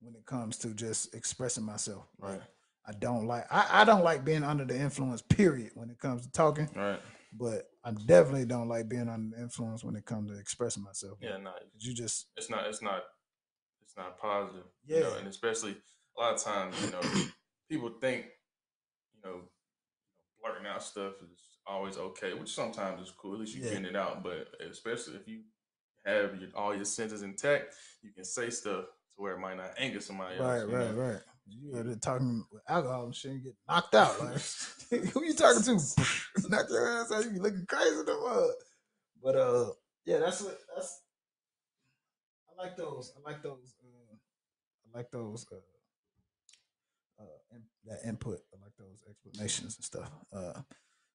when 0.00 0.14
it 0.14 0.24
comes 0.26 0.56
to 0.58 0.68
just 0.74 1.14
expressing 1.14 1.64
myself. 1.64 2.06
Like, 2.18 2.32
Right. 2.32 2.42
I 2.86 2.92
don't 2.92 3.26
like 3.26 3.46
I, 3.50 3.82
I 3.82 3.84
don't 3.84 4.02
like 4.04 4.24
being 4.24 4.42
under 4.42 4.64
the 4.64 4.76
influence, 4.78 5.22
period, 5.22 5.72
when 5.74 5.90
it 5.90 5.98
comes 5.98 6.22
to 6.26 6.32
talking. 6.32 6.68
Right. 6.74 7.00
But 7.32 7.70
I 7.84 7.92
definitely 7.92 8.46
don't 8.46 8.68
like 8.68 8.88
being 8.88 9.08
under 9.08 9.36
the 9.36 9.42
influence 9.42 9.84
when 9.84 9.94
it 9.96 10.04
comes 10.04 10.30
to 10.30 10.38
expressing 10.38 10.82
myself. 10.82 11.18
Yeah. 11.20 11.36
No. 11.36 11.52
You 11.78 11.94
just 11.94 12.26
It's 12.36 12.50
not. 12.50 12.66
It's 12.66 12.82
not. 12.82 13.02
It's 13.82 13.96
not 13.96 14.18
positive. 14.18 14.64
You 14.86 15.00
know, 15.00 15.10
Yeah. 15.12 15.18
and 15.18 15.28
especially 15.28 15.76
a 16.16 16.20
lot 16.20 16.34
of 16.34 16.42
times, 16.42 16.74
you 16.84 16.90
know, 16.90 17.00
people 17.68 17.90
think, 18.00 18.26
you 19.14 19.20
know, 19.22 19.42
blurting 20.42 20.66
out 20.66 20.82
stuff 20.82 21.12
is 21.22 21.40
always 21.66 21.96
okay, 21.96 22.34
which 22.34 22.54
sometimes 22.54 23.02
is 23.02 23.12
cool. 23.12 23.34
At 23.34 23.40
least 23.40 23.54
you 23.54 23.62
Yeah. 23.62 23.70
getting 23.70 23.86
it 23.86 23.96
out. 23.96 24.22
But 24.22 24.48
especially 24.60 25.16
if 25.16 25.28
you 25.28 25.42
have 26.04 26.40
your, 26.40 26.50
all 26.54 26.74
your 26.74 26.84
senses 26.84 27.22
intact, 27.22 27.74
you 28.02 28.12
can 28.12 28.24
say 28.24 28.50
stuff 28.50 28.84
to 28.84 29.22
where 29.22 29.34
it 29.34 29.38
might 29.38 29.56
not 29.56 29.74
anger 29.78 30.00
somebody 30.00 30.38
else. 30.38 30.46
right, 30.46 30.68
you 30.68 30.76
right, 30.76 30.94
know? 30.94 31.02
right. 31.02 31.22
You 31.48 31.96
talking 31.96 32.44
with 32.52 32.62
alcohol 32.68 33.06
and 33.06 33.14
shit, 33.14 33.32
you 33.32 33.40
get 33.40 33.56
knocked 33.68 33.94
out. 33.94 34.20
Like 34.20 34.40
who 35.12 35.24
you 35.24 35.34
talking 35.34 35.62
to? 35.62 35.72
Knock 36.48 36.66
your 36.70 36.88
ass 36.88 37.10
out. 37.12 37.24
You 37.24 37.30
be 37.30 37.38
looking 37.40 37.66
crazy 37.66 38.04
the 38.06 38.14
mud. 38.14 38.50
But 39.22 39.36
uh, 39.36 39.70
yeah, 40.04 40.18
that's 40.18 40.42
what 40.42 40.58
that's. 40.74 41.02
I 42.48 42.62
like 42.62 42.76
those. 42.76 43.12
I 43.16 43.28
like 43.28 43.42
those. 43.42 43.74
Uh, 43.82 44.14
I 44.86 44.98
like 44.98 45.10
those. 45.10 45.46
Uh, 45.50 45.56
uh, 47.20 47.54
in, 47.56 47.62
that 47.86 48.08
input. 48.08 48.40
I 48.54 48.62
like 48.62 48.72
those 48.78 49.04
explanations 49.08 49.76
and 49.76 49.84
stuff. 49.84 50.10
Uh, 50.32 50.60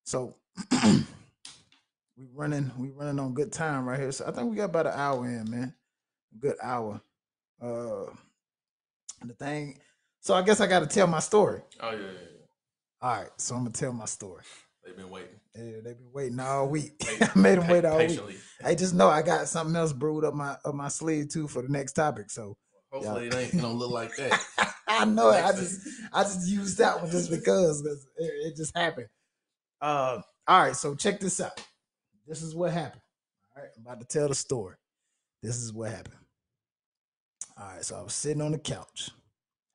so 0.06 0.36
we 0.72 2.28
running. 2.34 2.72
We 2.78 2.90
running 2.90 3.20
on 3.20 3.34
good 3.34 3.52
time 3.52 3.88
right 3.88 4.00
here. 4.00 4.12
So 4.12 4.26
I 4.26 4.32
think 4.32 4.50
we 4.50 4.56
got 4.56 4.66
about 4.66 4.88
an 4.88 4.94
hour 4.96 5.26
in, 5.26 5.50
man. 5.50 5.74
Good 6.40 6.56
hour. 6.62 7.02
Uh, 7.62 8.06
the 9.24 9.34
thing. 9.34 9.80
So 10.22 10.34
I 10.34 10.42
guess 10.42 10.62
I 10.62 10.68
got 10.68 10.80
to 10.80 10.88
tell 10.88 11.08
my 11.08 11.20
story. 11.20 11.62
Oh 11.80 11.92
yeah, 11.92 11.98
yeah, 11.98 12.04
yeah. 12.06 12.46
All 13.02 13.18
right, 13.18 13.30
so 13.38 13.56
I'm 13.56 13.62
gonna 13.62 13.72
tell 13.72 13.94
my 13.94 14.06
story. 14.06 14.44
They've 14.84 14.96
been 14.96 15.10
waiting. 15.10 15.40
Yeah, 15.56 15.82
they've 15.84 15.98
been 15.98 16.12
waiting 16.14 16.40
all 16.40 16.68
week. 16.68 16.94
I 17.22 17.38
made 17.38 17.58
them 17.58 17.68
wait 17.68 17.86
all 17.86 17.98
week. 17.98 18.10
patiently. 18.10 18.36
I 18.64 18.76
just 18.76 18.94
know 18.94 19.10
I 19.10 19.22
got 19.22 19.48
something 19.48 19.76
else 19.76 19.94
brewed 19.94 20.24
up 20.24 20.34
my 20.34 20.58
up 20.64 20.76
my 20.76 20.88
sleeve 20.88 21.30
too 21.30 21.48
for 21.48 21.62
the 21.62 21.70
next 21.70 21.94
topic. 21.94 22.30
So 22.30 22.56
Hopefully, 22.92 23.28
it 23.28 23.36
ain't 23.36 23.62
gonna 23.62 23.74
look 23.74 23.92
like 23.92 24.16
that. 24.16 24.74
I 24.88 25.06
know 25.06 25.32
it. 25.32 25.44
I 25.44 25.52
just 25.52 25.82
I 26.14 26.24
just 26.24 26.48
used 26.48 26.78
that 26.78 27.02
one 27.02 27.12
just 27.12 27.30
because 27.30 27.86
it, 27.86 28.00
it 28.18 28.56
just 28.56 28.76
happened. 28.76 29.08
Uh, 29.82 30.22
all 30.48 30.62
right, 30.64 30.76
so 30.76 30.96
check 30.96 31.20
this 31.20 31.40
out. 31.40 31.60
This 32.28 32.42
is 32.42 32.56
what 32.56 32.72
happened. 32.72 33.02
All 33.56 33.64
right, 33.64 33.72
I'm 33.78 33.86
about 33.86 34.00
to 34.02 34.08
tell 34.08 34.28
the 34.28 34.36
story. 34.36 34.76
This 35.42 35.58
is 35.58 35.74
what 35.74 35.92
happened. 35.92 36.16
All 37.58 37.68
right, 37.68 37.86
so 37.86 37.96
I 37.96 38.02
was 38.02 38.14
sitting 38.14 38.42
on 38.42 38.52
the 38.52 38.58
couch, 38.58 39.12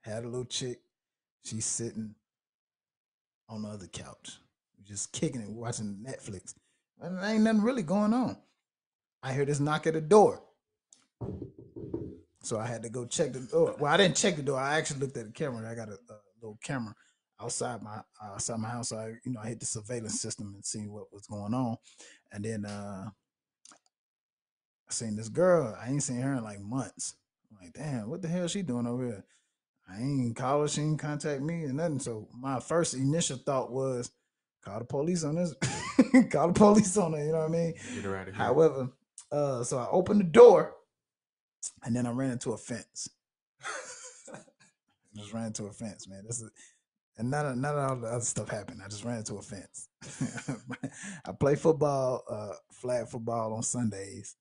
had 0.03 0.24
a 0.24 0.28
little 0.28 0.44
chick. 0.44 0.80
She's 1.44 1.64
sitting 1.64 2.14
on 3.48 3.62
the 3.62 3.68
other 3.68 3.86
couch, 3.86 4.38
just 4.84 5.12
kicking 5.12 5.40
it, 5.40 5.51
watching 5.51 6.05
Netflix. 6.07 6.55
And 7.01 7.16
there 7.16 7.24
ain't 7.24 7.42
nothing 7.42 7.62
really 7.62 7.82
going 7.82 8.12
on. 8.12 8.36
I 9.22 9.32
hear 9.32 9.44
this 9.44 9.61
knock 9.61 9.86
at 9.86 9.94
the 9.94 10.01
door. 10.01 10.42
So 12.42 12.59
I 12.59 12.66
had 12.66 12.82
to 12.82 12.88
go 12.88 13.05
check 13.07 13.32
the 13.32 13.40
door. 13.40 13.76
Well, 13.78 13.92
I 13.92 13.96
didn't 13.96 14.16
check 14.16 14.36
the 14.36 14.42
door. 14.42 14.59
I 14.59 14.76
actually 14.76 15.01
looked 15.01 15.16
at 15.16 15.26
the 15.26 15.32
camera. 15.32 15.70
I 15.70 15.74
got 15.74 15.88
a, 15.88 15.92
a 15.92 16.16
little 16.40 16.59
camera 16.62 16.94
outside 17.43 17.82
my 17.82 17.99
uh, 18.22 18.34
outside 18.34 18.59
my 18.59 18.68
house. 18.68 18.91
So 18.91 18.99
I, 18.99 19.09
you 19.24 19.32
know, 19.32 19.41
I 19.43 19.49
hit 19.49 19.61
the 19.61 19.66
surveillance 19.66 20.20
system 20.20 20.53
and 20.55 20.64
see 20.64 20.86
what 20.86 21.12
was 21.12 21.26
going 21.26 21.55
on. 21.55 21.76
And 22.32 22.45
then 22.45 22.64
uh 22.64 23.11
I 24.88 24.93
seen 24.93 25.16
this 25.16 25.28
girl. 25.28 25.76
I 25.80 25.88
ain't 25.88 26.03
seen 26.03 26.20
her 26.20 26.34
in 26.34 26.45
like 26.45 26.61
months. 26.61 27.14
I'm 27.51 27.64
like, 27.64 27.74
damn, 27.74 28.11
what 28.11 28.22
the 28.22 28.28
hell 28.28 28.49
she 28.49 28.62
doing 28.62 28.86
over 28.86 29.05
here? 29.05 29.24
I 29.88 30.01
ain't 30.01 30.36
call 30.36 30.62
her. 30.62 30.68
She 30.68 30.82
ain't 30.82 30.99
contact 30.99 31.43
me 31.43 31.64
and 31.64 31.74
nothing. 31.74 32.01
So 32.01 32.28
my 32.36 32.61
first 32.61 32.95
initial 32.95 33.36
thought 33.38 33.72
was, 33.72 34.11
call 34.64 34.78
the 34.78 34.84
police 34.84 35.24
on 35.24 35.36
this. 35.36 35.55
call 36.30 36.49
the 36.49 36.55
police 36.55 36.97
on 36.97 37.12
her. 37.12 37.24
You 37.24 37.32
know 37.32 37.38
what 37.38 37.49
I 37.49 37.53
mean? 37.53 37.74
Get 37.95 38.05
her 38.05 38.16
out 38.16 38.28
of 38.28 38.34
here. 38.34 38.45
However, 38.45 38.91
uh, 39.32 39.64
so 39.64 39.78
I 39.78 39.88
opened 39.91 40.20
the 40.20 40.24
door, 40.24 40.74
and 41.84 41.95
then 41.95 42.07
I 42.07 42.11
ran 42.11 42.32
into 42.32 42.53
a 42.53 42.57
fence. 42.57 43.09
just 45.16 45.32
ran 45.32 45.47
into 45.47 45.66
a 45.66 45.72
fence, 45.72 46.09
man. 46.09 46.24
This 46.26 46.41
is, 46.41 46.51
and 47.21 47.31
none 47.31 47.45
of 47.45 47.57
none 47.59 47.79
of 47.79 47.91
all 47.91 47.97
the 47.97 48.09
other 48.09 48.25
stuff 48.25 48.49
happened. 48.49 48.81
I 48.83 48.89
just 48.89 49.05
ran 49.05 49.18
into 49.18 49.35
a 49.37 49.43
fence. 49.43 49.89
I 51.27 51.33
play 51.33 51.55
football, 51.55 52.25
uh, 52.29 52.55
flag 52.73 53.09
football 53.09 53.53
on 53.53 53.62
Sundays, 53.62 54.37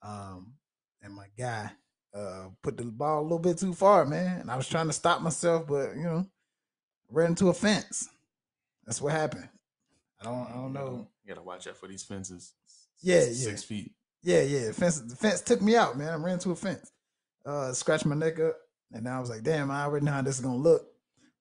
um, 0.00 0.54
and 1.02 1.12
my 1.12 1.26
guy 1.36 1.72
uh 2.14 2.48
put 2.62 2.76
the 2.76 2.84
ball 2.84 3.20
a 3.20 3.24
little 3.24 3.40
bit 3.40 3.58
too 3.58 3.74
far, 3.74 4.06
man. 4.06 4.40
And 4.42 4.50
I 4.50 4.56
was 4.56 4.68
trying 4.68 4.86
to 4.86 4.92
stop 4.92 5.20
myself, 5.20 5.66
but 5.66 5.96
you 5.96 6.04
know, 6.04 6.24
ran 7.10 7.30
into 7.30 7.48
a 7.48 7.54
fence. 7.54 8.08
That's 8.86 9.02
what 9.02 9.12
happened. 9.12 9.48
I 10.20 10.24
don't, 10.24 10.48
I 10.48 10.54
don't 10.54 10.72
know. 10.72 11.08
You 11.24 11.34
gotta 11.34 11.44
watch 11.44 11.66
out 11.66 11.76
for 11.76 11.88
these 11.88 12.04
fences. 12.04 12.54
Yeah, 13.02 13.22
Six- 13.22 13.40
yeah. 13.40 13.50
Six 13.50 13.64
feet. 13.64 13.92
Yeah, 14.22 14.42
yeah. 14.42 14.66
The 14.68 14.72
fence, 14.74 15.00
the 15.00 15.16
fence 15.16 15.40
took 15.40 15.60
me 15.62 15.74
out, 15.74 15.98
man. 15.98 16.10
I 16.10 16.14
ran 16.14 16.34
into 16.34 16.52
a 16.52 16.56
fence, 16.56 16.92
uh, 17.44 17.72
scratched 17.72 18.06
my 18.06 18.14
neck 18.14 18.38
up, 18.38 18.56
and 18.92 19.08
I 19.08 19.18
was 19.18 19.30
like, 19.30 19.42
"Damn, 19.42 19.70
I 19.70 19.82
already 19.82 20.06
know 20.06 20.12
how 20.12 20.22
this 20.22 20.36
is 20.36 20.44
gonna 20.44 20.56
look." 20.56 20.86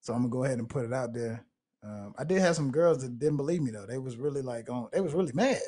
So 0.02 0.14
I'm 0.14 0.22
gonna 0.22 0.32
go 0.32 0.44
ahead 0.44 0.60
and 0.60 0.70
put 0.70 0.86
it 0.86 0.94
out 0.94 1.14
there. 1.14 1.46
Um, 1.84 2.14
I 2.18 2.24
did 2.24 2.40
have 2.42 2.56
some 2.56 2.72
girls 2.72 3.02
that 3.02 3.20
didn't 3.20 3.38
believe 3.38 3.62
me 3.62 3.72
though. 3.72 3.86
They 3.86 3.98
was 3.98 4.18
really 4.18 4.42
like 4.42 4.70
on. 4.70 4.90
They 4.92 5.02
was 5.02 5.14
really 5.14 5.34
mad. 5.34 5.60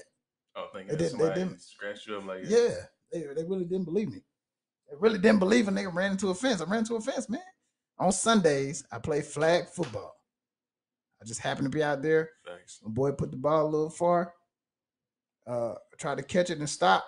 Oh, 0.56 0.68
thinking 0.74 0.98
They 0.98 1.04
did, 1.04 1.18
they 1.18 1.34
didn't 1.34 1.62
scratched 1.62 2.08
you 2.08 2.18
up 2.18 2.26
like 2.26 2.42
Yeah, 2.46 2.76
they 3.12 3.22
they 3.36 3.44
really 3.46 3.66
didn't 3.66 3.86
believe 3.86 4.10
me. 4.10 4.22
They 4.90 4.98
really 5.00 5.20
didn't 5.20 5.40
believe 5.40 5.68
a 5.68 5.72
they 5.72 5.88
ran 5.88 6.12
into 6.12 6.30
a 6.30 6.36
fence. 6.36 6.62
I 6.62 6.66
ran 6.66 6.80
into 6.80 6.96
a 6.96 7.02
fence, 7.02 7.30
man. 7.30 7.40
On 8.00 8.12
Sundays, 8.12 8.84
I 8.92 9.00
play 9.00 9.22
flag 9.22 9.70
football. 9.70 10.16
I 11.22 11.26
just 11.26 11.40
happened 11.40 11.72
to 11.72 11.78
be 11.78 11.84
out 11.84 12.02
there. 12.02 12.32
Facts. 12.46 12.80
My 12.84 12.92
boy 12.92 13.12
put 13.12 13.32
the 13.32 13.38
ball 13.38 13.68
a 13.68 13.70
little 13.70 13.90
far. 13.90 14.34
Uh, 15.48 15.76
tried 15.98 16.18
to 16.18 16.24
catch 16.24 16.50
it 16.50 16.58
and 16.58 16.70
stop. 16.70 17.06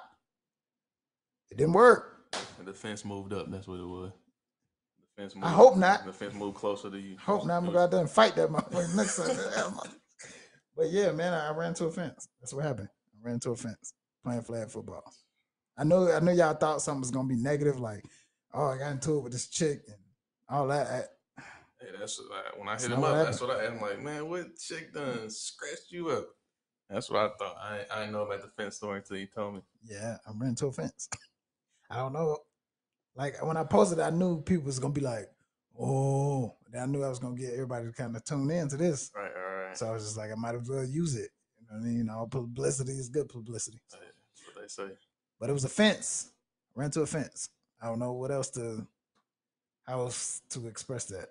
It 1.49 1.57
didn't 1.57 1.73
work. 1.73 2.25
And 2.59 2.67
the 2.67 2.73
fence 2.73 3.03
moved 3.03 3.33
up. 3.33 3.49
That's 3.49 3.67
what 3.67 3.79
it 3.79 3.87
was. 3.87 4.11
The 5.15 5.21
fence. 5.21 5.35
Moved, 5.35 5.45
I 5.47 5.49
hope 5.51 5.77
not. 5.77 6.05
The 6.05 6.13
fence 6.13 6.33
moved 6.33 6.55
closer 6.57 6.89
to 6.89 6.97
you. 6.99 7.17
Hope 7.19 7.45
not. 7.45 7.57
I'm 7.57 7.63
gonna 7.65 7.73
go 7.77 7.83
out 7.83 7.91
there 7.91 7.99
and 8.01 8.09
fight 8.09 8.35
that 8.35 8.49
motherfucker 8.49 8.95
next 8.95 9.17
time. 9.17 9.91
but 10.75 10.89
yeah, 10.89 11.11
man, 11.11 11.33
I 11.33 11.51
ran 11.55 11.69
into 11.69 11.85
a 11.85 11.91
fence. 11.91 12.27
That's 12.41 12.53
what 12.53 12.65
happened. 12.65 12.89
I 13.15 13.25
ran 13.25 13.35
into 13.35 13.51
a 13.51 13.55
fence 13.55 13.93
playing 14.23 14.41
flag 14.41 14.69
football. 14.69 15.03
I 15.77 15.83
know, 15.83 16.11
I 16.11 16.19
know, 16.19 16.31
y'all 16.31 16.53
thought 16.53 16.81
something 16.81 17.01
was 17.01 17.11
gonna 17.11 17.27
be 17.27 17.35
negative, 17.35 17.79
like, 17.79 18.03
oh, 18.53 18.67
I 18.67 18.77
got 18.77 18.91
into 18.91 19.17
it 19.17 19.23
with 19.23 19.33
this 19.33 19.47
chick 19.49 19.81
and 19.87 19.97
all 20.49 20.67
that. 20.67 20.87
I- 20.87 21.41
Hey, 21.81 21.89
that's 21.99 22.17
I, 22.31 22.57
when 22.57 22.69
I 22.69 22.79
hit 22.79 22.91
him 22.91 23.03
up. 23.03 23.25
That's 23.25 23.41
what 23.41 23.49
I. 23.49 23.65
I'm 23.65 23.81
like, 23.81 24.01
man, 24.01 24.29
what 24.29 24.55
chick 24.57 24.93
done 24.93 25.29
scratched 25.29 25.91
you 25.91 26.11
up? 26.11 26.29
That's 26.89 27.09
what 27.09 27.19
I 27.19 27.29
thought. 27.37 27.57
I 27.59 28.03
I 28.03 28.05
know 28.09 28.21
about 28.21 28.41
the 28.41 28.47
fence 28.55 28.77
story 28.77 28.99
until 28.99 29.17
you 29.17 29.27
told 29.27 29.55
me. 29.55 29.61
yeah, 29.83 30.15
I 30.25 30.31
ran 30.33 30.51
into 30.51 30.67
a 30.67 30.71
fence. 30.71 31.09
I 31.89 31.97
don't 31.97 32.13
know. 32.13 32.37
Like 33.15 33.43
when 33.45 33.57
I 33.57 33.63
posted, 33.63 33.99
I 33.99 34.09
knew 34.09 34.41
people 34.41 34.65
was 34.65 34.79
gonna 34.79 34.93
be 34.93 35.01
like, 35.01 35.29
oh, 35.79 36.55
I 36.79 36.85
knew 36.85 37.03
I 37.03 37.09
was 37.09 37.19
gonna 37.19 37.35
get 37.35 37.53
everybody 37.53 37.87
to 37.87 37.93
kind 37.93 38.15
of 38.15 38.23
tune 38.23 38.49
in 38.49 38.69
to 38.69 38.77
this. 38.77 39.11
Right, 39.15 39.31
all 39.35 39.65
right. 39.65 39.77
So 39.77 39.87
I 39.87 39.91
was 39.91 40.03
just 40.03 40.17
like, 40.17 40.31
I 40.31 40.35
might 40.35 40.55
as 40.55 40.69
well 40.69 40.83
use 40.83 41.15
it. 41.15 41.29
You 41.59 41.67
know 41.69 41.79
what 41.79 41.85
I 41.85 41.89
mean? 41.89 42.09
All 42.09 42.27
publicity 42.27 42.93
is 42.93 43.09
good 43.09 43.29
publicity. 43.29 43.79
That's 43.91 44.01
what 44.45 44.61
they 44.61 44.67
say. 44.67 44.95
But 45.39 45.49
it 45.49 45.53
was 45.53 45.65
a 45.65 45.69
fence. 45.69 46.31
Ran 46.75 46.91
to 46.91 47.01
a 47.01 47.05
fence. 47.05 47.49
I 47.81 47.87
don't 47.87 47.99
know 47.99 48.13
what 48.13 48.31
else 48.31 48.49
to 48.51 48.87
how 49.85 50.01
else 50.01 50.41
to 50.49 50.67
express 50.67 51.05
that. 51.05 51.29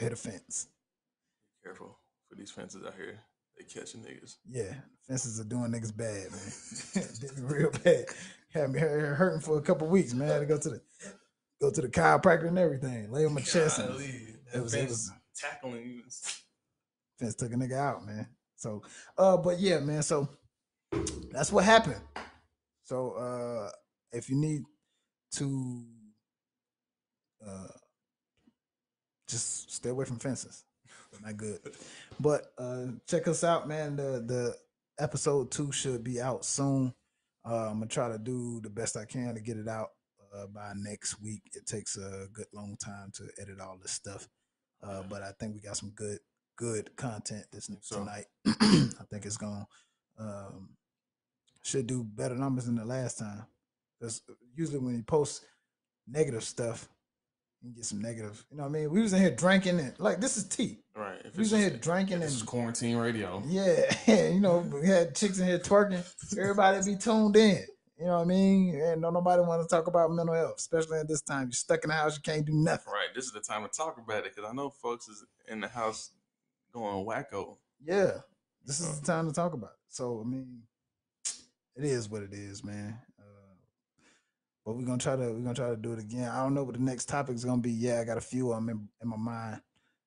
I 0.00 0.04
hit 0.04 0.12
a 0.12 0.16
fence. 0.16 0.68
Be 1.62 1.68
careful 1.68 1.98
for 2.28 2.36
these 2.36 2.50
fences 2.50 2.84
out 2.86 2.94
here. 2.94 3.18
They 3.58 3.64
catching 3.64 4.00
niggas. 4.02 4.36
Yeah, 4.48 4.74
fences 5.06 5.40
are 5.40 5.44
doing 5.44 5.72
niggas 5.72 5.96
bad, 5.96 6.30
man. 6.30 7.48
Real 7.48 7.70
bad. 7.70 8.06
Had 8.54 8.70
me 8.70 8.78
hurting 8.80 9.40
for 9.40 9.58
a 9.58 9.62
couple 9.62 9.86
weeks, 9.88 10.14
man. 10.14 10.30
I 10.30 10.32
had 10.34 10.38
to 10.40 10.46
go 10.46 10.58
to 10.58 10.70
the 10.70 10.80
go 11.60 11.70
to 11.70 11.80
the 11.82 11.88
chiropractor 11.88 12.48
and 12.48 12.58
everything. 12.58 13.10
Lay 13.12 13.26
on 13.26 13.34
my 13.34 13.40
chest 13.40 13.78
and 13.78 13.90
it 13.90 14.60
was- 14.62 14.74
it 14.74 14.88
was- 14.88 15.12
tackling 15.36 15.84
you. 15.86 16.02
fence 17.18 17.34
took 17.36 17.52
a 17.52 17.54
nigga 17.54 17.76
out, 17.76 18.04
man. 18.04 18.26
So 18.56 18.82
uh 19.16 19.36
but 19.36 19.60
yeah, 19.60 19.78
man, 19.78 20.02
so 20.02 20.28
that's 21.30 21.52
what 21.52 21.64
happened. 21.64 22.00
So 22.84 23.12
uh 23.12 23.70
if 24.12 24.28
you 24.30 24.34
need 24.36 24.62
to 25.32 25.84
uh 27.46 27.68
just 29.28 29.70
stay 29.70 29.90
away 29.90 30.04
from 30.06 30.18
fences. 30.18 30.64
Not 31.22 31.36
good. 31.36 31.60
But 32.18 32.52
uh 32.58 32.86
check 33.06 33.28
us 33.28 33.44
out, 33.44 33.68
man. 33.68 33.96
The 33.96 34.24
the 34.26 34.56
episode 34.98 35.50
two 35.52 35.70
should 35.72 36.02
be 36.02 36.20
out 36.20 36.44
soon. 36.44 36.94
Uh, 37.48 37.68
I'm 37.70 37.78
gonna 37.78 37.86
try 37.86 38.08
to 38.08 38.18
do 38.18 38.60
the 38.62 38.68
best 38.68 38.96
I 38.96 39.06
can 39.06 39.34
to 39.34 39.40
get 39.40 39.56
it 39.56 39.68
out 39.68 39.88
uh, 40.34 40.46
by 40.46 40.72
next 40.76 41.20
week. 41.22 41.42
It 41.54 41.66
takes 41.66 41.96
a 41.96 42.26
good 42.32 42.46
long 42.52 42.76
time 42.76 43.10
to 43.14 43.24
edit 43.40 43.60
all 43.60 43.78
this 43.80 43.92
stuff. 43.92 44.28
Uh, 44.82 45.02
but 45.08 45.22
I 45.22 45.32
think 45.40 45.54
we 45.54 45.60
got 45.60 45.76
some 45.76 45.90
good 45.90 46.18
good 46.56 46.94
content 46.96 47.46
this 47.50 47.70
so. 47.80 48.00
tonight. 48.00 48.26
I 48.46 49.04
think 49.10 49.24
it's 49.24 49.38
gonna 49.38 49.66
um, 50.18 50.70
should 51.62 51.86
do 51.86 52.04
better 52.04 52.34
numbers 52.34 52.66
than 52.66 52.76
the 52.76 52.84
last 52.84 53.18
time. 53.18 53.46
Because 53.98 54.22
usually 54.54 54.78
when 54.78 54.96
you 54.96 55.02
post 55.02 55.44
negative 56.06 56.44
stuff, 56.44 56.88
and 57.62 57.74
get 57.74 57.84
some 57.84 58.00
negative. 58.00 58.44
You 58.50 58.56
know 58.56 58.64
what 58.64 58.68
I 58.70 58.72
mean? 58.72 58.90
We 58.90 59.00
was 59.02 59.12
in 59.12 59.20
here 59.20 59.30
drinking 59.34 59.80
and 59.80 59.98
like 59.98 60.20
this 60.20 60.36
is 60.36 60.44
tea. 60.44 60.78
Right. 60.94 61.20
If 61.24 61.36
We 61.36 61.40
was 61.40 61.52
in 61.52 61.60
here 61.60 61.70
drinking 61.70 62.20
This 62.20 62.32
is 62.34 62.40
and 62.40 62.48
quarantine 62.48 62.96
radio. 62.96 63.42
yeah, 63.46 63.92
you 64.28 64.40
know, 64.40 64.58
we 64.58 64.86
had 64.86 65.14
chicks 65.14 65.38
in 65.38 65.46
here 65.46 65.58
twerking. 65.58 66.02
Everybody 66.38 66.84
be 66.92 66.96
tuned 66.96 67.36
in. 67.36 67.64
You 67.98 68.04
know 68.06 68.16
what 68.18 68.22
I 68.22 68.24
mean? 68.26 68.80
And 68.80 69.02
don't 69.02 69.12
nobody 69.14 69.42
want 69.42 69.60
to 69.60 69.68
talk 69.68 69.88
about 69.88 70.12
mental 70.12 70.34
health, 70.34 70.54
especially 70.58 70.98
at 71.00 71.08
this 71.08 71.20
time. 71.20 71.46
You're 71.46 71.52
stuck 71.52 71.82
in 71.82 71.88
the 71.88 71.96
house, 71.96 72.14
you 72.16 72.22
can't 72.22 72.46
do 72.46 72.52
nothing. 72.52 72.92
Right. 72.92 73.08
This 73.14 73.24
is 73.24 73.32
the 73.32 73.40
time 73.40 73.62
to 73.64 73.68
talk 73.68 73.98
about 73.98 74.24
it 74.24 74.34
because 74.34 74.48
I 74.48 74.54
know 74.54 74.70
folks 74.70 75.08
is 75.08 75.24
in 75.48 75.60
the 75.60 75.68
house 75.68 76.10
going 76.72 77.04
wacko. 77.04 77.56
Yeah, 77.84 78.12
this 78.64 78.78
is 78.80 79.00
the 79.00 79.06
time 79.06 79.26
to 79.26 79.32
talk 79.32 79.52
about 79.52 79.70
it. 79.70 79.76
So 79.88 80.22
I 80.24 80.28
mean, 80.28 80.62
it 81.76 81.84
is 81.84 82.08
what 82.08 82.22
it 82.22 82.32
is, 82.32 82.62
man. 82.62 82.98
But 84.68 84.76
we're 84.76 84.84
gonna 84.84 84.98
try 84.98 85.16
to 85.16 85.32
we're 85.32 85.40
gonna 85.40 85.54
try 85.54 85.70
to 85.70 85.78
do 85.78 85.94
it 85.94 85.98
again. 85.98 86.28
I 86.28 86.42
don't 86.42 86.52
know 86.52 86.62
what 86.62 86.74
the 86.74 86.82
next 86.82 87.06
topic 87.06 87.34
is 87.34 87.42
gonna 87.42 87.62
be. 87.62 87.72
Yeah, 87.72 88.00
I 88.00 88.04
got 88.04 88.18
a 88.18 88.20
few 88.20 88.52
of 88.52 88.58
them 88.58 88.68
in, 88.68 88.86
in 89.00 89.08
my 89.08 89.16
mind, 89.16 89.62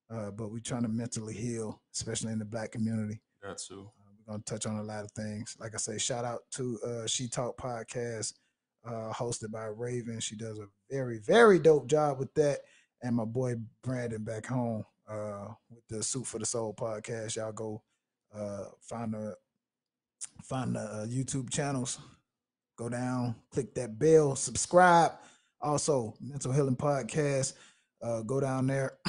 uh, 0.08 0.30
but 0.30 0.52
we're 0.52 0.60
trying 0.60 0.84
to 0.84 0.88
mentally 0.88 1.34
heal, 1.34 1.82
especially 1.96 2.32
in 2.32 2.38
the 2.38 2.46
black 2.46 2.72
community. 2.72 3.24
Got 3.42 3.58
to. 3.58 3.74
Uh, 3.74 4.12
we're 4.28 4.34
gonna 4.34 4.44
touch 4.44 4.68
on 4.68 4.76
a 4.76 4.84
lot 4.84 5.04
of 5.04 5.12
things. 5.14 5.58
Like 5.60 5.74
I 5.74 5.80
say, 5.80 5.98
shout 5.98 6.26
out 6.26 6.42
to 6.52 6.80
uh, 6.86 7.08
She 7.08 7.28
Talk 7.28 7.58
podcast, 7.58 8.36
uh, 8.86 9.12
hosted 9.12 9.50
by 9.50 9.66
Raven. 9.66 10.20
She 10.20 10.36
does 10.36 10.60
a 10.60 10.68
very 10.92 11.18
very 11.18 11.58
dope 11.58 11.88
job 11.88 12.20
with 12.20 12.32
that, 12.36 12.60
and 13.02 13.16
my 13.16 13.26
boy 13.26 13.56
Brandon 13.82 14.24
back 14.24 14.46
home 14.46 14.86
uh, 15.10 15.48
with 15.72 15.88
the 15.90 16.04
Suit 16.04 16.28
for 16.28 16.38
the 16.38 16.46
Soul 16.46 16.76
podcast. 16.80 17.36
Y'all 17.36 17.52
go 17.52 17.82
uh, 18.32 18.66
find 18.80 19.16
the 19.16 19.34
find 20.44 20.76
the 20.76 20.82
uh, 20.82 21.06
YouTube 21.08 21.50
channels. 21.50 21.98
Go 22.82 22.90
down, 22.90 23.36
click 23.52 23.76
that 23.76 24.00
bell, 24.00 24.36
subscribe. 24.36 25.12
Also, 25.62 26.16
Mental 26.20 26.52
Healing 26.52 26.76
Podcast. 26.76 27.54
Uh, 28.02 28.24
go 28.24 28.40
down 28.40 28.66
there, 28.66 28.98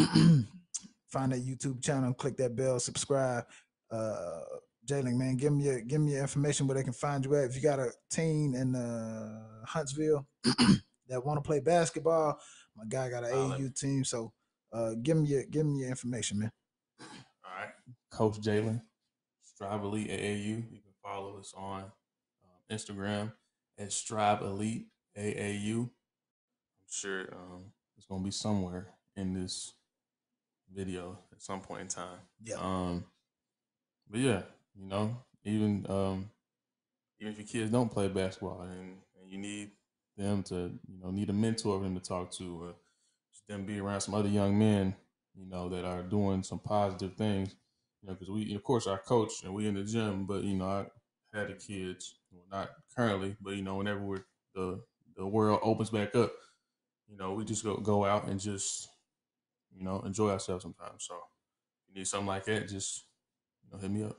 find 1.08 1.32
that 1.32 1.42
YouTube 1.42 1.82
channel, 1.82 2.12
click 2.12 2.36
that 2.36 2.54
bell, 2.54 2.78
subscribe. 2.78 3.44
Uh, 3.90 4.40
Jalen, 4.86 5.16
man, 5.16 5.38
give 5.38 5.54
me 5.54 5.64
your 5.64 5.80
give 5.80 6.02
me 6.02 6.12
your 6.12 6.20
information 6.20 6.66
where 6.66 6.74
they 6.74 6.84
can 6.84 6.92
find 6.92 7.24
you 7.24 7.34
at. 7.34 7.44
If 7.44 7.56
you 7.56 7.62
got 7.62 7.78
a 7.78 7.92
team 8.10 8.54
in 8.54 8.74
uh, 8.76 9.64
Huntsville 9.64 10.26
that 11.08 11.24
want 11.24 11.42
to 11.42 11.48
play 11.48 11.60
basketball, 11.60 12.38
my 12.76 12.84
guy 12.86 13.08
got 13.08 13.24
an 13.24 13.32
Holla. 13.32 13.54
AU 13.54 13.70
team. 13.74 14.04
So 14.04 14.34
uh, 14.70 14.90
give 15.02 15.16
me 15.16 15.28
your 15.28 15.44
give 15.44 15.64
me 15.64 15.78
your 15.78 15.88
information, 15.88 16.40
man. 16.40 16.52
All 17.00 17.58
right. 17.58 17.72
Coach 18.10 18.38
Jalen, 18.38 18.82
Strive 19.42 19.82
Elite 19.82 20.10
AAU. 20.10 20.46
You 20.70 20.80
can 20.82 20.92
follow 21.02 21.38
us 21.38 21.54
on 21.56 21.84
um, 21.84 21.90
Instagram 22.70 23.32
at 23.78 23.92
Strive 23.92 24.42
Elite 24.42 24.86
AAU. 25.18 25.80
I'm 25.80 25.88
sure 26.90 27.20
um, 27.32 27.64
it's 27.96 28.06
going 28.06 28.20
to 28.20 28.24
be 28.24 28.30
somewhere 28.30 28.88
in 29.16 29.34
this 29.34 29.74
video 30.74 31.18
at 31.32 31.42
some 31.42 31.60
point 31.60 31.82
in 31.82 31.88
time. 31.88 32.18
Yeah. 32.42 32.56
Um, 32.56 33.04
but 34.10 34.20
yeah, 34.20 34.42
you 34.74 34.86
know, 34.86 35.16
even 35.44 35.86
um, 35.88 36.30
even 37.20 37.32
if 37.32 37.38
your 37.38 37.46
kids 37.46 37.70
don't 37.70 37.90
play 37.90 38.08
basketball 38.08 38.62
and, 38.62 38.96
and 39.20 39.30
you 39.30 39.38
need 39.38 39.70
them 40.16 40.42
to, 40.44 40.54
you 40.88 41.00
know, 41.02 41.10
need 41.10 41.30
a 41.30 41.32
mentor 41.32 41.78
for 41.78 41.84
them 41.84 41.94
to 41.94 42.02
talk 42.02 42.30
to, 42.32 42.62
or 42.62 42.74
just 43.32 43.46
them 43.48 43.64
be 43.64 43.80
around 43.80 44.00
some 44.00 44.14
other 44.14 44.28
young 44.28 44.58
men, 44.58 44.94
you 45.34 45.46
know, 45.48 45.68
that 45.68 45.84
are 45.84 46.02
doing 46.02 46.42
some 46.42 46.58
positive 46.58 47.14
things. 47.14 47.54
You 48.02 48.08
know, 48.08 48.14
because 48.14 48.30
we, 48.30 48.54
of 48.54 48.62
course, 48.64 48.86
I 48.86 48.96
coach 48.96 49.44
and 49.44 49.54
we 49.54 49.68
in 49.68 49.74
the 49.74 49.84
gym, 49.84 50.26
but 50.26 50.42
you 50.42 50.56
know, 50.56 50.66
I 50.66 51.38
had 51.38 51.48
the 51.48 51.54
kids, 51.54 52.16
well, 52.32 52.44
not 52.50 52.70
currently, 52.96 53.36
but 53.40 53.54
you 53.56 53.62
know, 53.62 53.76
whenever 53.76 54.00
we're 54.00 54.24
the 54.54 54.80
the 55.16 55.26
world 55.26 55.60
opens 55.62 55.90
back 55.90 56.14
up, 56.14 56.32
you 57.08 57.16
know, 57.16 57.34
we 57.34 57.44
just 57.44 57.64
go 57.64 57.76
go 57.76 58.04
out 58.04 58.26
and 58.26 58.40
just, 58.40 58.88
you 59.76 59.84
know, 59.84 60.00
enjoy 60.00 60.30
ourselves 60.30 60.62
sometimes. 60.62 61.04
So, 61.06 61.14
if 61.14 61.88
you 61.94 62.00
need 62.00 62.06
something 62.06 62.26
like 62.26 62.44
that, 62.46 62.68
just 62.68 63.04
you 63.64 63.70
know, 63.72 63.78
hit 63.80 63.90
me 63.90 64.04
up. 64.04 64.16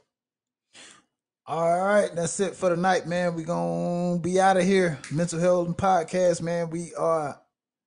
All 1.45 1.83
right, 1.85 2.09
that's 2.15 2.39
it 2.39 2.55
for 2.55 2.69
the 2.69 2.77
night, 2.77 3.05
man. 3.07 3.35
We 3.35 3.43
gonna 3.43 4.19
be 4.19 4.39
out 4.39 4.55
of 4.57 4.63
here. 4.63 4.99
Mental 5.11 5.39
Healing 5.39 5.73
Podcast, 5.75 6.41
man. 6.41 6.69
We 6.69 6.93
are 6.95 7.37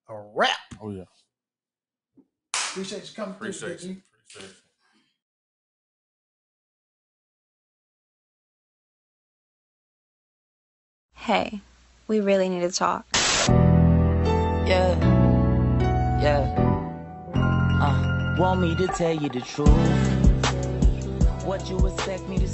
a 0.09 0.15
wrap. 0.35 0.57
Oh 0.81 0.91
yeah, 0.91 1.05
Appreciate 2.55 3.09
you 3.09 3.15
coming 3.15 3.35
through, 3.37 3.49
appreciate 3.49 3.79
Biggie. 3.79 3.89
you. 3.89 4.03
Appreciate 4.29 4.51
you. 4.51 4.66
Hey, 11.27 11.61
we 12.07 12.21
really 12.21 12.49
need 12.49 12.61
to 12.61 12.71
talk. 12.71 13.05
Yeah, 14.65 14.95
yeah. 16.23 16.47
Uh, 17.83 18.37
want 18.39 18.61
me 18.61 18.77
to 18.77 18.87
tell 18.87 19.13
you 19.13 19.29
the 19.29 19.41
truth? 19.41 19.69
What 21.45 21.69
you 21.69 21.85
expect 21.85 22.29
me 22.29 22.39
to 22.39 22.47